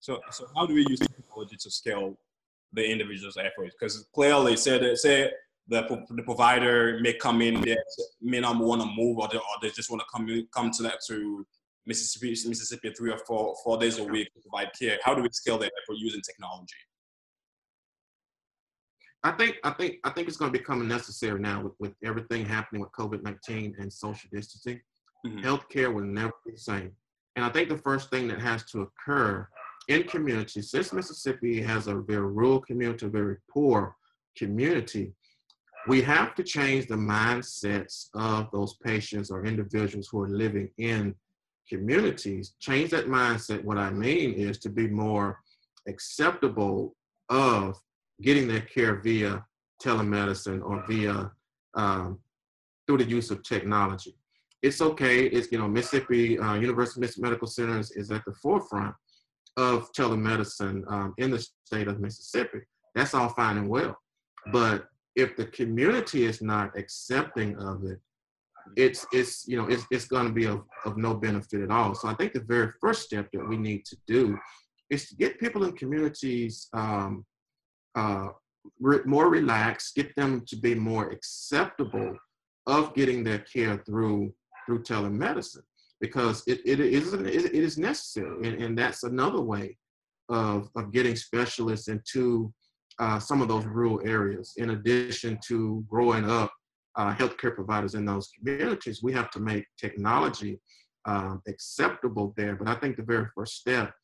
So, 0.00 0.20
so 0.30 0.46
how 0.54 0.66
do 0.66 0.74
we 0.74 0.84
use 0.88 1.00
technology 1.00 1.56
to 1.56 1.70
scale 1.70 2.16
the 2.72 2.84
individual's 2.84 3.36
efforts? 3.36 3.74
Because 3.78 4.06
clearly, 4.14 4.56
say 4.56 4.78
that 4.78 4.98
say 4.98 5.30
the, 5.68 6.04
the 6.10 6.22
provider 6.22 6.98
may 7.00 7.14
come 7.14 7.42
in, 7.42 7.60
they 7.60 7.76
may 8.20 8.40
not 8.40 8.58
want 8.58 8.82
to 8.82 8.88
move, 8.88 9.18
or 9.18 9.28
they, 9.28 9.38
or 9.38 9.42
they 9.62 9.70
just 9.70 9.90
want 9.90 10.00
to 10.00 10.06
come 10.14 10.28
come 10.54 10.70
to 10.72 10.82
that 10.84 11.00
to 11.08 11.44
Mississippi, 11.86 12.30
Mississippi 12.30 12.92
three 12.96 13.10
or 13.10 13.18
four 13.18 13.56
four 13.64 13.78
days 13.78 13.98
a 13.98 14.04
week 14.04 14.32
to 14.34 14.40
provide 14.40 14.70
care. 14.78 14.98
How 15.02 15.14
do 15.14 15.22
we 15.22 15.28
scale 15.32 15.58
that 15.58 15.72
effort 15.82 15.96
using 15.98 16.20
technology? 16.20 16.74
I 19.24 19.32
think 19.32 19.56
I 19.64 19.70
think 19.70 19.96
I 20.04 20.10
think 20.10 20.28
it's 20.28 20.36
going 20.36 20.52
to 20.52 20.58
become 20.58 20.86
necessary 20.86 21.40
now 21.40 21.62
with, 21.62 21.72
with 21.78 21.94
everything 22.04 22.44
happening 22.44 22.80
with 22.80 22.92
COVID 22.92 23.22
nineteen 23.22 23.74
and 23.78 23.92
social 23.92 24.28
distancing. 24.32 24.80
Mm-hmm. 25.26 25.40
Healthcare 25.40 25.92
will 25.92 26.04
never 26.04 26.32
be 26.44 26.52
the 26.52 26.58
same. 26.58 26.92
And 27.34 27.44
I 27.44 27.48
think 27.48 27.68
the 27.68 27.78
first 27.78 28.10
thing 28.10 28.28
that 28.28 28.40
has 28.40 28.64
to 28.70 28.82
occur 28.82 29.48
in 29.88 30.04
communities, 30.04 30.70
since 30.70 30.92
Mississippi 30.92 31.60
has 31.62 31.86
a 31.86 31.96
very 31.96 32.26
rural 32.26 32.60
community, 32.60 33.06
a 33.06 33.08
very 33.08 33.36
poor 33.50 33.96
community, 34.36 35.12
we 35.88 36.02
have 36.02 36.34
to 36.36 36.42
change 36.42 36.86
the 36.86 36.94
mindsets 36.94 38.08
of 38.14 38.50
those 38.52 38.74
patients 38.84 39.30
or 39.30 39.44
individuals 39.44 40.08
who 40.10 40.22
are 40.22 40.28
living 40.28 40.68
in 40.78 41.14
communities. 41.68 42.54
Change 42.60 42.90
that 42.90 43.06
mindset. 43.06 43.64
What 43.64 43.78
I 43.78 43.90
mean 43.90 44.34
is 44.34 44.58
to 44.58 44.68
be 44.68 44.88
more 44.88 45.40
acceptable 45.88 46.94
of 47.28 47.78
getting 48.22 48.48
their 48.48 48.60
care 48.60 48.96
via 48.96 49.44
telemedicine 49.82 50.62
or 50.62 50.84
via 50.88 51.30
um, 51.74 52.18
through 52.86 52.98
the 52.98 53.04
use 53.04 53.30
of 53.30 53.42
technology. 53.42 54.16
It's 54.62 54.80
okay. 54.80 55.26
It's 55.26 55.52
you 55.52 55.58
know 55.58 55.68
Mississippi 55.68 56.38
uh, 56.38 56.54
University 56.54 57.00
Mississippi 57.00 57.22
Medical 57.22 57.46
Center 57.46 57.78
is, 57.78 57.90
is, 57.92 58.10
at 58.10 58.24
the 58.24 58.32
forefront 58.32 58.94
of 59.56 59.92
telemedicine 59.92 60.82
um, 60.90 61.14
in 61.18 61.30
the 61.30 61.46
state 61.64 61.88
of 61.88 62.00
Mississippi. 62.00 62.60
That's 62.94 63.14
all 63.14 63.28
fine 63.28 63.58
and 63.58 63.68
well, 63.68 63.96
but 64.52 64.86
if 65.14 65.36
the 65.36 65.46
community 65.46 66.24
is 66.24 66.42
not 66.42 66.76
accepting 66.76 67.56
of 67.58 67.84
it, 67.84 67.98
it's 68.76 69.06
it's 69.12 69.46
you 69.46 69.56
know 69.56 69.66
it's 69.68 69.84
it's 69.90 70.06
going 70.06 70.26
to 70.26 70.32
be 70.32 70.46
of, 70.46 70.62
of 70.84 70.96
no 70.96 71.14
benefit 71.14 71.60
at 71.60 71.70
all. 71.70 71.94
So 71.94 72.08
I 72.08 72.14
think 72.14 72.32
the 72.32 72.40
very 72.40 72.72
first 72.80 73.02
step 73.02 73.30
that 73.32 73.48
we 73.48 73.56
need 73.56 73.84
to 73.86 73.96
do 74.06 74.38
is 74.90 75.08
to 75.08 75.16
get 75.16 75.38
people 75.38 75.64
in 75.64 75.72
communities 75.72 76.68
um, 76.72 77.24
uh, 77.96 78.28
re- 78.80 79.00
more 79.04 79.28
relaxed, 79.28 79.94
get 79.94 80.14
them 80.16 80.44
to 80.46 80.56
be 80.56 80.74
more 80.74 81.10
acceptable 81.10 82.16
of 82.66 82.94
getting 82.94 83.24
their 83.24 83.38
care 83.40 83.82
through 83.86 84.32
through 84.66 84.82
telemedicine. 84.82 85.62
Because 86.00 86.42
it, 86.46 86.60
it 86.66 86.78
is 86.80 87.14
it 87.14 87.54
is 87.54 87.78
necessary 87.78 88.48
and, 88.48 88.62
and 88.62 88.78
that's 88.78 89.02
another 89.04 89.40
way 89.40 89.78
of, 90.28 90.68
of 90.76 90.92
getting 90.92 91.16
specialists 91.16 91.88
into 91.88 92.52
uh, 92.98 93.18
some 93.18 93.40
of 93.40 93.48
those 93.48 93.64
rural 93.64 94.00
areas. 94.04 94.54
In 94.56 94.70
addition 94.70 95.38
to 95.46 95.84
growing 95.88 96.28
up 96.28 96.52
uh, 96.96 97.14
healthcare 97.14 97.54
providers 97.54 97.94
in 97.94 98.04
those 98.04 98.28
communities 98.36 99.02
we 99.02 99.12
have 99.12 99.30
to 99.30 99.40
make 99.40 99.64
technology 99.78 100.60
um, 101.06 101.40
acceptable 101.48 102.34
there. 102.36 102.56
But 102.56 102.68
i 102.68 102.74
think 102.74 102.96
the 102.96 103.02
very 103.02 103.26
first 103.34 103.56
step 103.56 103.94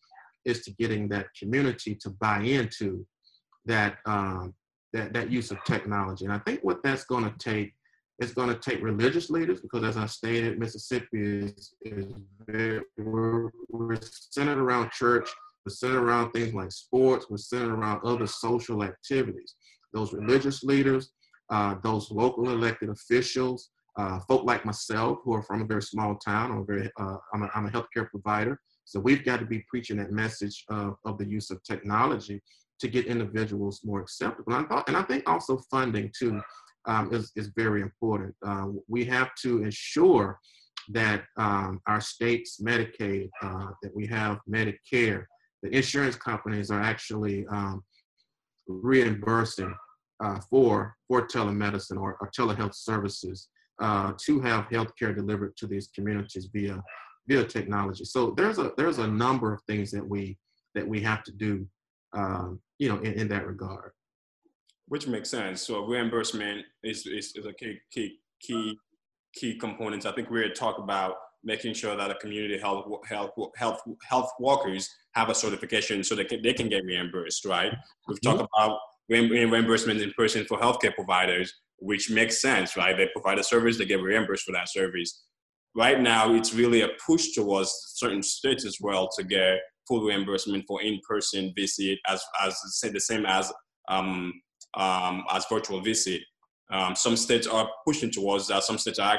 is 0.45 0.63
to 0.65 0.73
getting 0.73 1.09
that 1.09 1.27
community 1.39 1.95
to 1.97 2.11
buy 2.11 2.41
into 2.41 3.07
that 3.67 3.99
um, 4.07 4.55
that 4.93 5.13
that 5.13 5.31
use 5.31 5.51
of 5.51 5.63
technology. 5.65 6.25
And 6.25 6.35
I 6.35 6.39
think 6.39 6.61
what 6.63 6.83
that's 6.83 7.05
going 7.05 7.25
to 7.25 7.39
take 7.39 7.75
is 8.21 8.33
going 8.33 8.49
to 8.49 8.55
take 8.55 8.83
religious 8.83 9.31
leaders 9.31 9.61
because, 9.61 9.85
as 9.85 9.97
I 9.97 10.07
stated, 10.07 10.59
Mississippi 10.59 11.47
is 11.47 11.75
is 11.83 12.13
we're, 12.97 13.51
we're 13.69 13.99
centered 14.03 14.59
around 14.59 14.91
church. 14.91 15.29
We're 15.65 15.71
centered 15.71 16.03
around 16.03 16.33
things 16.33 16.55
like 16.55 16.73
sports. 16.73 17.27
We're 17.31 17.37
centered 17.37 17.73
around 17.73 18.01
other 18.05 18.27
social 18.27 18.83
activities. 18.83 19.55
Those 19.93 20.13
religious 20.13 20.63
leaders, 20.63 21.13
uh, 21.51 21.77
those 21.83 22.11
local 22.11 22.51
elected 22.51 22.89
officials, 22.89 23.71
uh, 23.97 24.19
folk 24.21 24.45
like 24.45 24.65
myself 24.65 25.19
who 25.23 25.35
are 25.35 25.43
from 25.43 25.63
a 25.63 25.67
very 25.67 25.83
small 25.83 26.17
town. 26.17 26.51
I'm 26.51 26.59
a 26.59 26.65
very 26.65 26.91
uh, 26.99 27.17
I'm, 27.33 27.43
a, 27.43 27.51
I'm 27.55 27.67
a 27.67 27.71
healthcare 27.71 28.09
provider. 28.11 28.61
So 28.85 28.99
we've 29.01 29.25
got 29.25 29.39
to 29.41 29.47
be 29.47 29.65
preaching 29.69 29.97
that 29.99 30.11
message 30.11 30.65
of, 30.69 30.97
of 31.05 31.17
the 31.19 31.27
use 31.27 31.51
of 31.51 31.63
technology 31.63 32.43
to 32.81 32.89
get 32.89 33.07
individuals 33.07 33.81
more 33.85 34.01
acceptable. 34.01 34.53
And 34.55 34.67
I, 34.67 34.69
thought, 34.69 34.89
and 34.89 34.97
I 34.97 35.03
think 35.03 35.29
also 35.29 35.59
funding 35.71 36.11
too 36.19 36.41
um, 36.87 37.13
is, 37.15 37.33
is 37.37 37.51
very 37.57 37.81
important. 37.81 38.35
Uh, 38.45 38.69
we 38.89 39.05
have 39.05 39.31
to 39.43 39.63
ensure 39.63 40.39
that 40.89 41.25
um, 41.37 41.81
our 41.87 42.01
state's 42.01 42.61
Medicaid, 42.61 43.31
uh, 43.43 43.69
that 43.83 43.95
we 43.95 44.07
have 44.07 44.41
Medicare, 44.51 45.25
the 45.63 45.75
insurance 45.75 46.17
companies 46.17 46.71
are 46.71 46.81
actually 46.81 47.47
um, 47.47 47.85
reimbursing 48.67 49.75
uh, 50.23 50.39
for 50.51 50.97
for 51.09 51.27
telemedicine 51.27 52.01
or, 52.01 52.17
or 52.21 52.31
telehealth 52.37 52.75
services 52.75 53.49
uh, 53.81 54.13
to 54.25 54.41
have 54.41 54.69
healthcare 54.69 55.15
delivered 55.15 55.57
to 55.57 55.67
these 55.67 55.89
communities 55.95 56.49
via 56.53 56.81
via 57.29 57.45
technology. 57.45 58.05
So 58.05 58.33
there's 58.37 58.59
a 58.59 58.73
there's 58.77 58.99
a 58.99 59.07
number 59.07 59.53
of 59.53 59.61
things 59.69 59.91
that 59.93 60.07
we 60.07 60.37
that 60.75 60.87
we 60.87 61.01
have 61.01 61.23
to 61.25 61.33
do 61.33 61.67
um, 62.15 62.61
you 62.79 62.89
know, 62.89 62.99
in, 62.99 63.13
in 63.15 63.29
that 63.29 63.47
regard. 63.47 63.93
Which 64.89 65.07
makes 65.07 65.31
sense. 65.31 65.63
So 65.63 65.87
reimbursement 65.87 66.65
is, 66.83 67.07
is, 67.07 67.33
is 67.35 67.47
a 67.47 67.53
key, 67.55 67.79
key, 67.91 68.19
key, 68.41 68.79
key 69.35 69.59
component. 69.59 70.05
I 70.05 70.13
think 70.13 70.31
we're 70.31 70.53
talk 70.53 70.79
about 70.79 71.15
making 71.45 71.75
sure 71.75 71.97
that 71.97 72.09
the 72.09 72.15
community 72.17 72.59
health, 72.59 72.87
health, 73.09 73.31
health, 73.57 73.81
health 74.05 74.31
workers 74.39 74.89
have 75.15 75.29
a 75.29 75.35
certification 75.35 76.05
so 76.05 76.15
they 76.15 76.25
can, 76.25 76.43
they 76.43 76.53
can 76.53 76.69
get 76.69 76.85
reimbursed, 76.85 77.45
right? 77.45 77.73
We've 78.07 78.19
mm-hmm. 78.21 78.39
talked 78.39 78.51
about 78.55 78.79
reimbursement 79.09 80.01
in 80.01 80.13
person 80.13 80.45
for 80.45 80.59
healthcare 80.59 80.95
providers, 80.95 81.53
which 81.79 82.11
makes 82.11 82.41
sense, 82.41 82.77
right? 82.77 82.97
They 82.97 83.09
provide 83.13 83.39
a 83.39 83.45
service, 83.45 83.79
they 83.79 83.85
get 83.85 84.03
reimbursed 84.03 84.45
for 84.45 84.53
that 84.53 84.69
service. 84.69 85.25
Right 85.75 86.01
now, 86.01 86.35
it's 86.35 86.55
really 86.55 86.83
a 86.83 86.89
push 87.05 87.33
towards 87.33 87.73
certain 87.95 88.23
states 88.23 88.65
as 88.65 88.77
well 88.81 89.09
to 89.17 89.25
get 89.25 89.59
full 89.87 90.05
reimbursement 90.05 90.65
for 90.67 90.83
in-person 90.83 91.53
visit 91.57 91.99
as, 92.09 92.23
as 92.43 92.57
say 92.79 92.91
the 92.91 93.01
same 93.01 93.27
as 93.27 93.53
um, 93.89 94.33
um, 94.75 95.25
as 95.31 95.47
virtual 95.49 95.81
visit. 95.81 96.23
Um, 96.71 96.97
some 96.97 97.17
states 97.17 97.47
are 97.47 97.69
pushing 97.87 98.11
towards 98.11 98.49
that. 98.49 98.65
Some 98.65 98.79
states 98.79 98.99
are 98.99 99.19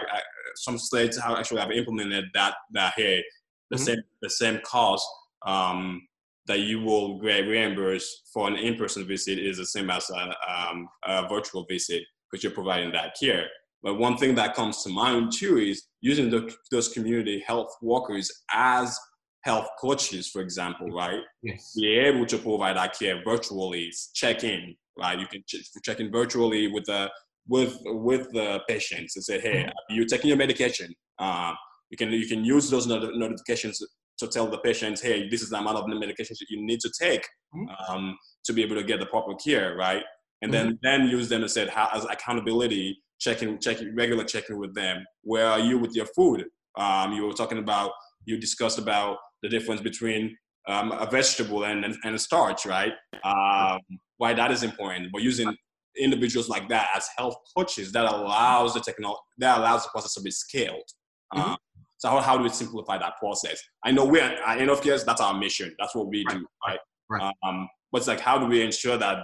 some 0.55 0.77
states 0.77 1.19
have 1.19 1.37
actually 1.37 1.61
have 1.61 1.71
implemented 1.71 2.25
that 2.33 2.55
that 2.71 2.93
hey 2.95 3.23
the 3.69 3.77
mm-hmm. 3.77 3.85
same 3.85 4.01
the 4.21 4.29
same 4.29 4.59
cost 4.63 5.07
um, 5.45 6.01
that 6.47 6.59
you 6.59 6.79
will 6.81 7.19
get 7.19 7.47
reimbursed 7.47 8.29
for 8.33 8.47
an 8.47 8.55
in-person 8.55 9.07
visit 9.07 9.39
is 9.39 9.57
the 9.57 9.65
same 9.65 9.89
as 9.89 10.09
a, 10.09 10.35
um, 10.51 10.87
a 11.05 11.27
virtual 11.27 11.65
visit 11.69 12.03
because 12.29 12.43
you're 12.43 12.51
providing 12.51 12.91
that 12.91 13.15
care. 13.19 13.45
But 13.81 13.95
one 13.95 14.17
thing 14.17 14.35
that 14.35 14.55
comes 14.55 14.83
to 14.83 14.89
mind 14.89 15.31
too 15.33 15.57
is 15.57 15.83
using 16.01 16.29
the, 16.29 16.53
those 16.71 16.89
community 16.89 17.43
health 17.45 17.75
workers 17.81 18.31
as 18.53 18.97
health 19.43 19.67
coaches, 19.79 20.29
for 20.29 20.41
example, 20.41 20.89
right? 20.89 21.21
Yes. 21.41 21.73
Be 21.75 21.97
able 21.99 22.25
to 22.25 22.37
provide 22.37 22.77
that 22.77 22.97
care 22.97 23.21
virtually, 23.23 23.91
check 24.13 24.43
in, 24.43 24.75
right? 24.97 25.19
You 25.19 25.27
can 25.27 25.43
ch- 25.47 25.69
check 25.83 25.99
in 25.99 26.11
virtually 26.11 26.67
with 26.67 26.85
the 26.85 27.09
with 27.47 27.77
with 27.83 28.31
the 28.31 28.61
patients 28.69 29.15
and 29.17 29.23
say, 29.23 29.39
hey, 29.39 29.63
mm-hmm. 29.63 29.95
you 29.95 30.05
taking 30.05 30.29
your 30.29 30.37
medication? 30.37 30.93
Uh, 31.19 31.53
you 31.89 31.97
can 31.97 32.11
you 32.11 32.27
can 32.27 32.43
use 32.45 32.69
those 32.69 32.87
not- 32.87 33.15
notifications 33.15 33.81
to 34.19 34.27
tell 34.27 34.47
the 34.47 34.59
patients, 34.59 35.01
hey, 35.01 35.27
this 35.27 35.41
is 35.41 35.49
the 35.49 35.57
amount 35.57 35.77
of 35.77 35.85
medications 35.85 36.37
that 36.39 36.45
you 36.49 36.65
need 36.65 36.79
to 36.79 36.91
take 36.99 37.23
mm-hmm. 37.53 37.93
um, 37.93 38.17
to 38.45 38.53
be 38.53 38.63
able 38.63 38.75
to 38.75 38.83
get 38.83 38.99
the 38.99 39.05
proper 39.07 39.33
care, 39.35 39.75
right? 39.75 40.03
And 40.41 40.53
then 40.53 40.67
mm-hmm. 40.67 40.75
then 40.83 41.07
use 41.09 41.27
them 41.29 41.41
and 41.41 41.51
said 41.51 41.69
how, 41.69 41.89
as 41.93 42.05
accountability, 42.05 42.97
checking 43.19 43.59
checking 43.59 43.93
regular 43.95 44.23
checking 44.23 44.57
with 44.57 44.73
them. 44.73 45.05
Where 45.23 45.47
are 45.47 45.59
you 45.59 45.77
with 45.77 45.95
your 45.95 46.05
food? 46.15 46.45
Um, 46.77 47.13
you 47.13 47.25
were 47.25 47.33
talking 47.33 47.57
about 47.57 47.91
you 48.25 48.37
discussed 48.37 48.79
about 48.79 49.17
the 49.43 49.49
difference 49.49 49.81
between 49.81 50.35
um, 50.67 50.91
a 50.93 51.05
vegetable 51.05 51.65
and, 51.65 51.83
and, 51.83 51.95
and, 52.03 52.15
a 52.15 52.19
starch, 52.19 52.65
right? 52.65 52.93
Um, 53.23 53.81
why 54.17 54.33
that 54.33 54.49
is 54.51 54.63
important. 54.63 55.09
But 55.11 55.21
using 55.21 55.53
individuals 55.99 56.49
like 56.49 56.69
that 56.69 56.89
as 56.95 57.07
health 57.17 57.35
coaches, 57.55 57.91
that 57.91 58.05
allows 58.05 58.73
the 58.73 58.79
technology, 58.79 59.19
that 59.39 59.59
allows 59.59 59.83
the 59.83 59.89
process 59.89 60.13
to 60.15 60.21
be 60.21 60.31
scaled. 60.31 60.89
Mm-hmm. 61.35 61.51
Um, 61.51 61.57
so 61.97 62.09
how, 62.09 62.21
how 62.21 62.37
do 62.37 62.43
we 62.43 62.49
simplify 62.49 62.97
that 62.97 63.17
process? 63.17 63.61
I 63.83 63.91
know 63.91 64.05
we're 64.05 64.21
at 64.21 64.39
Innov 64.57 64.81
Cares, 64.81 65.03
that's 65.03 65.21
our 65.21 65.33
mission. 65.33 65.75
That's 65.79 65.93
what 65.93 66.07
we 66.07 66.23
right. 66.27 66.37
do, 66.37 66.45
right? 66.67 66.79
right. 67.09 67.33
Um, 67.45 67.67
but 67.91 67.99
it's 67.99 68.07
like, 68.07 68.19
how 68.19 68.37
do 68.37 68.45
we 68.45 68.61
ensure 68.61 68.97
that 68.97 69.19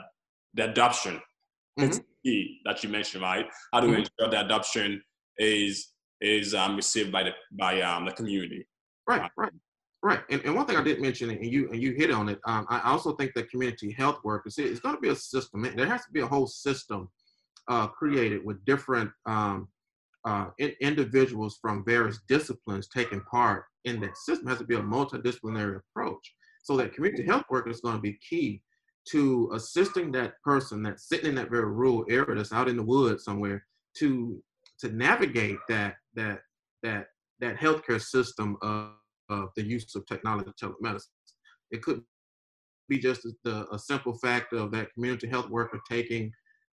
the 0.54 0.70
adoption, 0.70 1.16
mm-hmm. 1.16 1.84
it's 1.84 2.00
key 2.26 2.60
that 2.66 2.84
you 2.84 2.90
mentioned, 2.90 3.24
right? 3.24 3.46
How 3.74 3.80
do 3.80 3.88
we 3.88 3.94
mm-hmm. 3.94 4.02
ensure 4.22 4.32
the 4.32 4.46
adoption 4.46 5.02
is 5.38 5.94
is 6.22 6.54
um, 6.54 6.76
received 6.76 7.14
by 7.14 7.24
the 7.24 7.32
by 7.58 7.82
um, 7.82 8.06
the 8.06 8.12
community? 8.12 8.68
Right, 9.08 9.22
uh, 9.22 9.30
right. 9.38 9.52
Right, 10.02 10.22
and, 10.30 10.42
and 10.46 10.56
one 10.56 10.66
thing 10.66 10.78
I 10.78 10.84
did 10.84 11.02
mention, 11.02 11.30
and 11.30 11.46
you 11.46 11.70
and 11.72 11.82
you 11.82 11.92
hit 11.92 12.10
on 12.10 12.30
it. 12.30 12.40
Um, 12.46 12.66
I 12.70 12.90
also 12.92 13.14
think 13.16 13.34
that 13.34 13.50
community 13.50 13.92
health 13.92 14.20
workers, 14.24 14.58
it's 14.58 14.80
going 14.80 14.96
to 14.96 15.02
be 15.02 15.10
a 15.10 15.16
system. 15.16 15.62
There 15.76 15.86
has 15.86 16.06
to 16.06 16.12
be 16.12 16.22
a 16.22 16.28
whole 16.28 16.48
system 16.48 17.10
uh, 17.68 17.88
created 17.88 18.46
with 18.46 18.64
different 18.64 19.12
um, 19.26 19.68
uh, 20.26 20.48
in, 20.58 20.74
individuals 20.82 21.58
from 21.62 21.84
various 21.86 22.20
disciplines 22.28 22.88
taking 22.88 23.22
part 23.22 23.66
in 23.86 24.00
that 24.02 24.18
system 24.18 24.48
it 24.48 24.52
has 24.52 24.60
to 24.60 24.66
be 24.66 24.76
a 24.76 24.82
multidisciplinary 24.82 25.80
approach. 25.80 26.34
So 26.64 26.76
that 26.78 26.94
community 26.94 27.26
health 27.26 27.46
worker 27.50 27.70
is 27.70 27.82
going 27.82 27.96
to 27.96 28.02
be 28.02 28.18
key 28.30 28.62
to 29.12 29.50
assisting 29.54 30.12
that 30.12 30.34
person 30.44 30.84
that's 30.84 31.08
sitting 31.08 31.30
in 31.30 31.36
that 31.36 31.50
very 31.50 31.66
rural 31.66 32.06
area 32.10 32.36
that's 32.36 32.52
out 32.52 32.70
in 32.70 32.78
the 32.78 32.84
woods 32.84 33.24
somewhere 33.24 33.66
to 33.98 34.42
to 34.80 34.90
navigate 34.90 35.58
that 35.68 35.96
that 36.16 36.40
that 36.84 37.08
that 37.40 37.58
healthcare 37.58 38.02
system 38.02 38.58
of, 38.62 38.92
of 39.30 39.50
the 39.56 39.64
use 39.64 39.96
of 39.96 40.06
technology 40.06 40.52
telemedicine. 40.62 41.08
It 41.72 41.82
could 41.82 42.02
be 42.88 42.98
just 42.98 43.28
the, 43.44 43.68
a 43.72 43.80
simple 43.80 44.18
fact 44.18 44.54
of 44.54 44.72
that 44.72 44.94
community 44.94 45.28
health 45.28 45.50
worker 45.50 45.80
taking, 45.90 46.32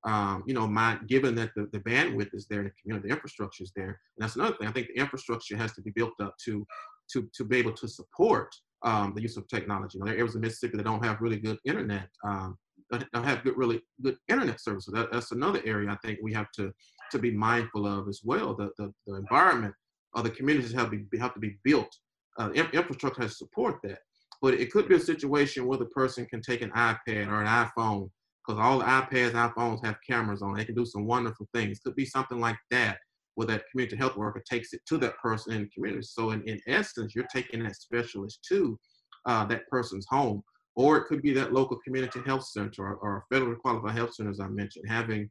um, 0.04 0.44
you 0.46 0.54
know, 0.54 0.66
my 0.66 0.98
given 1.08 1.34
that 1.36 1.50
the, 1.56 1.68
the 1.72 1.80
bandwidth 1.80 2.34
is 2.34 2.46
there 2.48 2.60
and 2.60 2.68
the 2.68 2.74
community 2.82 3.08
infrastructure 3.08 3.64
is 3.64 3.72
there. 3.74 4.00
And 4.16 4.18
that's 4.18 4.36
another 4.36 4.56
thing. 4.56 4.68
I 4.68 4.72
think 4.72 4.88
the 4.88 5.00
infrastructure 5.00 5.56
has 5.56 5.72
to 5.74 5.82
be 5.82 5.90
built 5.90 6.14
up 6.20 6.34
to 6.44 6.66
to 7.12 7.28
to 7.34 7.44
be 7.44 7.56
able 7.56 7.72
to 7.72 7.88
support 7.88 8.54
um, 8.84 9.12
the 9.14 9.22
use 9.22 9.36
of 9.36 9.48
technology. 9.48 9.98
You 9.98 10.00
know, 10.00 10.06
there 10.06 10.14
are 10.14 10.18
areas 10.18 10.34
in 10.34 10.42
Mississippi 10.42 10.76
that 10.76 10.84
don't 10.84 11.04
have 11.04 11.20
really 11.20 11.38
good 11.38 11.58
internet, 11.64 12.08
um, 12.24 12.58
don't 12.90 13.24
have 13.24 13.42
good, 13.42 13.56
really 13.56 13.80
good 14.02 14.16
internet 14.28 14.60
services. 14.60 14.92
That, 14.92 15.10
that's 15.12 15.32
another 15.32 15.62
area 15.64 15.90
I 15.90 15.96
think 16.06 16.18
we 16.22 16.32
have 16.34 16.50
to 16.56 16.72
to 17.10 17.18
be 17.18 17.30
mindful 17.30 17.86
of 17.86 18.08
as 18.08 18.20
well. 18.24 18.54
The 18.54 18.70
the, 18.78 18.92
the 19.06 19.16
environment 19.16 19.74
or 20.14 20.22
the 20.22 20.30
communities 20.30 20.72
have 20.72 20.90
be 20.90 21.18
have 21.18 21.34
to 21.34 21.40
be 21.40 21.58
built. 21.64 21.94
Uh, 22.38 22.50
infrastructure 22.52 23.22
has 23.22 23.32
to 23.32 23.36
support 23.36 23.76
that. 23.84 23.98
But 24.40 24.54
it 24.54 24.72
could 24.72 24.88
be 24.88 24.96
a 24.96 25.00
situation 25.00 25.66
where 25.66 25.78
the 25.78 25.86
person 25.86 26.26
can 26.26 26.42
take 26.42 26.62
an 26.62 26.70
iPad 26.70 27.28
or 27.28 27.42
an 27.42 27.46
iPhone 27.46 28.10
because 28.46 28.60
all 28.60 28.78
the 28.78 28.84
iPads, 28.84 29.32
iPhones 29.32 29.84
have 29.84 29.96
cameras 30.08 30.42
on. 30.42 30.54
They 30.54 30.64
can 30.64 30.74
do 30.74 30.84
some 30.84 31.06
wonderful 31.06 31.48
things. 31.54 31.78
Could 31.78 31.94
be 31.94 32.04
something 32.04 32.40
like 32.40 32.58
that 32.70 32.98
where 33.34 33.46
that 33.46 33.64
community 33.70 33.96
health 33.96 34.16
worker 34.16 34.42
takes 34.48 34.72
it 34.72 34.80
to 34.88 34.98
that 34.98 35.16
person 35.18 35.54
in 35.54 35.62
the 35.62 35.68
community. 35.68 36.02
So 36.02 36.32
in, 36.32 36.42
in 36.42 36.60
essence, 36.66 37.14
you're 37.14 37.26
taking 37.32 37.62
that 37.62 37.76
specialist 37.76 38.44
to 38.48 38.78
uh, 39.26 39.44
that 39.46 39.68
person's 39.68 40.06
home. 40.08 40.42
Or 40.74 40.96
it 40.96 41.04
could 41.04 41.22
be 41.22 41.32
that 41.34 41.52
local 41.52 41.78
community 41.84 42.20
health 42.24 42.46
center 42.46 42.82
or, 42.84 42.96
or 42.96 43.24
federally 43.32 43.58
qualified 43.58 43.94
health 43.94 44.14
center, 44.14 44.30
as 44.30 44.40
I 44.40 44.48
mentioned, 44.48 44.86
having 44.88 45.30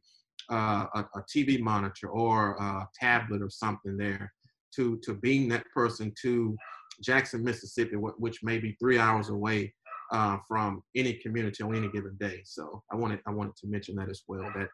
uh, 0.50 0.86
a, 0.94 1.00
a, 1.00 1.22
TV 1.34 1.60
monitor 1.60 2.08
or 2.08 2.52
a 2.52 2.88
tablet 2.98 3.42
or 3.42 3.50
something 3.50 3.96
there 3.96 4.32
to, 4.76 4.98
to 5.04 5.14
beam 5.14 5.48
that 5.48 5.64
person 5.74 6.12
to 6.22 6.56
Jackson, 7.02 7.44
Mississippi, 7.44 7.96
which 7.96 8.42
may 8.42 8.58
be 8.58 8.76
three 8.80 8.98
hours 8.98 9.28
away 9.28 9.74
uh, 10.12 10.38
from 10.46 10.82
any 10.94 11.14
community 11.14 11.62
on 11.62 11.74
any 11.74 11.88
given 11.90 12.16
day. 12.20 12.42
So 12.44 12.82
I 12.92 12.96
wanted 12.96 13.20
I 13.26 13.30
wanted 13.30 13.56
to 13.56 13.66
mention 13.66 13.96
that 13.96 14.08
as 14.08 14.22
well. 14.28 14.50
That 14.54 14.68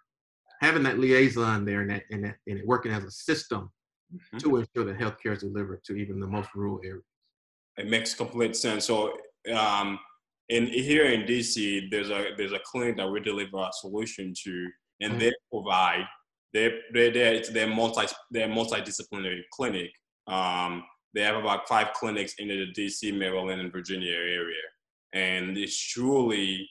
having 0.61 0.83
that 0.85 0.99
liaison 0.99 1.65
there 1.65 1.81
and 1.81 1.91
that 1.91 2.03
and, 2.11 2.25
that, 2.25 2.37
and 2.47 2.61
working 2.67 2.93
as 2.93 3.05
a 3.05 3.11
system 3.11 3.71
mm-hmm. 4.13 4.39
to 4.39 4.57
ensure 4.57 4.85
that 4.85 4.99
healthcare 4.99 5.37
is 5.37 5.43
delivered 5.43 5.83
to 5.85 5.97
even 5.97 6.21
the 6.21 6.27
most 6.27 6.51
rural 6.55 6.81
areas. 6.85 7.05
It 7.77 7.89
makes 7.89 8.15
complete 8.15 8.57
sense. 8.57 8.85
So 8.87 9.17
um, 9.55 9.99
in 10.49 10.67
here 10.67 11.07
in 11.07 11.23
DC, 11.23 11.91
there's 11.91 12.11
a 12.11 12.31
there's 12.37 12.53
a 12.53 12.61
clinic 12.65 12.97
that 12.97 13.09
we 13.09 13.21
deliver 13.21 13.59
a 13.59 13.71
solution 13.73 14.35
to, 14.45 14.69
and 15.01 15.13
mm-hmm. 15.13 15.21
they 15.21 15.33
provide 15.53 16.05
they 16.53 16.79
they 16.93 17.11
they 17.11 17.45
they're 17.53 17.67
multi 17.67 18.07
they're 18.31 18.49
multidisciplinary 18.49 19.43
clinic. 19.53 19.91
Um, 20.27 20.85
they 21.15 21.23
have 21.23 21.37
about 21.37 21.69
five 21.69 21.93
clinics 21.95 22.35
in 22.39 22.49
the 22.49 22.67
DC, 22.77 23.17
Maryland, 23.17 23.61
and 23.61 23.73
Virginia 23.73 24.13
area, 24.13 24.63
and 25.13 25.57
it's 25.57 25.79
truly 25.79 26.69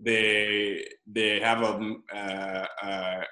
they 0.00 0.84
they 1.06 1.40
have 1.40 1.62
a, 1.62 1.94
uh, 2.14 2.66
uh, 2.82 3.24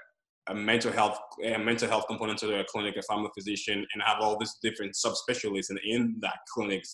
a 0.49 0.55
mental 0.55 0.93
health 0.93 1.19
a 1.45 1.59
mental 1.59 1.89
health 1.89 2.07
component 2.09 2.39
to 2.39 2.47
their 2.47 2.65
clinic, 2.65 2.95
i'm 2.95 3.01
a 3.01 3.03
family 3.03 3.31
physician, 3.37 3.87
and 3.93 4.03
have 4.03 4.21
all 4.21 4.39
these 4.39 4.57
different 4.63 4.95
subspecialists 4.95 5.71
in, 5.71 5.79
in 5.85 6.17
that 6.21 6.39
clinic, 6.55 6.85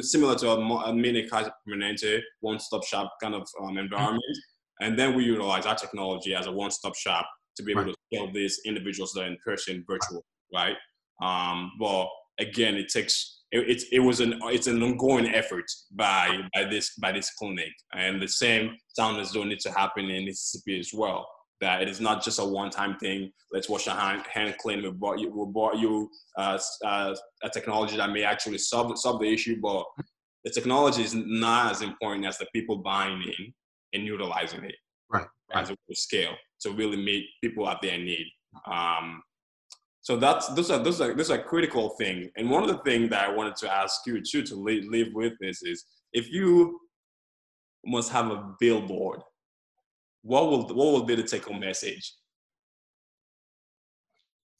similar 0.00 0.34
to 0.36 0.50
a, 0.50 0.56
a 0.56 0.94
mini 0.94 1.28
Kaiser 1.28 1.52
Permanente 1.66 2.20
one-stop 2.40 2.84
shop 2.84 3.12
kind 3.22 3.34
of 3.34 3.46
um, 3.62 3.78
environment. 3.78 4.38
And 4.80 4.98
then 4.98 5.14
we 5.14 5.24
utilize 5.24 5.64
our 5.64 5.76
technology 5.76 6.34
as 6.34 6.46
a 6.46 6.52
one-stop 6.52 6.96
shop 6.96 7.26
to 7.56 7.62
be 7.62 7.72
able 7.72 7.84
right. 7.84 7.94
to 8.10 8.18
help 8.18 8.32
these 8.32 8.60
individuals 8.66 9.12
that 9.12 9.22
are 9.22 9.26
in 9.26 9.36
person, 9.44 9.84
virtual, 9.86 10.24
right? 10.52 10.76
Um, 11.22 11.72
well, 11.78 12.10
again, 12.42 12.74
it 12.76 12.88
takes 12.88 13.42
it, 13.52 13.84
it, 13.92 14.00
was 14.00 14.20
an 14.20 14.40
it's 14.44 14.66
an 14.66 14.82
ongoing 14.82 15.26
effort 15.34 15.64
by 15.92 16.38
by 16.54 16.64
this 16.64 16.94
by 16.96 17.12
this 17.12 17.30
clinic, 17.38 17.72
and 17.94 18.20
the 18.20 18.28
same 18.28 18.76
soundness 18.88 19.32
don't 19.32 19.48
need 19.48 19.60
to 19.60 19.72
happen 19.72 20.08
in 20.08 20.24
Mississippi 20.24 20.78
as 20.78 20.90
well. 20.92 21.28
That 21.60 21.82
it 21.82 21.88
is 21.88 22.00
not 22.00 22.24
just 22.24 22.40
a 22.40 22.44
one-time 22.44 22.96
thing. 22.98 23.30
Let's 23.52 23.68
wash 23.68 23.86
our 23.88 23.96
hand, 23.96 24.22
hand 24.32 24.56
clean. 24.58 24.82
We 24.82 24.90
brought 24.90 25.20
you 25.20 25.30
we 25.30 25.52
brought 25.52 25.78
you 25.78 26.08
uh, 26.38 26.58
uh, 26.84 27.14
a 27.42 27.50
technology 27.50 27.96
that 27.98 28.10
may 28.10 28.24
actually 28.24 28.58
solve 28.58 28.98
solve 28.98 29.20
the 29.20 29.32
issue, 29.32 29.60
but 29.60 29.84
the 30.44 30.50
technology 30.50 31.02
is 31.02 31.14
not 31.14 31.70
as 31.70 31.82
important 31.82 32.26
as 32.26 32.38
the 32.38 32.46
people 32.54 32.78
buying 32.78 33.22
in 33.22 33.52
and 33.92 34.06
utilizing 34.06 34.64
it. 34.64 34.74
Right. 35.10 35.26
As 35.54 35.70
a 35.70 35.76
scale 35.92 36.34
to 36.62 36.70
really 36.70 36.96
meet 36.96 37.26
people 37.42 37.68
at 37.68 37.82
their 37.82 37.98
need. 37.98 38.26
Um, 38.66 39.22
so 40.02 40.16
that's 40.16 40.48
those 40.48 40.68
are 40.70 40.82
those 40.82 41.00
are 41.00 41.14
those 41.14 41.30
are 41.30 41.38
critical 41.38 41.90
things. 41.90 42.28
And 42.36 42.50
one 42.50 42.64
of 42.64 42.68
the 42.68 42.82
things 42.82 43.08
that 43.10 43.28
I 43.28 43.32
wanted 43.32 43.54
to 43.56 43.72
ask 43.72 44.04
you 44.04 44.20
too 44.20 44.42
to 44.42 44.56
leave 44.56 45.14
with 45.14 45.34
this 45.40 45.62
is 45.62 45.84
if 46.12 46.28
you 46.30 46.80
must 47.86 48.10
have 48.10 48.30
a 48.30 48.52
billboard, 48.58 49.20
what 50.22 50.46
will 50.46 50.66
what 50.66 50.92
will 50.92 51.04
be 51.04 51.14
the 51.14 51.22
take 51.22 51.44
home 51.44 51.60
message? 51.60 52.14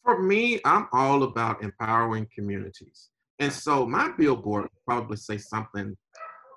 For 0.05 0.23
me, 0.23 0.61
I'm 0.65 0.87
all 0.93 1.25
about 1.25 1.63
empowering 1.63 2.29
communities. 2.33 3.11
And 3.41 3.53
so 3.53 3.85
my 3.85 4.13
billboard 4.17 4.69
probably 4.87 5.17
say 5.17 5.39
something, 5.39 5.97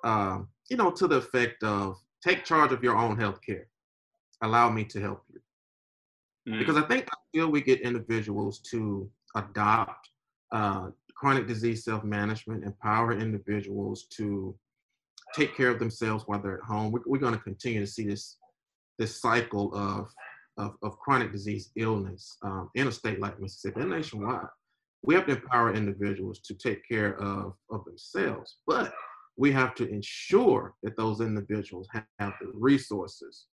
uh, 0.04 0.40
you 0.70 0.76
know, 0.76 0.92
to 0.92 1.08
the 1.08 1.16
effect 1.16 1.64
of 1.64 1.96
take 2.24 2.44
charge 2.44 2.70
of 2.70 2.84
your 2.84 2.96
own 2.96 3.18
health 3.18 3.40
care. 3.44 3.66
Allow 4.42 4.70
me 4.70 4.84
to 4.84 5.00
help. 5.00 5.24
Mm. 6.48 6.58
Because 6.58 6.76
I 6.76 6.82
think 6.82 7.08
until 7.34 7.50
we 7.50 7.60
get 7.60 7.80
individuals 7.80 8.60
to 8.70 9.10
adopt 9.34 10.10
uh, 10.52 10.88
chronic 11.14 11.46
disease 11.46 11.84
self-management, 11.84 12.64
empower 12.64 13.12
individuals 13.12 14.06
to 14.16 14.56
take 15.34 15.56
care 15.56 15.70
of 15.70 15.78
themselves 15.78 16.24
while 16.26 16.40
they're 16.40 16.58
at 16.58 16.64
home, 16.64 16.92
we're, 16.92 17.02
we're 17.06 17.18
going 17.18 17.34
to 17.34 17.40
continue 17.40 17.80
to 17.80 17.86
see 17.86 18.06
this 18.06 18.36
this 18.98 19.20
cycle 19.20 19.74
of 19.74 20.08
of, 20.58 20.74
of 20.82 20.98
chronic 20.98 21.32
disease 21.32 21.70
illness 21.76 22.38
um, 22.42 22.70
in 22.74 22.88
a 22.88 22.92
state 22.92 23.20
like 23.20 23.38
Mississippi 23.40 23.80
and 23.80 23.90
nationwide. 23.90 24.46
We 25.02 25.14
have 25.14 25.26
to 25.26 25.32
empower 25.32 25.74
individuals 25.74 26.40
to 26.40 26.54
take 26.54 26.80
care 26.88 27.20
of, 27.20 27.54
of 27.70 27.84
themselves, 27.84 28.56
but 28.66 28.94
we 29.36 29.52
have 29.52 29.74
to 29.74 29.88
ensure 29.88 30.74
that 30.82 30.96
those 30.96 31.20
individuals 31.20 31.88
have, 31.92 32.06
have 32.18 32.32
the 32.40 32.50
resources 32.54 33.46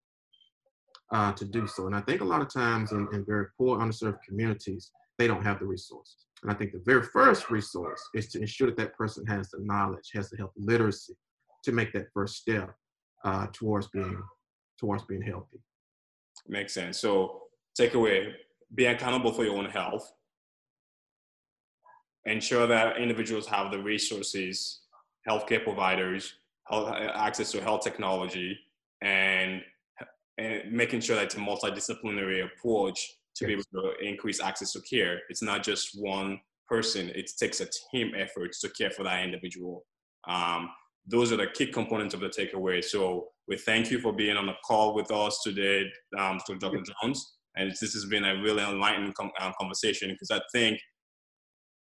uh, 1.12 1.32
to 1.32 1.44
do 1.44 1.66
so. 1.66 1.86
And 1.86 1.94
I 1.94 2.00
think 2.00 2.20
a 2.20 2.24
lot 2.24 2.40
of 2.40 2.52
times 2.52 2.92
in, 2.92 3.06
in 3.12 3.24
very 3.24 3.46
poor, 3.58 3.78
underserved 3.78 4.22
communities, 4.26 4.90
they 5.18 5.26
don't 5.26 5.44
have 5.44 5.58
the 5.58 5.66
resources. 5.66 6.26
And 6.42 6.50
I 6.50 6.54
think 6.54 6.72
the 6.72 6.82
very 6.84 7.02
first 7.02 7.50
resource 7.50 8.02
is 8.14 8.28
to 8.30 8.40
ensure 8.40 8.68
that 8.68 8.76
that 8.78 8.96
person 8.96 9.24
has 9.26 9.50
the 9.50 9.60
knowledge, 9.60 10.10
has 10.14 10.30
the 10.30 10.36
health 10.36 10.52
literacy 10.56 11.14
to 11.64 11.72
make 11.72 11.92
that 11.92 12.06
first 12.12 12.36
step 12.36 12.74
uh, 13.24 13.46
towards 13.52 13.86
being 13.88 14.20
towards 14.80 15.04
being 15.04 15.22
healthy. 15.22 15.58
Makes 16.48 16.74
sense. 16.74 16.98
So 16.98 17.42
takeaway: 17.78 18.32
be 18.74 18.86
accountable 18.86 19.32
for 19.32 19.44
your 19.44 19.56
own 19.56 19.66
health. 19.66 20.12
Ensure 22.24 22.66
that 22.66 22.96
individuals 22.96 23.46
have 23.46 23.70
the 23.70 23.78
resources, 23.78 24.80
healthcare 25.28 25.62
providers, 25.62 26.34
health, 26.68 26.92
access 27.14 27.52
to 27.52 27.60
health 27.60 27.82
technology, 27.82 28.58
and 29.02 29.62
and 30.43 30.72
making 30.72 31.01
sure 31.01 31.16
that 31.16 31.24
it's 31.24 31.34
a 31.34 31.38
multidisciplinary 31.38 32.45
approach 32.45 33.14
to 33.36 33.47
be 33.47 33.53
able 33.53 33.64
to 33.74 33.93
increase 34.03 34.40
access 34.40 34.72
to 34.72 34.80
care. 34.82 35.20
It's 35.28 35.43
not 35.43 35.62
just 35.62 35.90
one 35.95 36.40
person, 36.68 37.11
it 37.14 37.30
takes 37.38 37.61
a 37.61 37.68
team 37.90 38.12
effort 38.16 38.53
to 38.61 38.68
care 38.70 38.90
for 38.90 39.05
that 39.05 39.24
individual. 39.24 39.84
Um, 40.28 40.70
those 41.07 41.32
are 41.32 41.36
the 41.36 41.49
key 41.49 41.66
components 41.66 42.14
of 42.14 42.20
the 42.20 42.28
takeaway. 42.28 42.82
So 42.82 43.28
we 43.49 43.57
thank 43.57 43.90
you 43.90 44.01
for 44.01 44.12
being 44.12 44.36
on 44.36 44.47
the 44.47 44.55
call 44.64 44.95
with 44.95 45.11
us 45.11 45.40
today, 45.43 45.84
um, 46.18 46.38
to 46.47 46.57
Dr. 46.57 46.82
Jones. 47.03 47.34
And 47.57 47.70
this 47.70 47.93
has 47.93 48.07
been 48.07 48.24
a 48.24 48.40
really 48.40 48.62
enlightening 48.62 49.12
com- 49.12 49.32
um, 49.40 49.53
conversation 49.59 50.09
because 50.11 50.30
I 50.30 50.40
think 50.53 50.78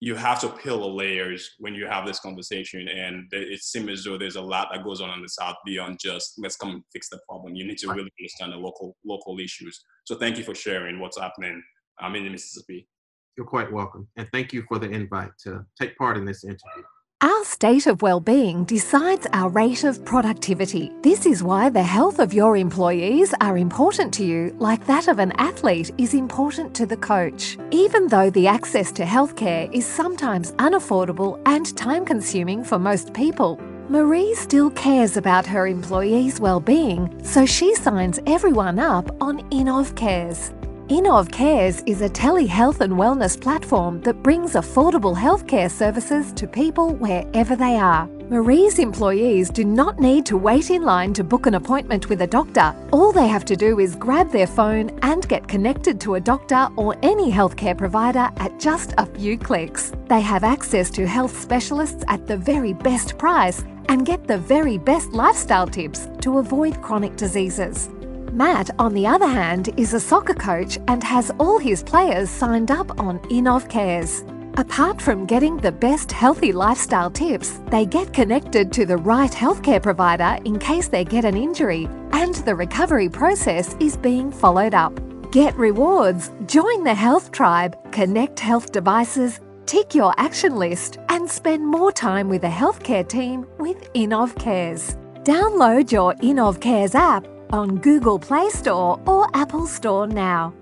you 0.03 0.15
have 0.15 0.41
to 0.41 0.49
peel 0.49 0.81
the 0.81 0.87
layers 0.87 1.51
when 1.59 1.75
you 1.75 1.87
have 1.87 2.07
this 2.07 2.21
conversation 2.21 2.89
and 2.89 3.29
it 3.33 3.63
seems 3.63 3.91
as 3.91 4.05
though 4.05 4.17
there's 4.17 4.37
a 4.37 4.41
lot 4.41 4.69
that 4.73 4.83
goes 4.83 5.01
on 5.03 5.11
in 5.11 5.23
the 5.23 5.29
south 5.29 5.57
beyond 5.67 5.99
just 6.01 6.35
let's 6.39 6.57
come 6.57 6.71
and 6.71 6.83
fix 6.93 7.11
the 7.11 7.21
problem. 7.29 7.55
You 7.55 7.67
need 7.67 7.79
to 7.79 7.89
really 7.89 8.11
understand 8.19 8.53
the 8.53 8.57
local 8.57 8.97
local 9.05 9.39
issues. 9.39 9.85
So 10.05 10.15
thank 10.17 10.39
you 10.39 10.45
for 10.45 10.55
sharing 10.55 11.01
what's 11.01 11.19
happening. 11.19 11.63
Um, 12.03 12.17
in 12.17 12.33
mississippi 12.33 12.89
you're 13.37 13.47
quite 13.47 13.71
welcome 13.73 14.09
and 14.17 14.29
thank 14.33 14.53
you 14.53 14.63
for 14.69 14.79
the 14.79 14.89
invite 14.89 15.31
to 15.45 15.65
take 15.79 15.97
part 15.97 16.17
in 16.17 16.25
this 16.25 16.45
interview 16.45 16.83
Our 17.23 17.45
state 17.45 17.87
of 17.87 18.01
well-being 18.01 18.65
decides 18.65 19.27
our 19.35 19.51
rate 19.51 19.85
of 19.85 20.03
productivity. 20.07 20.91
This 21.03 21.27
is 21.27 21.43
why 21.43 21.69
the 21.69 21.83
health 21.83 22.19
of 22.19 22.33
your 22.33 22.57
employees 22.57 23.35
are 23.43 23.59
important 23.59 24.15
to 24.15 24.25
you, 24.25 24.57
like 24.59 24.87
that 24.87 25.07
of 25.07 25.19
an 25.19 25.33
athlete 25.33 25.91
is 25.99 26.15
important 26.15 26.75
to 26.77 26.87
the 26.87 26.97
coach. 26.97 27.59
Even 27.73 28.07
though 28.07 28.31
the 28.31 28.47
access 28.47 28.91
to 28.93 29.05
healthcare 29.05 29.71
is 29.71 29.85
sometimes 29.85 30.53
unaffordable 30.53 31.39
and 31.45 31.77
time-consuming 31.77 32.65
for 32.65 32.79
most 32.79 33.13
people, 33.13 33.61
Marie 33.91 34.35
still 34.35 34.71
cares 34.71 35.19
about 35.19 35.45
her 35.45 35.67
employees' 35.67 36.41
well-being, 36.41 37.23
so 37.23 37.45
she 37.45 37.75
signs 37.75 38.19
everyone 38.27 38.79
up 38.79 39.15
on 39.21 39.41
Innov 39.51 39.95
Cares. 39.95 40.55
Innov 40.91 41.31
Cares 41.31 41.85
is 41.87 42.03
a 42.03 42.09
telehealth 42.09 42.81
and 42.81 42.95
wellness 42.95 43.41
platform 43.41 44.01
that 44.01 44.25
brings 44.25 44.55
affordable 44.55 45.17
healthcare 45.17 45.71
services 45.71 46.33
to 46.33 46.49
people 46.49 46.97
wherever 46.97 47.55
they 47.55 47.77
are. 47.77 48.09
Marie's 48.29 48.81
employees 48.81 49.51
do 49.51 49.65
not 49.65 50.01
need 50.01 50.27
to 50.27 50.37
wait 50.37 50.69
in 50.69 50.83
line 50.83 51.13
to 51.15 51.23
book 51.23 51.47
an 51.47 51.55
appointment 51.55 52.09
with 52.09 52.23
a 52.23 52.27
doctor. 52.27 52.75
All 52.91 53.13
they 53.13 53.29
have 53.29 53.45
to 53.45 53.55
do 53.55 53.79
is 53.79 53.95
grab 53.95 54.33
their 54.33 54.49
phone 54.49 54.91
and 55.03 55.29
get 55.29 55.47
connected 55.47 56.01
to 56.01 56.17
a 56.17 56.21
doctor 56.21 56.67
or 56.75 56.97
any 57.05 57.31
healthcare 57.31 57.79
provider 57.79 58.29
at 58.39 58.59
just 58.59 58.93
a 58.99 59.07
few 59.07 59.39
clicks. 59.39 59.93
They 60.09 60.21
have 60.23 60.43
access 60.43 60.91
to 60.91 61.07
health 61.07 61.41
specialists 61.41 62.03
at 62.09 62.27
the 62.27 62.37
very 62.37 62.73
best 62.73 63.17
price 63.17 63.63
and 63.89 64.05
get 64.05 64.27
the 64.27 64.39
very 64.39 64.77
best 64.77 65.13
lifestyle 65.13 65.69
tips 65.69 66.09
to 66.23 66.39
avoid 66.39 66.83
chronic 66.83 67.15
diseases. 67.15 67.91
Matt, 68.33 68.71
on 68.79 68.95
the 68.95 69.07
other 69.07 69.27
hand, 69.27 69.71
is 69.77 69.93
a 69.93 70.01
soccer 70.01 70.35
coach 70.35 70.79
and 70.87 71.03
has 71.03 71.33
all 71.39 71.59
his 71.59 71.83
players 71.83 72.31
signed 72.31 72.71
up 72.71 73.01
on 73.01 73.19
Innov 73.31 73.69
Cares. 73.69 74.25
Apart 74.55 75.01
from 75.01 75.27
getting 75.27 75.57
the 75.57 75.73
best 75.73 76.13
healthy 76.13 76.53
lifestyle 76.53 77.11
tips, 77.11 77.61
they 77.71 77.85
get 77.85 78.13
connected 78.13 78.73
to 78.73 78.87
the 78.87 78.97
right 78.97 79.31
healthcare 79.31 79.83
provider 79.83 80.39
in 80.45 80.59
case 80.59 80.87
they 80.87 81.05
get 81.05 81.25
an 81.25 81.37
injury, 81.37 81.89
and 82.13 82.35
the 82.37 82.55
recovery 82.55 83.09
process 83.09 83.75
is 83.81 83.97
being 83.97 84.31
followed 84.31 84.75
up. 84.75 84.93
Get 85.33 85.57
rewards, 85.57 86.31
join 86.47 86.85
the 86.85 86.95
health 86.95 87.33
tribe, 87.33 87.77
connect 87.93 88.39
health 88.39 88.71
devices, 88.71 89.41
tick 89.67 89.95
your 89.95 90.15
action 90.19 90.57
list, 90.57 90.99
and 91.09 91.29
spend 91.29 91.67
more 91.67 91.93
time 91.93 92.29
with 92.29 92.45
a 92.45 92.49
healthcare 92.49 93.07
team 93.07 93.47
with 93.59 93.93
Innov 93.95 94.39
Cares. 94.39 94.97
Download 95.25 95.91
your 95.91 96.15
Innov 96.15 96.61
Cares 96.61 96.95
app 96.95 97.27
on 97.53 97.77
Google 97.77 98.19
Play 98.19 98.51
Store 98.51 99.01
or 99.07 99.29
Apple 99.35 99.67
Store 99.67 100.07
now. 100.07 100.55